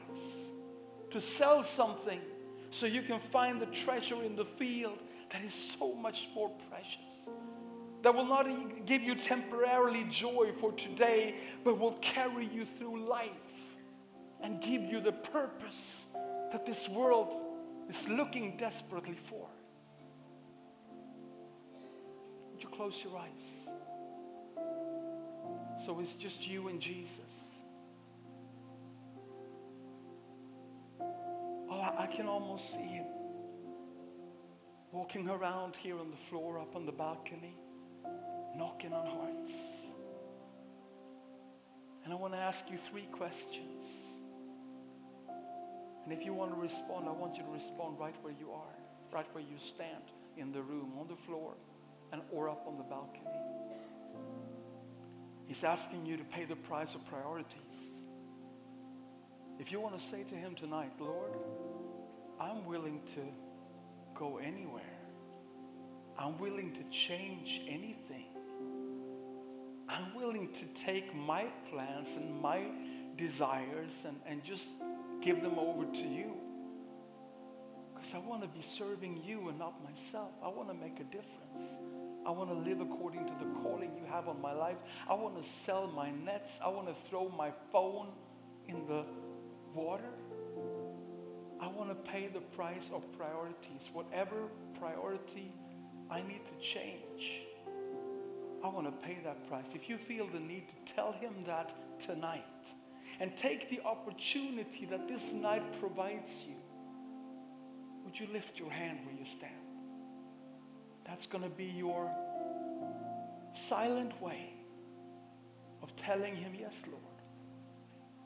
to 1.12 1.22
sell 1.22 1.62
something 1.62 2.20
so 2.72 2.88
you 2.88 3.04
can 3.04 3.20
find 3.20 3.62
the 3.62 3.68
treasure 3.68 4.24
in 4.24 4.36
the 4.36 4.46
field 4.46 4.98
that 5.32 5.44
is 5.44 5.54
so 5.54 5.94
much 5.94 6.30
more 6.34 6.50
precious. 6.72 7.30
That 8.02 8.16
will 8.16 8.26
not 8.26 8.48
give 8.88 9.04
you 9.04 9.14
temporarily 9.14 10.06
joy 10.06 10.52
for 10.60 10.72
today, 10.72 11.36
but 11.64 11.78
will 11.78 11.98
carry 11.98 12.48
you 12.48 12.66
through 12.66 13.08
life 13.08 13.76
and 14.42 14.62
give 14.62 14.82
you 14.84 15.00
the 15.00 15.12
purpose 15.12 16.08
that 16.52 16.66
this 16.66 16.90
world 16.90 17.36
is 17.90 18.08
looking 18.08 18.58
desperately 18.58 19.18
for. 19.30 19.48
Would 22.52 22.64
you 22.64 22.70
close 22.70 23.04
your 23.04 23.18
eyes? 23.18 23.70
So 25.86 26.00
it's 26.00 26.14
just 26.14 26.48
you 26.48 26.68
and 26.68 26.82
Jesus. 26.82 27.22
Oh, 31.02 31.80
I, 31.80 32.04
I 32.04 32.08
can 32.08 32.28
almost 32.28 32.74
see 32.74 32.80
him 32.80 33.06
walking 34.92 35.30
around 35.30 35.76
here 35.76 35.98
on 35.98 36.12
the 36.12 36.18
floor, 36.18 36.60
up 36.60 36.76
on 36.76 36.86
the 36.86 36.92
balcony, 36.92 37.56
knocking 38.56 38.92
on 38.92 39.06
hearts. 39.06 39.52
And 42.04 42.14
I 42.14 42.16
want 42.16 42.34
to 42.34 42.40
ask 42.40 42.70
you 42.70 42.78
three 42.78 43.08
questions. 43.12 43.84
And 46.10 46.18
if 46.18 46.26
you 46.26 46.34
want 46.34 46.50
to 46.56 46.60
respond, 46.60 47.08
I 47.08 47.12
want 47.12 47.38
you 47.38 47.44
to 47.44 47.52
respond 47.52 48.00
right 48.00 48.16
where 48.24 48.34
you 48.34 48.50
are, 48.52 48.74
right 49.14 49.28
where 49.34 49.44
you 49.44 49.58
stand, 49.60 50.02
in 50.38 50.52
the 50.52 50.60
room, 50.60 50.94
on 51.00 51.08
the 51.08 51.16
floor, 51.16 51.54
and 52.12 52.24
or 52.32 52.50
up 52.50 52.66
on 52.66 52.78
the 52.78 52.84
balcony. 52.84 53.30
He's 55.46 55.64
asking 55.64 56.08
you 56.08 56.18
to 56.18 56.24
pay 56.24 56.46
the 56.46 56.56
price 56.56 56.96
of 56.96 57.06
priorities. 57.06 58.02
If 59.60 59.72
you 59.72 59.80
want 59.80 60.00
to 60.00 60.04
say 60.04 60.24
to 60.24 60.34
him 60.34 60.56
tonight, 60.56 60.94
Lord, 61.00 61.38
I'm 62.42 62.66
willing 62.66 63.02
to 63.14 63.22
go 64.16 64.40
anywhere. 64.40 64.82
I'm 66.18 66.40
willing 66.40 66.74
to 66.74 66.84
change 66.86 67.62
anything. 67.68 68.26
I'm 69.88 70.16
willing 70.16 70.54
to 70.54 70.66
take 70.74 71.14
my 71.14 71.46
plans 71.70 72.16
and 72.16 72.42
my 72.42 72.64
desires 73.16 74.06
and, 74.08 74.20
and 74.26 74.44
just 74.44 74.70
give 75.22 75.42
them 75.42 75.60
over 75.60 75.86
to 75.86 76.08
you. 76.08 76.36
Because 77.94 78.14
I 78.14 78.20
want 78.20 78.42
to 78.44 78.48
be 78.48 78.62
serving 78.62 79.22
you 79.26 79.50
and 79.50 79.60
not 79.60 79.84
myself. 79.84 80.32
I 80.44 80.48
want 80.48 80.70
to 80.70 80.74
make 80.74 81.00
a 81.00 81.04
difference. 81.04 81.78
I 82.26 82.32
want 82.32 82.50
to 82.50 82.56
live 82.56 82.80
according 82.82 83.26
to 83.26 83.34
the 83.40 83.46
calling 83.62 83.96
you 83.98 84.06
have 84.10 84.28
on 84.28 84.42
my 84.42 84.54
life. 84.54 84.78
I 85.10 85.14
want 85.14 85.42
to 85.42 85.50
sell 85.66 85.88
my 85.88 86.12
nets. 86.12 86.60
I 86.64 86.70
want 86.70 86.88
to 86.88 86.94
throw 86.94 87.30
my 87.30 87.52
phone 87.72 88.10
in 88.68 88.86
the 88.88 89.06
water. 89.74 90.12
I 91.60 91.68
want 91.68 91.90
to 91.90 92.12
pay 92.12 92.28
the 92.28 92.40
price 92.40 92.90
of 92.94 93.12
priorities. 93.18 93.90
Whatever 93.92 94.48
priority 94.80 95.52
I 96.10 96.22
need 96.22 96.42
to 96.46 96.66
change, 96.66 97.42
I 98.64 98.68
want 98.70 98.88
to 98.88 99.08
pay 99.08 99.20
that 99.24 99.48
price. 99.48 99.66
If 99.74 99.90
you 99.90 99.98
feel 99.98 100.28
the 100.28 100.40
need 100.40 100.68
to 100.70 100.94
tell 100.94 101.12
him 101.12 101.34
that 101.48 101.74
tonight, 102.00 102.44
and 103.20 103.36
take 103.36 103.70
the 103.70 103.82
opportunity 103.84 104.86
that 104.86 105.08
this 105.08 105.32
night 105.32 105.80
provides 105.80 106.32
you, 106.48 106.56
would 108.06 108.20
you 108.20 108.28
lift 108.32 108.60
your 108.60 108.72
hand 108.72 109.00
where 109.06 109.16
you 109.16 109.26
stand? 109.26 109.54
That's 111.06 111.26
going 111.26 111.44
to 111.44 111.50
be 111.50 111.66
your 111.66 112.10
silent 113.68 114.20
way 114.22 114.54
of 115.82 115.96
telling 115.96 116.36
him, 116.36 116.54
yes, 116.58 116.82
Lord, 116.88 117.04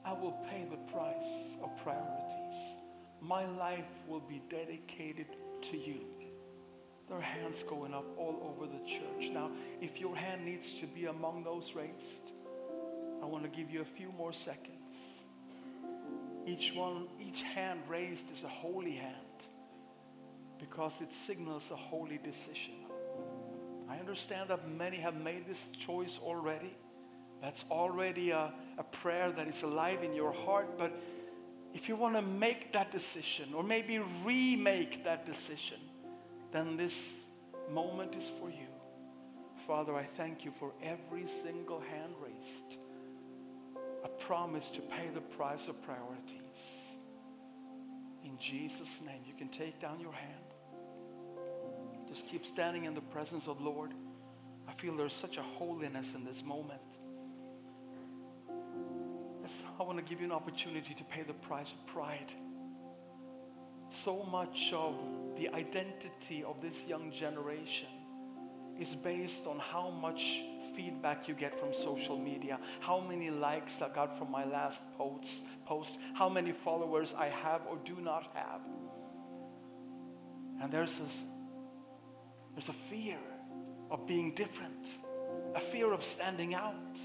I 0.05 0.13
will 0.13 0.37
pay 0.49 0.65
the 0.69 0.77
price 0.91 1.57
of 1.63 1.75
priorities. 1.83 2.77
My 3.21 3.45
life 3.45 3.89
will 4.07 4.19
be 4.19 4.41
dedicated 4.49 5.27
to 5.61 5.77
you. 5.77 6.01
There 7.07 7.17
are 7.17 7.21
hands 7.21 7.63
going 7.63 7.93
up 7.93 8.05
all 8.17 8.55
over 8.55 8.67
the 8.71 8.83
church. 8.85 9.31
Now, 9.31 9.51
if 9.81 9.99
your 9.99 10.15
hand 10.15 10.45
needs 10.45 10.71
to 10.81 10.85
be 10.85 11.05
among 11.05 11.43
those 11.43 11.73
raised, 11.73 12.31
I 13.21 13.25
want 13.25 13.43
to 13.43 13.49
give 13.49 13.71
you 13.71 13.81
a 13.81 13.85
few 13.85 14.11
more 14.17 14.33
seconds. 14.33 14.82
Each 16.45 16.73
one, 16.73 17.07
each 17.19 17.41
hand 17.43 17.81
raised 17.87 18.35
is 18.35 18.43
a 18.43 18.49
holy 18.49 18.93
hand 18.93 19.15
because 20.59 21.01
it 21.01 21.13
signals 21.13 21.71
a 21.71 21.75
holy 21.75 22.19
decision. 22.23 22.73
I 23.89 23.97
understand 23.97 24.49
that 24.49 24.67
many 24.67 24.97
have 24.97 25.15
made 25.15 25.45
this 25.47 25.65
choice 25.77 26.19
already. 26.21 26.73
That's 27.41 27.65
already 27.69 28.31
a, 28.31 28.53
a 28.77 28.83
prayer 28.83 29.31
that 29.31 29.47
is 29.47 29.63
alive 29.63 30.03
in 30.03 30.13
your 30.13 30.31
heart. 30.31 30.77
But 30.77 30.99
if 31.73 31.89
you 31.89 31.95
want 31.95 32.15
to 32.15 32.21
make 32.21 32.73
that 32.73 32.91
decision 32.91 33.53
or 33.53 33.63
maybe 33.63 33.99
remake 34.23 35.03
that 35.03 35.25
decision, 35.25 35.79
then 36.51 36.77
this 36.77 37.25
moment 37.71 38.15
is 38.15 38.31
for 38.39 38.49
you. 38.49 38.67
Father, 39.67 39.95
I 39.95 40.03
thank 40.03 40.45
you 40.45 40.51
for 40.51 40.71
every 40.81 41.25
single 41.43 41.79
hand 41.79 42.13
raised 42.21 42.79
a 44.03 44.07
promise 44.07 44.69
to 44.71 44.81
pay 44.81 45.07
the 45.13 45.21
price 45.21 45.67
of 45.67 45.81
priorities. 45.83 46.37
In 48.23 48.37
Jesus' 48.37 49.01
name, 49.05 49.21
you 49.25 49.33
can 49.33 49.49
take 49.49 49.79
down 49.79 49.99
your 49.99 50.13
hand. 50.13 50.33
Just 52.07 52.27
keep 52.27 52.45
standing 52.45 52.85
in 52.85 52.93
the 52.93 53.01
presence 53.01 53.47
of 53.47 53.61
Lord. 53.61 53.93
I 54.67 54.71
feel 54.71 54.95
there's 54.95 55.13
such 55.13 55.37
a 55.37 55.41
holiness 55.41 56.13
in 56.15 56.23
this 56.25 56.43
moment. 56.43 56.81
Yes, 59.41 59.61
I 59.79 59.83
want 59.83 59.97
to 59.97 60.03
give 60.03 60.19
you 60.19 60.25
an 60.25 60.31
opportunity 60.31 60.93
to 60.93 61.03
pay 61.03 61.23
the 61.23 61.33
price 61.33 61.71
of 61.71 61.85
pride. 61.87 62.33
So 63.89 64.23
much 64.23 64.71
of 64.73 64.95
the 65.37 65.49
identity 65.49 66.43
of 66.43 66.61
this 66.61 66.85
young 66.85 67.11
generation 67.11 67.87
is 68.79 68.95
based 68.95 69.45
on 69.47 69.59
how 69.59 69.89
much 69.89 70.41
feedback 70.75 71.27
you 71.27 71.33
get 71.33 71.59
from 71.59 71.73
social 71.73 72.17
media, 72.17 72.59
how 72.79 72.99
many 72.99 73.29
likes 73.29 73.81
I 73.81 73.89
got 73.89 74.17
from 74.17 74.31
my 74.31 74.45
last 74.45 74.81
post, 74.97 75.41
post 75.65 75.95
how 76.13 76.29
many 76.29 76.51
followers 76.51 77.13
I 77.17 77.27
have 77.27 77.61
or 77.69 77.77
do 77.83 77.95
not 78.01 78.29
have. 78.33 78.61
And 80.61 80.71
there's 80.71 80.97
a, 80.97 82.53
there's 82.55 82.69
a 82.69 82.73
fear 82.73 83.17
of 83.91 84.07
being 84.07 84.33
different, 84.33 84.87
a 85.55 85.59
fear 85.59 85.91
of 85.91 86.03
standing 86.03 86.55
out, 86.55 86.99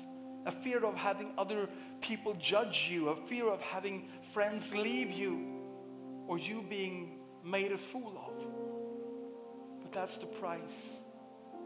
a 0.47 0.53
fear 0.53 0.85
of 0.85 0.97
having 0.97 1.33
other 1.37 1.69
people 2.01 2.35
judge 2.35 2.89
you, 2.91 3.09
a 3.09 3.17
fear 3.27 3.49
of 3.49 3.61
having 3.61 4.09
friends 4.33 4.75
leave 4.75 5.11
you 5.11 5.59
or 6.27 6.39
you 6.39 6.65
being 6.69 7.19
made 7.45 7.73
a 7.73 7.79
fool 7.79 8.13
of. 8.17 9.83
But 9.83 9.93
that's 9.93 10.17
the 10.19 10.27
price 10.27 10.95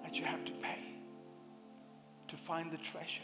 that 0.02 0.18
you 0.18 0.24
have 0.24 0.44
to 0.44 0.52
pay 0.52 0.78
to 2.28 2.36
find 2.36 2.72
the 2.72 2.78
treasure. 2.78 3.22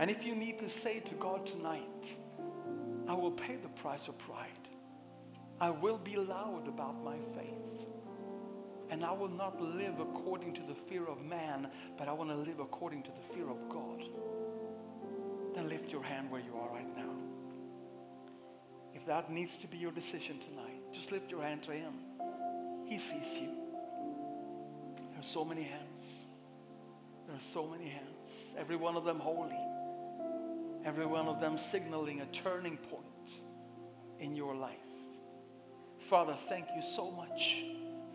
And 0.00 0.10
if 0.10 0.24
you 0.24 0.34
need 0.34 0.58
to 0.58 0.68
say 0.68 1.00
to 1.00 1.14
God 1.14 1.46
tonight, 1.46 2.14
I 3.06 3.14
will 3.14 3.30
pay 3.30 3.56
the 3.56 3.68
price 3.68 4.08
of 4.08 4.18
pride. 4.18 4.48
I 5.60 5.70
will 5.70 5.98
be 5.98 6.16
loud 6.16 6.68
about 6.68 7.02
my 7.02 7.16
faith. 7.34 7.86
And 8.90 9.04
I 9.04 9.12
will 9.12 9.28
not 9.28 9.60
live 9.60 10.00
according 10.00 10.54
to 10.54 10.62
the 10.62 10.74
fear 10.74 11.06
of 11.06 11.22
man, 11.22 11.68
but 11.96 12.08
I 12.08 12.12
want 12.12 12.30
to 12.30 12.36
live 12.36 12.58
according 12.58 13.02
to 13.04 13.10
the 13.10 13.34
fear 13.34 13.48
of 13.48 13.68
God. 13.68 14.02
Then 15.54 15.68
lift 15.68 15.90
your 15.90 16.02
hand 16.02 16.30
where 16.30 16.40
you 16.40 16.56
are 16.56 16.70
right 16.72 16.96
now. 16.96 17.12
If 18.94 19.06
that 19.06 19.30
needs 19.30 19.56
to 19.58 19.68
be 19.68 19.78
your 19.78 19.92
decision 19.92 20.38
tonight, 20.40 20.80
just 20.92 21.12
lift 21.12 21.30
your 21.30 21.42
hand 21.42 21.62
to 21.64 21.72
him. 21.72 21.92
He 22.86 22.98
sees 22.98 23.38
you. 23.38 23.67
There 25.18 25.24
are 25.24 25.30
so 25.30 25.44
many 25.44 25.62
hands. 25.62 26.26
There 27.26 27.34
are 27.34 27.40
so 27.40 27.66
many 27.66 27.88
hands. 27.88 28.54
Every 28.56 28.76
one 28.76 28.94
of 28.94 29.04
them 29.04 29.18
holy. 29.18 29.58
Every 30.84 31.06
one 31.06 31.26
of 31.26 31.40
them 31.40 31.58
signaling 31.58 32.20
a 32.20 32.26
turning 32.26 32.76
point 32.76 33.40
in 34.20 34.36
your 34.36 34.54
life. 34.54 34.76
Father, 35.98 36.34
thank 36.34 36.66
you 36.76 36.82
so 36.82 37.10
much 37.10 37.64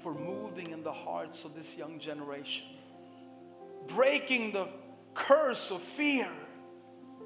for 0.02 0.14
moving 0.14 0.72
in 0.72 0.82
the 0.82 0.94
hearts 0.94 1.44
of 1.44 1.56
this 1.56 1.76
young 1.76 2.00
generation. 2.00 2.68
Breaking 3.88 4.54
the 4.54 4.70
curse 5.14 5.72
of 5.72 5.82
fear 5.82 6.30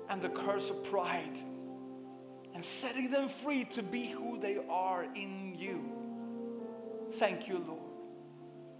and 0.09 0.23
the 0.23 0.29
curse 0.29 0.71
of 0.71 0.85
pride 0.85 1.37
and 2.55 2.65
setting 2.65 3.11
them 3.11 3.29
free 3.29 3.65
to 3.65 3.83
be 3.83 4.07
who 4.07 4.39
they 4.39 4.57
are 4.71 5.03
in 5.03 5.53
you. 5.55 5.83
Thank 7.11 7.47
you, 7.47 7.59
Lord 7.59 7.76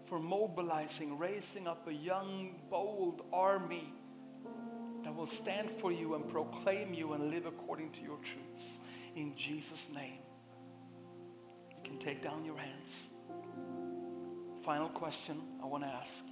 for 0.08 0.20
mobilizing, 0.20 1.18
raising 1.18 1.68
up 1.68 1.88
a 1.88 1.94
young, 1.94 2.56
bold 2.70 3.24
army 3.32 3.94
that 5.04 5.14
will 5.14 5.28
stand 5.28 5.70
for 5.70 5.92
you 5.92 6.16
and 6.16 6.28
proclaim 6.28 6.94
you 6.94 7.14
and 7.14 7.30
live 7.30 7.46
according 7.46 7.92
to 7.92 8.02
your 8.02 8.18
truths. 8.18 8.80
In 9.16 9.36
Jesus' 9.36 9.90
name, 9.94 10.20
you 11.70 11.78
can 11.84 11.98
take 11.98 12.22
down 12.22 12.46
your 12.46 12.58
hands. 12.58 13.08
Final 14.64 14.90
question 14.90 15.42
I 15.62 15.66
want 15.66 15.84
to 15.84 15.90
ask 15.90 16.24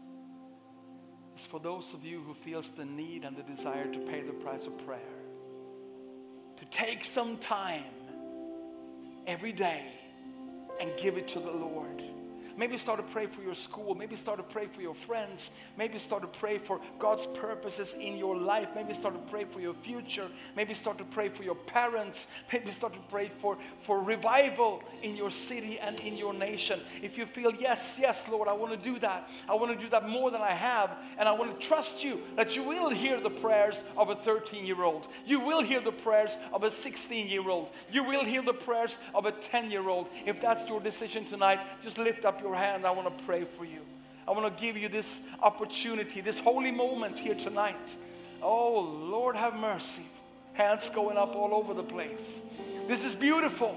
is 1.37 1.45
for 1.45 1.59
those 1.59 1.93
of 1.93 2.05
you 2.05 2.21
who 2.21 2.33
feels 2.33 2.69
the 2.71 2.85
need 2.85 3.23
and 3.23 3.35
the 3.35 3.43
desire 3.43 3.87
to 3.91 3.99
pay 3.99 4.21
the 4.21 4.33
price 4.33 4.67
of 4.67 4.77
prayer, 4.85 4.99
to 6.57 6.65
take 6.65 7.03
some 7.03 7.37
time 7.37 7.83
every 9.27 9.51
day 9.51 9.83
and 10.79 10.91
give 10.97 11.17
it 11.17 11.27
to 11.29 11.39
the 11.39 11.51
Lord 11.51 12.03
Maybe 12.57 12.77
start 12.77 12.99
to 12.99 13.13
pray 13.13 13.25
for 13.25 13.41
your 13.41 13.53
school. 13.53 13.95
Maybe 13.95 14.15
start 14.15 14.37
to 14.37 14.43
pray 14.43 14.67
for 14.67 14.81
your 14.81 14.95
friends. 14.95 15.51
Maybe 15.77 15.99
start 15.99 16.21
to 16.21 16.39
pray 16.39 16.57
for 16.57 16.79
God's 16.99 17.25
purposes 17.25 17.95
in 17.99 18.17
your 18.17 18.37
life. 18.37 18.69
Maybe 18.75 18.93
start 18.93 19.13
to 19.13 19.31
pray 19.31 19.43
for 19.43 19.59
your 19.59 19.73
future. 19.73 20.29
Maybe 20.55 20.73
start 20.73 20.97
to 20.99 21.03
pray 21.03 21.27
for 21.27 21.43
your 21.43 21.55
parents. 21.55 22.27
Maybe 22.53 22.71
start 22.71 22.93
to 22.93 22.99
pray 23.09 23.27
for, 23.27 23.57
for 23.79 24.01
revival 24.01 24.81
in 25.03 25.17
your 25.17 25.31
city 25.31 25.79
and 25.79 25.99
in 25.99 26.15
your 26.15 26.33
nation. 26.33 26.79
If 27.01 27.17
you 27.17 27.25
feel, 27.25 27.53
yes, 27.53 27.97
yes, 27.99 28.27
Lord, 28.29 28.47
I 28.47 28.53
want 28.53 28.71
to 28.71 28.77
do 28.77 28.99
that. 28.99 29.29
I 29.49 29.55
want 29.55 29.77
to 29.77 29.83
do 29.83 29.89
that 29.89 30.07
more 30.07 30.31
than 30.31 30.41
I 30.41 30.51
have. 30.51 30.91
And 31.17 31.27
I 31.27 31.33
want 31.33 31.59
to 31.59 31.67
trust 31.67 32.03
you 32.03 32.21
that 32.37 32.55
you 32.55 32.63
will 32.63 32.89
hear 32.89 33.19
the 33.19 33.29
prayers 33.29 33.83
of 33.97 34.09
a 34.09 34.15
13-year-old. 34.15 35.07
You 35.25 35.41
will 35.41 35.61
hear 35.61 35.81
the 35.81 35.91
prayers 35.91 36.37
of 36.53 36.63
a 36.63 36.69
16-year-old. 36.69 37.69
You 37.91 38.03
will 38.03 38.23
hear 38.23 38.41
the 38.41 38.53
prayers 38.53 38.97
of 39.13 39.25
a 39.25 39.31
10-year-old. 39.31 40.09
If 40.25 40.39
that's 40.39 40.67
your 40.69 40.79
decision 40.79 41.25
tonight, 41.25 41.59
just 41.81 41.97
lift 41.97 42.23
up 42.23 42.41
your 42.41 42.44
your 42.45 42.55
hand. 42.55 42.85
I 42.85 42.91
want 42.91 43.17
to 43.17 43.23
pray 43.25 43.43
for 43.43 43.65
you. 43.65 43.79
I 44.27 44.31
want 44.31 44.55
to 44.55 44.63
give 44.63 44.77
you 44.77 44.87
this 44.87 45.19
opportunity, 45.41 46.21
this 46.21 46.37
holy 46.37 46.71
moment 46.71 47.19
here 47.19 47.33
tonight. 47.33 47.97
Oh, 48.41 48.79
Lord, 48.79 49.35
have 49.35 49.55
mercy. 49.55 50.05
Hands 50.53 50.87
going 50.91 51.17
up 51.17 51.35
all 51.35 51.53
over 51.55 51.73
the 51.73 51.83
place. 51.83 52.41
This 52.87 53.03
is 53.03 53.15
beautiful 53.15 53.75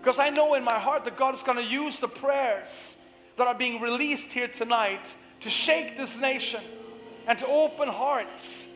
because 0.00 0.18
I 0.18 0.30
know 0.30 0.54
in 0.54 0.64
my 0.64 0.78
heart 0.78 1.04
that 1.04 1.16
God 1.16 1.34
is 1.34 1.42
going 1.44 1.58
to 1.58 1.64
use 1.64 2.00
the 2.00 2.08
prayers 2.08 2.96
that 3.36 3.46
are 3.46 3.54
being 3.54 3.80
released 3.80 4.32
here 4.32 4.48
tonight 4.48 5.14
to 5.40 5.50
shake 5.50 5.96
this 5.96 6.18
nation 6.20 6.60
and 7.28 7.38
to 7.38 7.46
open 7.46 7.88
hearts 7.88 8.66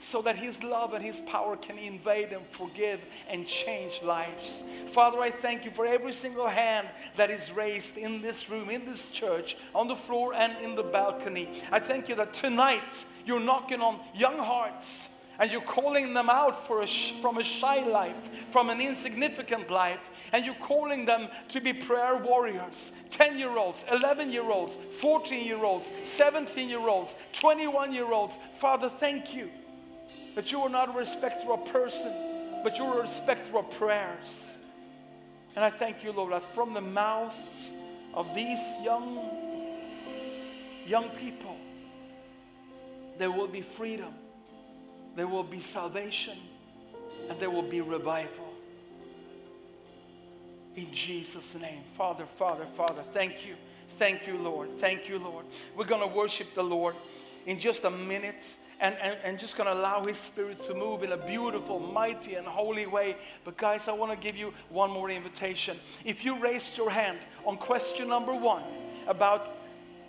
so 0.00 0.22
that 0.22 0.36
his 0.36 0.62
love 0.62 0.94
and 0.94 1.04
his 1.04 1.20
power 1.20 1.56
can 1.56 1.78
invade 1.78 2.32
and 2.32 2.46
forgive 2.46 3.00
and 3.28 3.46
change 3.46 4.02
lives. 4.02 4.62
Father, 4.88 5.20
I 5.20 5.30
thank 5.30 5.64
you 5.64 5.70
for 5.70 5.86
every 5.86 6.12
single 6.12 6.46
hand 6.46 6.88
that 7.16 7.30
is 7.30 7.50
raised 7.52 7.96
in 7.96 8.22
this 8.22 8.48
room, 8.48 8.70
in 8.70 8.86
this 8.86 9.06
church, 9.06 9.56
on 9.74 9.88
the 9.88 9.96
floor 9.96 10.34
and 10.34 10.56
in 10.62 10.74
the 10.74 10.82
balcony. 10.82 11.48
I 11.72 11.78
thank 11.80 12.08
you 12.08 12.14
that 12.16 12.32
tonight 12.32 13.04
you're 13.26 13.40
knocking 13.40 13.80
on 13.80 14.00
young 14.14 14.38
hearts 14.38 15.08
and 15.38 15.52
you're 15.52 15.60
calling 15.60 16.14
them 16.14 16.28
out 16.28 16.66
for 16.66 16.82
a 16.82 16.86
from 16.86 17.38
a 17.38 17.44
shy 17.44 17.84
life, 17.86 18.28
from 18.50 18.70
an 18.70 18.80
insignificant 18.80 19.70
life, 19.70 20.10
and 20.32 20.44
you're 20.44 20.54
calling 20.56 21.04
them 21.06 21.28
to 21.48 21.60
be 21.60 21.72
prayer 21.72 22.16
warriors. 22.16 22.92
10-year-olds, 23.10 23.84
11-year-olds, 23.84 24.76
14-year-olds, 25.00 25.88
17-year-olds, 26.02 27.14
21-year-olds. 27.34 28.34
Father, 28.58 28.88
thank 28.88 29.34
you 29.34 29.48
that 30.38 30.52
you 30.52 30.60
are 30.60 30.68
not 30.68 30.88
a 30.88 30.92
respecter 30.92 31.50
of 31.50 31.64
person, 31.64 32.12
but 32.62 32.78
you're 32.78 33.00
a 33.00 33.02
respecter 33.02 33.58
of 33.58 33.68
prayers. 33.72 34.54
And 35.56 35.64
I 35.64 35.70
thank 35.70 36.04
you, 36.04 36.12
Lord, 36.12 36.32
that 36.32 36.44
from 36.54 36.74
the 36.74 36.80
mouths 36.80 37.70
of 38.14 38.32
these 38.36 38.60
young, 38.80 39.18
young 40.86 41.08
people, 41.08 41.56
there 43.18 43.32
will 43.32 43.48
be 43.48 43.62
freedom, 43.62 44.14
there 45.16 45.26
will 45.26 45.42
be 45.42 45.58
salvation, 45.58 46.38
and 47.28 47.40
there 47.40 47.50
will 47.50 47.68
be 47.68 47.80
revival. 47.80 48.54
In 50.76 50.86
Jesus' 50.92 51.56
name. 51.56 51.80
Father, 51.96 52.26
Father, 52.36 52.66
Father, 52.76 53.02
thank 53.12 53.44
you. 53.44 53.56
Thank 53.98 54.28
you, 54.28 54.38
Lord. 54.38 54.78
Thank 54.78 55.08
you, 55.08 55.18
Lord. 55.18 55.46
We're 55.74 55.84
going 55.84 56.08
to 56.08 56.16
worship 56.16 56.54
the 56.54 56.62
Lord 56.62 56.94
in 57.44 57.58
just 57.58 57.82
a 57.82 57.90
minute 57.90 58.54
and, 58.80 58.96
and, 58.98 59.18
and 59.24 59.38
just 59.38 59.56
going 59.56 59.66
to 59.66 59.74
allow 59.74 60.04
His 60.04 60.16
Spirit 60.16 60.60
to 60.62 60.74
move 60.74 61.02
in 61.02 61.12
a 61.12 61.16
beautiful, 61.16 61.80
mighty, 61.80 62.34
and 62.34 62.46
holy 62.46 62.86
way. 62.86 63.16
But 63.44 63.56
guys, 63.56 63.88
I 63.88 63.92
want 63.92 64.12
to 64.12 64.18
give 64.18 64.36
you 64.36 64.54
one 64.68 64.90
more 64.90 65.10
invitation. 65.10 65.76
If 66.04 66.24
you 66.24 66.38
raised 66.38 66.76
your 66.76 66.90
hand 66.90 67.18
on 67.44 67.56
question 67.56 68.08
number 68.08 68.34
one 68.34 68.62
about, 69.06 69.46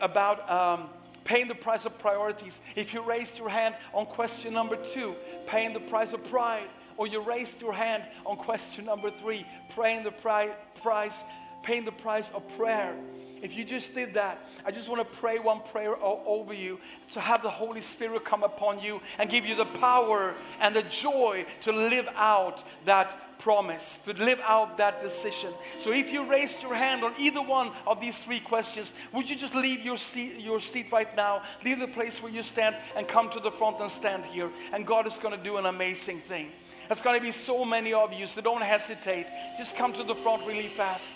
about 0.02 0.50
um, 0.50 0.90
paying 1.24 1.48
the 1.48 1.56
price 1.56 1.86
of 1.86 1.98
priorities, 2.00 2.62
if 2.76 2.94
you 2.94 3.02
raised 3.02 3.38
your 3.38 3.50
hand 3.50 3.76
on 3.94 4.06
question 4.06 4.54
number 4.54 4.76
two, 4.76 5.16
paying 5.48 5.74
the 5.74 5.80
price 5.80 6.14
of 6.14 6.24
pride, 6.30 6.70
or 6.98 7.08
you 7.08 7.22
raised 7.22 7.62
your 7.62 7.74
hand 7.74 8.04
on 8.26 8.36
question 8.36 8.86
number 8.86 9.10
three, 9.10 9.46
praying 9.74 10.04
the 10.04 10.12
pri 10.12 10.50
price, 10.82 11.24
paying 11.64 11.86
the 11.86 11.92
price 11.92 12.30
of 12.34 12.46
prayer, 12.58 12.94
If 13.42 13.56
you 13.56 13.64
just 13.64 13.94
did 13.96 14.14
that, 14.16 14.40
I 14.66 14.72
just 14.72 14.90
want 14.90 15.02
to 15.02 15.18
pray 15.18 15.40
one 15.40 15.62
prayer 15.62 15.96
over 16.02 16.54
you 16.54 16.80
to 17.12 17.20
have 17.20 17.42
the 17.42 17.50
Holy 17.50 17.82
Spirit 17.82 18.26
come 18.26 18.44
upon 18.44 18.82
you 18.82 19.02
and 19.18 19.30
give 19.30 19.46
you 19.46 19.56
the 19.56 19.66
power 19.66 20.34
and 20.60 20.76
the 20.76 20.84
joy 20.84 21.46
to 21.62 21.72
live 21.72 22.08
out 22.16 22.64
that 22.86 23.40
promise, 23.40 23.98
to 24.06 24.14
live 24.14 24.42
out 24.44 24.78
that 24.78 25.02
decision. 25.02 25.54
So 25.80 25.92
if 25.92 26.12
you 26.12 26.26
raised 26.26 26.62
your 26.62 26.76
hand 26.76 27.04
on 27.04 27.14
either 27.18 27.42
one 27.42 27.72
of 27.88 28.02
these 28.02 28.20
three 28.20 28.42
questions, 28.42 28.92
would 29.14 29.30
you 29.30 29.36
just 29.36 29.56
leave 29.56 29.82
your 29.82 29.98
seat, 29.98 30.40
your 30.40 30.60
seat 30.60 30.92
right 30.92 31.16
now, 31.16 31.42
leave 31.64 31.80
the 31.80 31.88
place 31.88 32.22
where 32.22 32.32
you 32.32 32.44
stand 32.44 32.76
and 32.96 33.08
come 33.08 33.30
to 33.30 33.40
the 33.40 33.52
front 33.52 33.80
and 33.80 33.90
stand 33.90 34.26
here. 34.26 34.50
And 34.74 34.86
God 34.86 35.08
is 35.08 35.18
going 35.18 35.36
to 35.36 35.44
do 35.44 35.58
an 35.58 35.66
amazing 35.66 36.20
thing. 36.20 36.52
There's 36.90 37.02
going 37.02 37.18
to 37.18 37.26
be 37.26 37.32
so 37.32 37.64
many 37.66 37.94
of 37.94 38.14
you, 38.14 38.26
so 38.26 38.42
don't 38.42 38.64
hesitate. 38.64 39.28
Just 39.58 39.76
come 39.76 39.94
to 39.94 40.04
the 40.04 40.16
front 40.16 40.46
really 40.46 40.70
fast. 40.70 41.14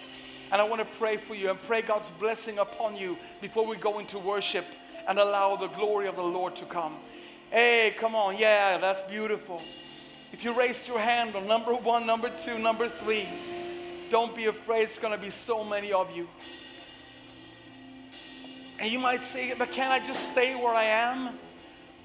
And 0.51 0.61
I 0.61 0.63
want 0.65 0.81
to 0.81 0.97
pray 0.97 1.17
for 1.17 1.35
you 1.35 1.49
and 1.49 1.61
pray 1.63 1.81
God's 1.81 2.09
blessing 2.11 2.59
upon 2.59 2.95
you 2.95 3.17
before 3.41 3.65
we 3.65 3.75
go 3.75 3.99
into 3.99 4.19
worship 4.19 4.65
and 5.07 5.17
allow 5.19 5.55
the 5.55 5.67
glory 5.69 6.07
of 6.07 6.15
the 6.15 6.23
Lord 6.23 6.55
to 6.57 6.65
come. 6.65 6.97
Hey, 7.49 7.93
come 7.97 8.15
on. 8.15 8.37
Yeah, 8.37 8.77
that's 8.77 9.01
beautiful. 9.03 9.61
If 10.31 10.43
you 10.43 10.53
raised 10.53 10.87
your 10.87 10.99
hand 10.99 11.35
on 11.35 11.47
number 11.47 11.73
1, 11.73 12.05
number 12.05 12.31
2, 12.43 12.57
number 12.57 12.87
3, 12.87 13.27
don't 14.09 14.35
be 14.35 14.45
afraid. 14.45 14.83
It's 14.83 14.99
going 14.99 15.13
to 15.13 15.19
be 15.19 15.29
so 15.29 15.63
many 15.63 15.91
of 15.91 16.15
you. 16.15 16.27
And 18.79 18.91
you 18.91 18.99
might 18.99 19.23
say, 19.23 19.53
"But 19.57 19.71
can 19.71 19.91
I 19.91 20.05
just 20.05 20.27
stay 20.29 20.55
where 20.55 20.73
I 20.73 20.85
am?" 20.85 21.39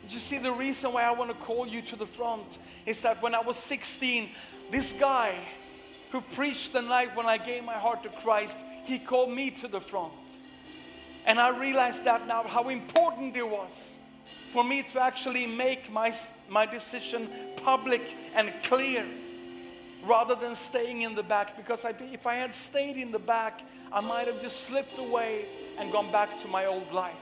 Did 0.02 0.12
you 0.12 0.20
see 0.20 0.38
the 0.38 0.52
reason 0.52 0.92
why 0.92 1.02
I 1.02 1.10
want 1.10 1.30
to 1.30 1.36
call 1.36 1.66
you 1.66 1.82
to 1.82 1.96
the 1.96 2.06
front 2.06 2.58
is 2.86 3.00
that 3.02 3.20
when 3.22 3.34
I 3.34 3.40
was 3.40 3.56
16, 3.56 4.30
this 4.70 4.92
guy 4.92 5.34
who 6.10 6.20
preached 6.20 6.72
the 6.72 6.82
night 6.82 7.14
when 7.16 7.26
I 7.26 7.38
gave 7.38 7.64
my 7.64 7.74
heart 7.74 8.02
to 8.04 8.08
Christ, 8.08 8.64
he 8.84 8.98
called 8.98 9.30
me 9.30 9.50
to 9.52 9.68
the 9.68 9.80
front. 9.80 10.12
And 11.26 11.38
I 11.38 11.50
realized 11.50 12.04
that 12.04 12.26
now 12.26 12.42
how 12.44 12.68
important 12.68 13.36
it 13.36 13.48
was 13.48 13.92
for 14.50 14.64
me 14.64 14.82
to 14.82 15.02
actually 15.02 15.46
make 15.46 15.92
my 15.92 16.14
my 16.48 16.64
decision 16.64 17.28
public 17.62 18.16
and 18.34 18.52
clear 18.62 19.04
rather 20.06 20.34
than 20.34 20.56
staying 20.56 21.02
in 21.02 21.14
the 21.14 21.22
back 21.22 21.56
because 21.56 21.84
I 21.84 21.94
if 22.12 22.26
I 22.26 22.34
had 22.34 22.54
stayed 22.54 22.96
in 22.96 23.12
the 23.12 23.18
back, 23.18 23.60
I 23.92 24.00
might 24.00 24.26
have 24.26 24.40
just 24.40 24.66
slipped 24.66 24.98
away 24.98 25.44
and 25.78 25.92
gone 25.92 26.10
back 26.10 26.40
to 26.40 26.48
my 26.48 26.64
old 26.64 26.90
life. 26.92 27.14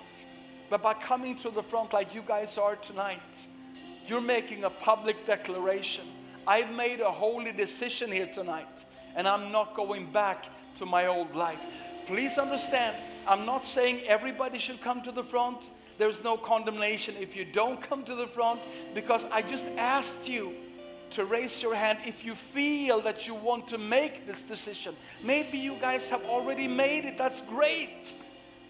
But 0.70 0.82
by 0.82 0.94
coming 0.94 1.36
to 1.36 1.50
the 1.50 1.62
front 1.62 1.92
like 1.92 2.14
you 2.14 2.22
guys 2.22 2.58
are 2.58 2.76
tonight, 2.76 3.46
you're 4.06 4.20
making 4.20 4.64
a 4.64 4.70
public 4.70 5.26
declaration 5.26 6.04
I've 6.46 6.70
made 6.74 7.00
a 7.00 7.10
holy 7.10 7.50
decision 7.50 8.12
here 8.12 8.28
tonight 8.32 8.84
and 9.16 9.26
I'm 9.26 9.50
not 9.50 9.74
going 9.74 10.06
back 10.12 10.46
to 10.76 10.86
my 10.86 11.06
old 11.06 11.34
life. 11.34 11.60
Please 12.06 12.38
understand, 12.38 12.96
I'm 13.26 13.44
not 13.44 13.64
saying 13.64 14.02
everybody 14.06 14.58
should 14.58 14.80
come 14.80 15.02
to 15.02 15.10
the 15.10 15.24
front. 15.24 15.70
There's 15.98 16.22
no 16.22 16.36
condemnation 16.36 17.16
if 17.18 17.34
you 17.34 17.44
don't 17.44 17.80
come 17.80 18.04
to 18.04 18.14
the 18.14 18.28
front 18.28 18.60
because 18.94 19.24
I 19.32 19.42
just 19.42 19.66
asked 19.76 20.28
you 20.28 20.52
to 21.10 21.24
raise 21.24 21.62
your 21.62 21.74
hand 21.74 21.98
if 22.06 22.24
you 22.24 22.34
feel 22.34 23.00
that 23.00 23.26
you 23.26 23.34
want 23.34 23.66
to 23.68 23.78
make 23.78 24.26
this 24.26 24.42
decision. 24.42 24.94
Maybe 25.24 25.58
you 25.58 25.74
guys 25.80 26.08
have 26.10 26.22
already 26.24 26.68
made 26.68 27.06
it. 27.06 27.18
That's 27.18 27.40
great. 27.40 28.14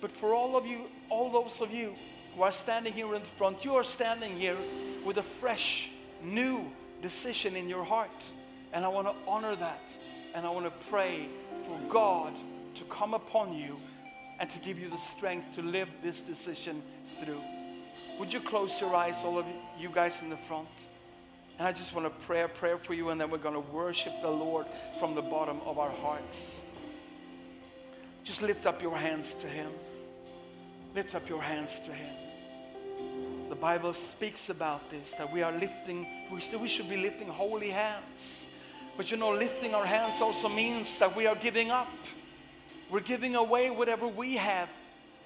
But 0.01 0.12
for 0.12 0.35
all 0.35 0.57
of 0.57 0.66
you, 0.66 0.83
all 1.11 1.31
those 1.31 1.61
of 1.61 1.72
you 1.74 1.95
who 2.35 2.43
are 2.43 2.53
standing 2.53 2.93
here 2.93 3.14
in 3.14 3.22
front, 3.22 3.64
you 3.64 3.74
are 3.74 3.85
standing 3.85 4.35
here 4.37 4.57
with 5.05 5.18
a 5.18 5.22
fresh, 5.22 5.91
new 6.22 6.70
decision 7.07 7.55
in 7.55 7.69
your 7.69 7.85
heart. 7.85 8.11
And 8.73 8.85
I 8.85 8.89
want 8.89 9.07
to 9.07 9.15
honor 9.29 9.55
that. 9.55 9.89
And 10.35 10.45
I 10.45 10.51
want 10.51 10.67
to 10.67 10.87
pray 10.91 11.29
for 11.65 11.79
God 11.89 12.33
to 12.75 12.85
come 12.85 13.15
upon 13.15 13.53
you 13.53 13.79
and 14.41 14.51
to 14.51 14.59
give 14.59 14.81
you 14.81 14.89
the 14.89 14.99
strength 14.99 15.55
to 15.55 15.63
live 15.63 15.89
this 16.03 16.21
decision 16.23 16.83
through. 17.21 17.41
Would 18.19 18.33
you 18.33 18.41
close 18.41 18.81
your 18.81 18.95
eyes, 18.95 19.17
all 19.25 19.39
of 19.39 19.47
you 19.79 19.89
guys 19.89 20.21
in 20.21 20.31
the 20.31 20.37
front? 20.37 20.69
And 21.59 21.69
I 21.69 21.73
just 21.73 21.95
want 21.95 22.07
to 22.07 22.27
pray 22.27 22.43
a 22.43 22.49
prayer 22.49 22.77
for 22.77 22.93
you, 22.93 23.09
and 23.11 23.21
then 23.21 23.31
we're 23.31 23.39
going 23.39 23.55
to 23.55 23.73
worship 23.73 24.13
the 24.21 24.31
Lord 24.31 24.67
from 24.99 25.15
the 25.15 25.23
bottom 25.23 25.61
of 25.65 25.79
our 25.79 25.91
hearts. 25.91 26.61
Just 28.25 28.43
lift 28.43 28.67
up 28.67 28.83
your 28.83 28.97
hands 28.97 29.35
to 29.37 29.47
Him. 29.47 29.71
Lift 30.95 31.15
up 31.15 31.29
your 31.29 31.41
hands 31.41 31.81
to 31.87 31.93
Him. 31.93 32.26
The 33.49 33.55
Bible 33.55 33.95
speaks 33.95 34.49
about 34.51 34.91
this, 34.91 35.13
that 35.13 35.33
we 35.33 35.43
are 35.43 35.53
lifting, 35.53 36.07
we 36.31 36.69
should 36.69 36.89
be 36.89 36.97
lifting 36.97 37.29
holy 37.29 37.71
hands. 37.71 38.45
But 38.97 39.11
you 39.13 39.17
know, 39.17 39.31
lifting 39.31 39.73
our 39.73 39.87
hands 39.87 40.21
also 40.21 40.49
means 40.49 40.99
that 40.99 41.15
we 41.15 41.27
are 41.27 41.37
giving 41.37 41.71
up. 41.71 41.93
We're 42.91 43.01
giving 43.01 43.37
away 43.37 43.71
whatever 43.71 44.09
we 44.09 44.35
have, 44.35 44.69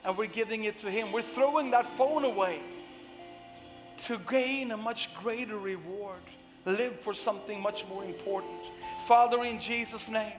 and 0.04 0.18
we're 0.18 0.26
giving 0.26 0.64
it 0.64 0.76
to 0.78 0.90
Him. 0.90 1.12
We're 1.12 1.22
throwing 1.22 1.70
that 1.70 1.86
phone 1.96 2.24
away 2.24 2.60
to 4.04 4.18
gain 4.30 4.70
a 4.70 4.76
much 4.76 5.14
greater 5.16 5.56
reward. 5.56 6.20
Live 6.66 7.00
for 7.00 7.14
something 7.14 7.62
much 7.62 7.86
more 7.88 8.04
important. 8.04 8.60
Father, 9.06 9.44
in 9.44 9.60
Jesus' 9.60 10.10
name, 10.10 10.32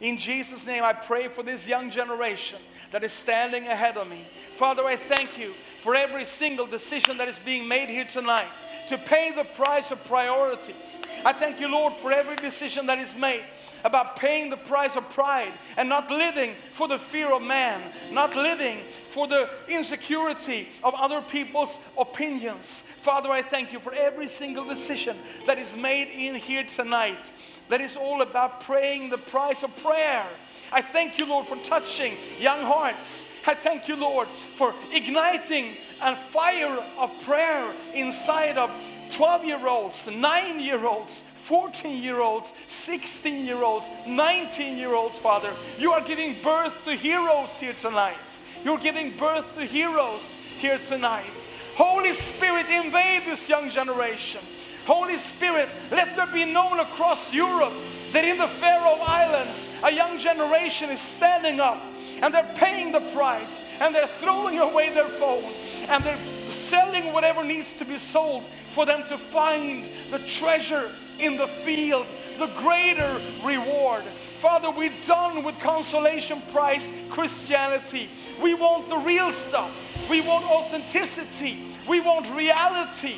in 0.00 0.18
Jesus' 0.18 0.64
name, 0.66 0.84
I 0.84 0.92
pray 0.92 1.26
for 1.26 1.42
this 1.42 1.66
young 1.66 1.90
generation 1.90 2.60
that 2.94 3.02
is 3.02 3.12
standing 3.12 3.66
ahead 3.66 3.96
of 3.96 4.08
me. 4.08 4.24
Father, 4.52 4.84
I 4.84 4.94
thank 4.94 5.36
you 5.36 5.54
for 5.80 5.96
every 5.96 6.24
single 6.24 6.64
decision 6.64 7.18
that 7.18 7.26
is 7.26 7.40
being 7.40 7.66
made 7.66 7.88
here 7.88 8.04
tonight 8.04 8.46
to 8.88 8.96
pay 8.96 9.32
the 9.32 9.42
price 9.42 9.90
of 9.90 10.04
priorities. 10.04 11.00
I 11.24 11.32
thank 11.32 11.60
you, 11.60 11.66
Lord, 11.66 11.94
for 11.94 12.12
every 12.12 12.36
decision 12.36 12.86
that 12.86 13.00
is 13.00 13.16
made 13.16 13.42
about 13.82 14.14
paying 14.14 14.48
the 14.48 14.56
price 14.56 14.94
of 14.94 15.10
pride 15.10 15.50
and 15.76 15.88
not 15.88 16.08
living 16.08 16.54
for 16.70 16.86
the 16.86 17.00
fear 17.00 17.32
of 17.32 17.42
man, 17.42 17.80
not 18.12 18.36
living 18.36 18.78
for 19.10 19.26
the 19.26 19.50
insecurity 19.66 20.68
of 20.84 20.94
other 20.94 21.20
people's 21.20 21.76
opinions. 21.98 22.84
Father, 23.00 23.32
I 23.32 23.42
thank 23.42 23.72
you 23.72 23.80
for 23.80 23.92
every 23.92 24.28
single 24.28 24.64
decision 24.66 25.16
that 25.48 25.58
is 25.58 25.76
made 25.76 26.10
in 26.10 26.36
here 26.36 26.62
tonight 26.62 27.32
that 27.70 27.80
is 27.80 27.96
all 27.96 28.22
about 28.22 28.60
praying 28.60 29.10
the 29.10 29.18
price 29.18 29.64
of 29.64 29.74
prayer. 29.82 30.28
I 30.74 30.82
thank 30.82 31.18
you, 31.20 31.26
Lord, 31.26 31.46
for 31.46 31.56
touching 31.58 32.16
young 32.40 32.60
hearts. 32.60 33.24
I 33.46 33.54
thank 33.54 33.86
you, 33.86 33.94
Lord, 33.94 34.26
for 34.56 34.74
igniting 34.92 35.76
a 36.02 36.16
fire 36.16 36.84
of 36.98 37.12
prayer 37.22 37.72
inside 37.94 38.58
of 38.58 38.70
12-year-olds, 39.10 40.06
9-year-olds, 40.06 41.22
14-year-olds, 41.46 42.52
16-year-olds, 42.68 43.86
19-year-olds, 44.06 45.18
Father. 45.20 45.52
You 45.78 45.92
are 45.92 46.00
giving 46.00 46.42
birth 46.42 46.84
to 46.86 46.94
heroes 46.94 47.60
here 47.60 47.76
tonight. 47.80 48.16
You're 48.64 48.78
giving 48.78 49.16
birth 49.16 49.54
to 49.54 49.64
heroes 49.64 50.34
here 50.58 50.80
tonight. 50.86 51.30
Holy 51.76 52.14
Spirit, 52.14 52.66
invade 52.70 53.26
this 53.26 53.48
young 53.48 53.70
generation. 53.70 54.40
Holy 54.84 55.16
Spirit, 55.16 55.68
let 55.90 56.14
there 56.16 56.26
be 56.26 56.44
known 56.44 56.80
across 56.80 57.32
Europe 57.32 57.72
that 58.12 58.24
in 58.24 58.38
the 58.38 58.48
Faroe 58.48 59.00
Islands, 59.00 59.68
a 59.82 59.92
young 59.92 60.18
generation 60.18 60.90
is 60.90 61.00
standing 61.00 61.58
up 61.58 61.82
and 62.22 62.32
they're 62.32 62.52
paying 62.54 62.92
the 62.92 63.00
price 63.12 63.62
and 63.80 63.94
they're 63.94 64.06
throwing 64.06 64.58
away 64.58 64.90
their 64.90 65.08
phone 65.08 65.52
and 65.88 66.04
they're 66.04 66.18
selling 66.50 67.12
whatever 67.12 67.42
needs 67.42 67.74
to 67.76 67.84
be 67.84 67.96
sold 67.96 68.44
for 68.72 68.86
them 68.86 69.02
to 69.08 69.18
find 69.18 69.88
the 70.10 70.18
treasure 70.20 70.90
in 71.18 71.36
the 71.36 71.46
field, 71.46 72.06
the 72.38 72.46
greater 72.58 73.20
reward. 73.44 74.04
Father, 74.38 74.70
we're 74.70 74.92
done 75.06 75.42
with 75.42 75.58
consolation 75.58 76.42
prize 76.52 76.90
Christianity. 77.08 78.10
We 78.42 78.54
want 78.54 78.88
the 78.88 78.98
real 78.98 79.32
stuff. 79.32 79.72
We 80.10 80.20
want 80.20 80.44
authenticity. 80.44 81.74
We 81.88 82.00
want 82.00 82.28
reality. 82.34 83.16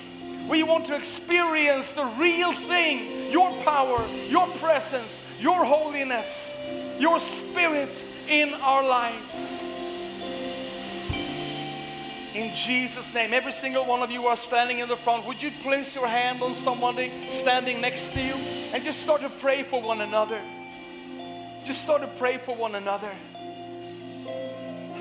We 0.49 0.63
want 0.63 0.87
to 0.87 0.95
experience 0.95 1.93
the 1.93 2.05
real 2.05 2.53
thing, 2.53 3.33
your 3.33 3.51
power, 3.63 4.07
your 4.29 4.47
presence, 4.59 5.21
your 5.41 5.65
holiness, 5.65 6.57
your 6.99 7.19
spirit 7.19 8.05
in 8.29 8.55
our 8.55 8.87
lives. 8.87 9.65
In 12.35 12.55
Jesus' 12.55 13.13
name, 13.15 13.33
every 13.33 13.53
single 13.53 13.87
one 13.87 14.03
of 14.03 14.11
you 14.11 14.21
who 14.21 14.27
are 14.29 14.37
standing 14.37 14.79
in 14.79 14.89
the 14.89 14.97
front, 14.97 15.27
would 15.27 15.43
you 15.43 15.51
place 15.63 15.95
your 15.95 16.07
hand 16.07 16.43
on 16.43 16.55
somebody 16.55 17.11
standing 17.31 17.81
next 17.81 18.13
to 18.13 18.21
you 18.21 18.35
and 18.73 18.85
just 18.85 19.01
start 19.01 19.23
to 19.23 19.31
pray 19.31 19.63
for 19.63 19.81
one 19.81 20.03
another? 20.03 20.41
Just 21.65 21.81
start 21.81 22.03
to 22.03 22.09
pray 22.19 22.37
for 22.37 22.55
one 22.55 22.75
another. 22.75 23.11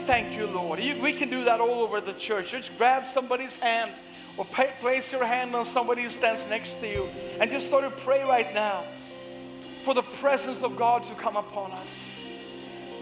Thank 0.06 0.38
you, 0.38 0.48
Lord. 0.48 0.80
You, 0.80 1.00
we 1.02 1.12
can 1.12 1.30
do 1.30 1.44
that 1.44 1.60
all 1.60 1.82
over 1.82 2.00
the 2.00 2.14
church. 2.14 2.52
Just 2.52 2.76
grab 2.78 3.06
somebody's 3.06 3.58
hand 3.58 3.92
or 4.38 4.46
place 4.46 5.12
your 5.12 5.26
hand 5.26 5.56
on 5.56 5.66
somebody 5.66 6.04
who 6.04 6.10
stands 6.10 6.48
next 6.50 6.80
to 6.82 6.88
you 6.88 7.10
and 7.40 7.50
just 7.50 7.68
start 7.68 7.84
to 7.84 8.04
pray 8.04 8.24
right 8.24 8.54
now 8.54 8.84
for 9.84 9.94
the 9.94 10.04
presence 10.04 10.64
of 10.64 10.76
God 10.76 11.04
to 11.04 11.14
come 11.14 11.36
upon 11.38 11.72
us, 11.72 12.26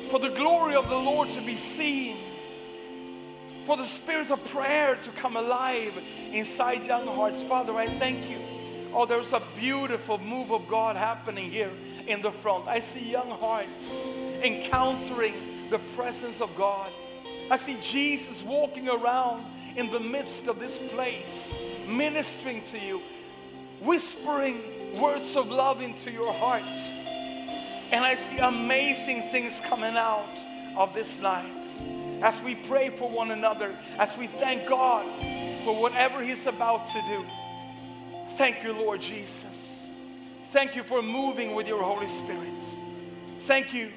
for 0.10 0.20
the 0.20 0.30
glory 0.30 0.76
of 0.76 0.90
the 0.90 0.98
Lord 0.98 1.30
to 1.32 1.42
be 1.42 1.56
seen, 1.56 2.18
for 3.66 3.78
the 3.78 3.86
spirit 3.86 4.32
of 4.32 4.44
prayer 4.50 4.96
to 4.96 5.10
come 5.12 5.38
alive 5.38 5.94
inside 6.32 6.86
young 6.86 7.08
hearts. 7.08 7.42
Father, 7.42 7.74
I 7.76 7.88
thank 7.88 8.30
you. 8.30 8.38
Oh, 8.94 9.06
there's 9.06 9.34
a 9.34 9.42
beautiful 9.58 10.20
move 10.20 10.52
of 10.52 10.68
God 10.68 10.96
happening 10.96 11.50
here 11.50 11.72
in 12.06 12.22
the 12.22 12.32
front. 12.32 12.68
I 12.68 12.80
see 12.80 13.10
young 13.10 13.32
hearts 13.32 14.08
encountering 14.44 15.34
the 15.70 15.80
presence 15.96 16.42
of 16.42 16.56
God. 16.56 16.92
I 17.50 17.58
see 17.58 17.78
Jesus 17.82 18.44
walking 18.44 18.90
around 18.90 19.42
in 19.76 19.90
the 19.92 20.00
midst 20.00 20.48
of 20.48 20.60
this 20.60 20.78
place, 20.78 21.58
ministering 21.88 22.62
to 22.64 22.80
you, 22.80 23.02
whispering 23.82 24.62
words 25.00 25.36
of 25.36 25.50
love 25.50 25.82
into 25.82 26.12
your 26.12 26.32
heart. 26.34 26.64
And 27.92 28.04
I 28.04 28.16
see 28.16 28.38
amazing 28.38 29.30
things 29.30 29.60
coming 29.66 29.96
out 29.96 30.30
of 30.76 30.94
this 30.94 31.20
night. 31.20 31.46
As 32.22 32.42
we 32.42 32.56
pray 32.56 32.90
for 32.90 33.10
one 33.10 33.32
another, 33.32 33.76
as 34.00 34.18
we 34.18 34.28
thank 34.28 34.68
God 34.68 35.06
for 35.64 35.76
whatever 35.80 36.22
he's 36.22 36.46
about 36.46 36.88
to 36.88 37.02
do. 37.10 37.26
Thank 38.36 38.64
you, 38.64 38.74
Lord 38.74 39.02
Jesus. 39.02 39.80
Thank 40.52 40.76
you 40.76 40.84
for 40.84 41.02
moving 41.02 41.56
with 41.56 41.68
your 41.68 41.82
Holy 41.82 42.08
Spirit. 42.08 42.64
Thank 43.42 43.74
you, 43.74 43.92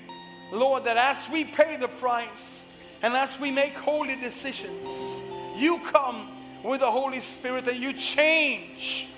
Lord, 0.53 0.85
that 0.85 0.97
as 0.97 1.29
we 1.31 1.45
pay 1.45 1.77
the 1.77 1.89
price 1.89 2.65
and 3.03 3.15
as 3.15 3.39
we 3.39 3.51
make 3.51 3.75
holy 3.75 4.17
decisions, 4.17 4.87
You 5.57 5.79
come 5.79 6.29
with 6.63 6.81
the 6.81 6.91
Holy 6.91 7.21
Spirit 7.21 7.67
and 7.69 7.83
you 7.83 7.93
change 7.93 9.09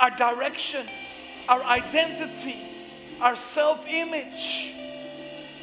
our 0.00 0.10
direction, 0.10 0.86
our 1.48 1.62
identity, 1.62 2.56
our 3.20 3.36
self-image. 3.36 4.72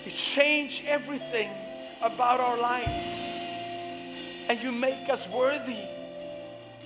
You 0.06 0.12
change 0.12 0.84
everything 0.86 1.50
about 2.02 2.40
our 2.40 2.58
lives. 2.58 3.20
And 4.50 4.62
you 4.62 4.72
make 4.72 5.10
us 5.10 5.28
worthy 5.30 5.80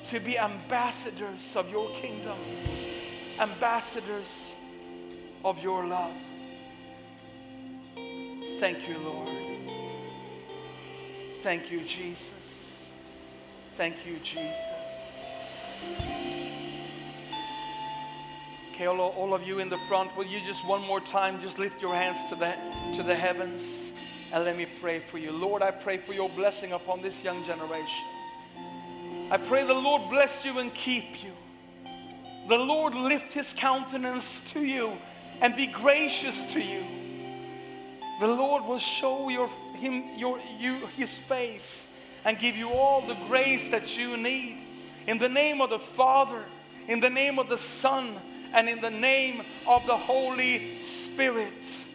to 0.05 0.19
be 0.19 0.37
ambassadors 0.37 1.55
of 1.55 1.69
your 1.69 1.89
kingdom, 1.91 2.37
ambassadors 3.39 4.53
of 5.43 5.61
your 5.61 5.85
love. 5.85 6.13
Thank 8.59 8.87
you, 8.87 8.97
Lord. 8.99 9.29
Thank 11.41 11.71
you, 11.71 11.81
Jesus. 11.81 12.36
Thank 13.77 14.07
you, 14.07 14.17
Jesus. 14.23 14.57
Okay, 18.71 18.87
all, 18.87 18.99
all 18.99 19.35
of 19.35 19.43
you 19.43 19.59
in 19.59 19.69
the 19.69 19.77
front, 19.87 20.17
will 20.17 20.25
you 20.25 20.39
just 20.39 20.65
one 20.67 20.81
more 20.87 20.99
time 20.99 21.39
just 21.43 21.59
lift 21.59 21.79
your 21.79 21.93
hands 21.93 22.17
to 22.29 22.35
the, 22.35 22.57
to 22.95 23.03
the 23.03 23.13
heavens 23.13 23.93
and 24.33 24.43
let 24.43 24.57
me 24.57 24.65
pray 24.81 24.97
for 24.97 25.19
you. 25.19 25.31
Lord, 25.31 25.61
I 25.61 25.69
pray 25.69 25.97
for 25.97 26.13
your 26.13 26.27
blessing 26.29 26.71
upon 26.71 27.03
this 27.03 27.23
young 27.23 27.45
generation. 27.45 28.03
I 29.29 29.37
pray 29.37 29.63
the 29.63 29.75
Lord 29.75 30.09
bless 30.09 30.43
you 30.43 30.57
and 30.57 30.73
keep 30.73 31.23
you. 31.23 31.33
The 32.49 32.57
Lord 32.57 32.95
lift 32.95 33.31
his 33.31 33.53
countenance 33.53 34.51
to 34.53 34.63
you 34.63 34.97
and 35.39 35.55
be 35.55 35.67
gracious 35.67 36.47
to 36.53 36.59
you. 36.59 36.83
The 38.21 38.27
Lord 38.27 38.65
will 38.65 38.79
show 38.79 39.29
your 39.29 39.47
him 39.75 40.03
your 40.17 40.39
you 40.59 40.73
his 40.97 41.19
face 41.19 41.86
and 42.27 42.37
give 42.37 42.57
you 42.57 42.69
all 42.69 42.99
the 42.99 43.15
grace 43.27 43.69
that 43.69 43.97
you 43.97 44.17
need. 44.17 44.57
In 45.07 45.17
the 45.17 45.29
name 45.29 45.61
of 45.61 45.69
the 45.69 45.79
Father, 45.79 46.43
in 46.89 46.99
the 46.99 47.09
name 47.09 47.39
of 47.39 47.47
the 47.47 47.57
Son, 47.57 48.05
and 48.53 48.67
in 48.67 48.81
the 48.81 48.91
name 48.91 49.41
of 49.65 49.87
the 49.87 49.95
Holy 49.95 50.83
Spirit. 50.83 51.85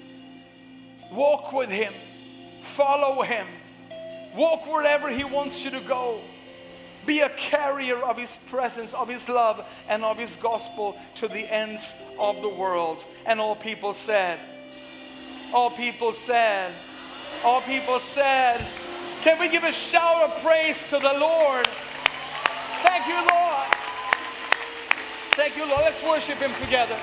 Walk 1.13 1.53
with 1.53 1.69
Him. 1.69 1.93
Follow 2.63 3.21
Him. 3.21 3.47
Walk 4.35 4.67
wherever 4.73 5.11
He 5.11 5.23
wants 5.23 5.63
you 5.67 5.71
to 5.71 5.81
go. 5.81 6.23
Be 7.05 7.21
a 7.21 7.29
carrier 7.29 7.99
of 7.99 8.17
His 8.17 8.35
presence, 8.47 8.95
of 8.95 9.09
His 9.09 9.29
love, 9.29 9.63
and 9.87 10.03
of 10.03 10.19
His 10.19 10.37
gospel 10.37 10.97
to 11.17 11.29
the 11.29 11.55
ends 11.55 11.93
of 12.19 12.41
the 12.41 12.49
world. 12.49 13.05
And 13.27 13.39
all 13.39 13.55
people 13.55 13.93
said, 13.93 14.39
all 15.53 15.71
people 15.71 16.15
said, 16.15 16.73
all 17.45 17.61
people 17.61 17.99
said, 18.01 18.67
Can 19.23 19.39
we 19.39 19.47
give 19.47 19.63
a 19.63 19.73
shout 19.73 20.23
of 20.25 20.43
praise 20.43 20.83
to 20.89 20.99
the 20.99 21.15
Lord? 21.17 21.65
Thank 22.83 23.07
you, 23.07 23.15
Lord. 23.15 23.67
Thank 25.37 25.57
you, 25.57 25.65
Lord. 25.65 25.83
Let's 25.83 26.03
worship 26.03 26.39
him 26.39 26.53
together. 26.57 26.99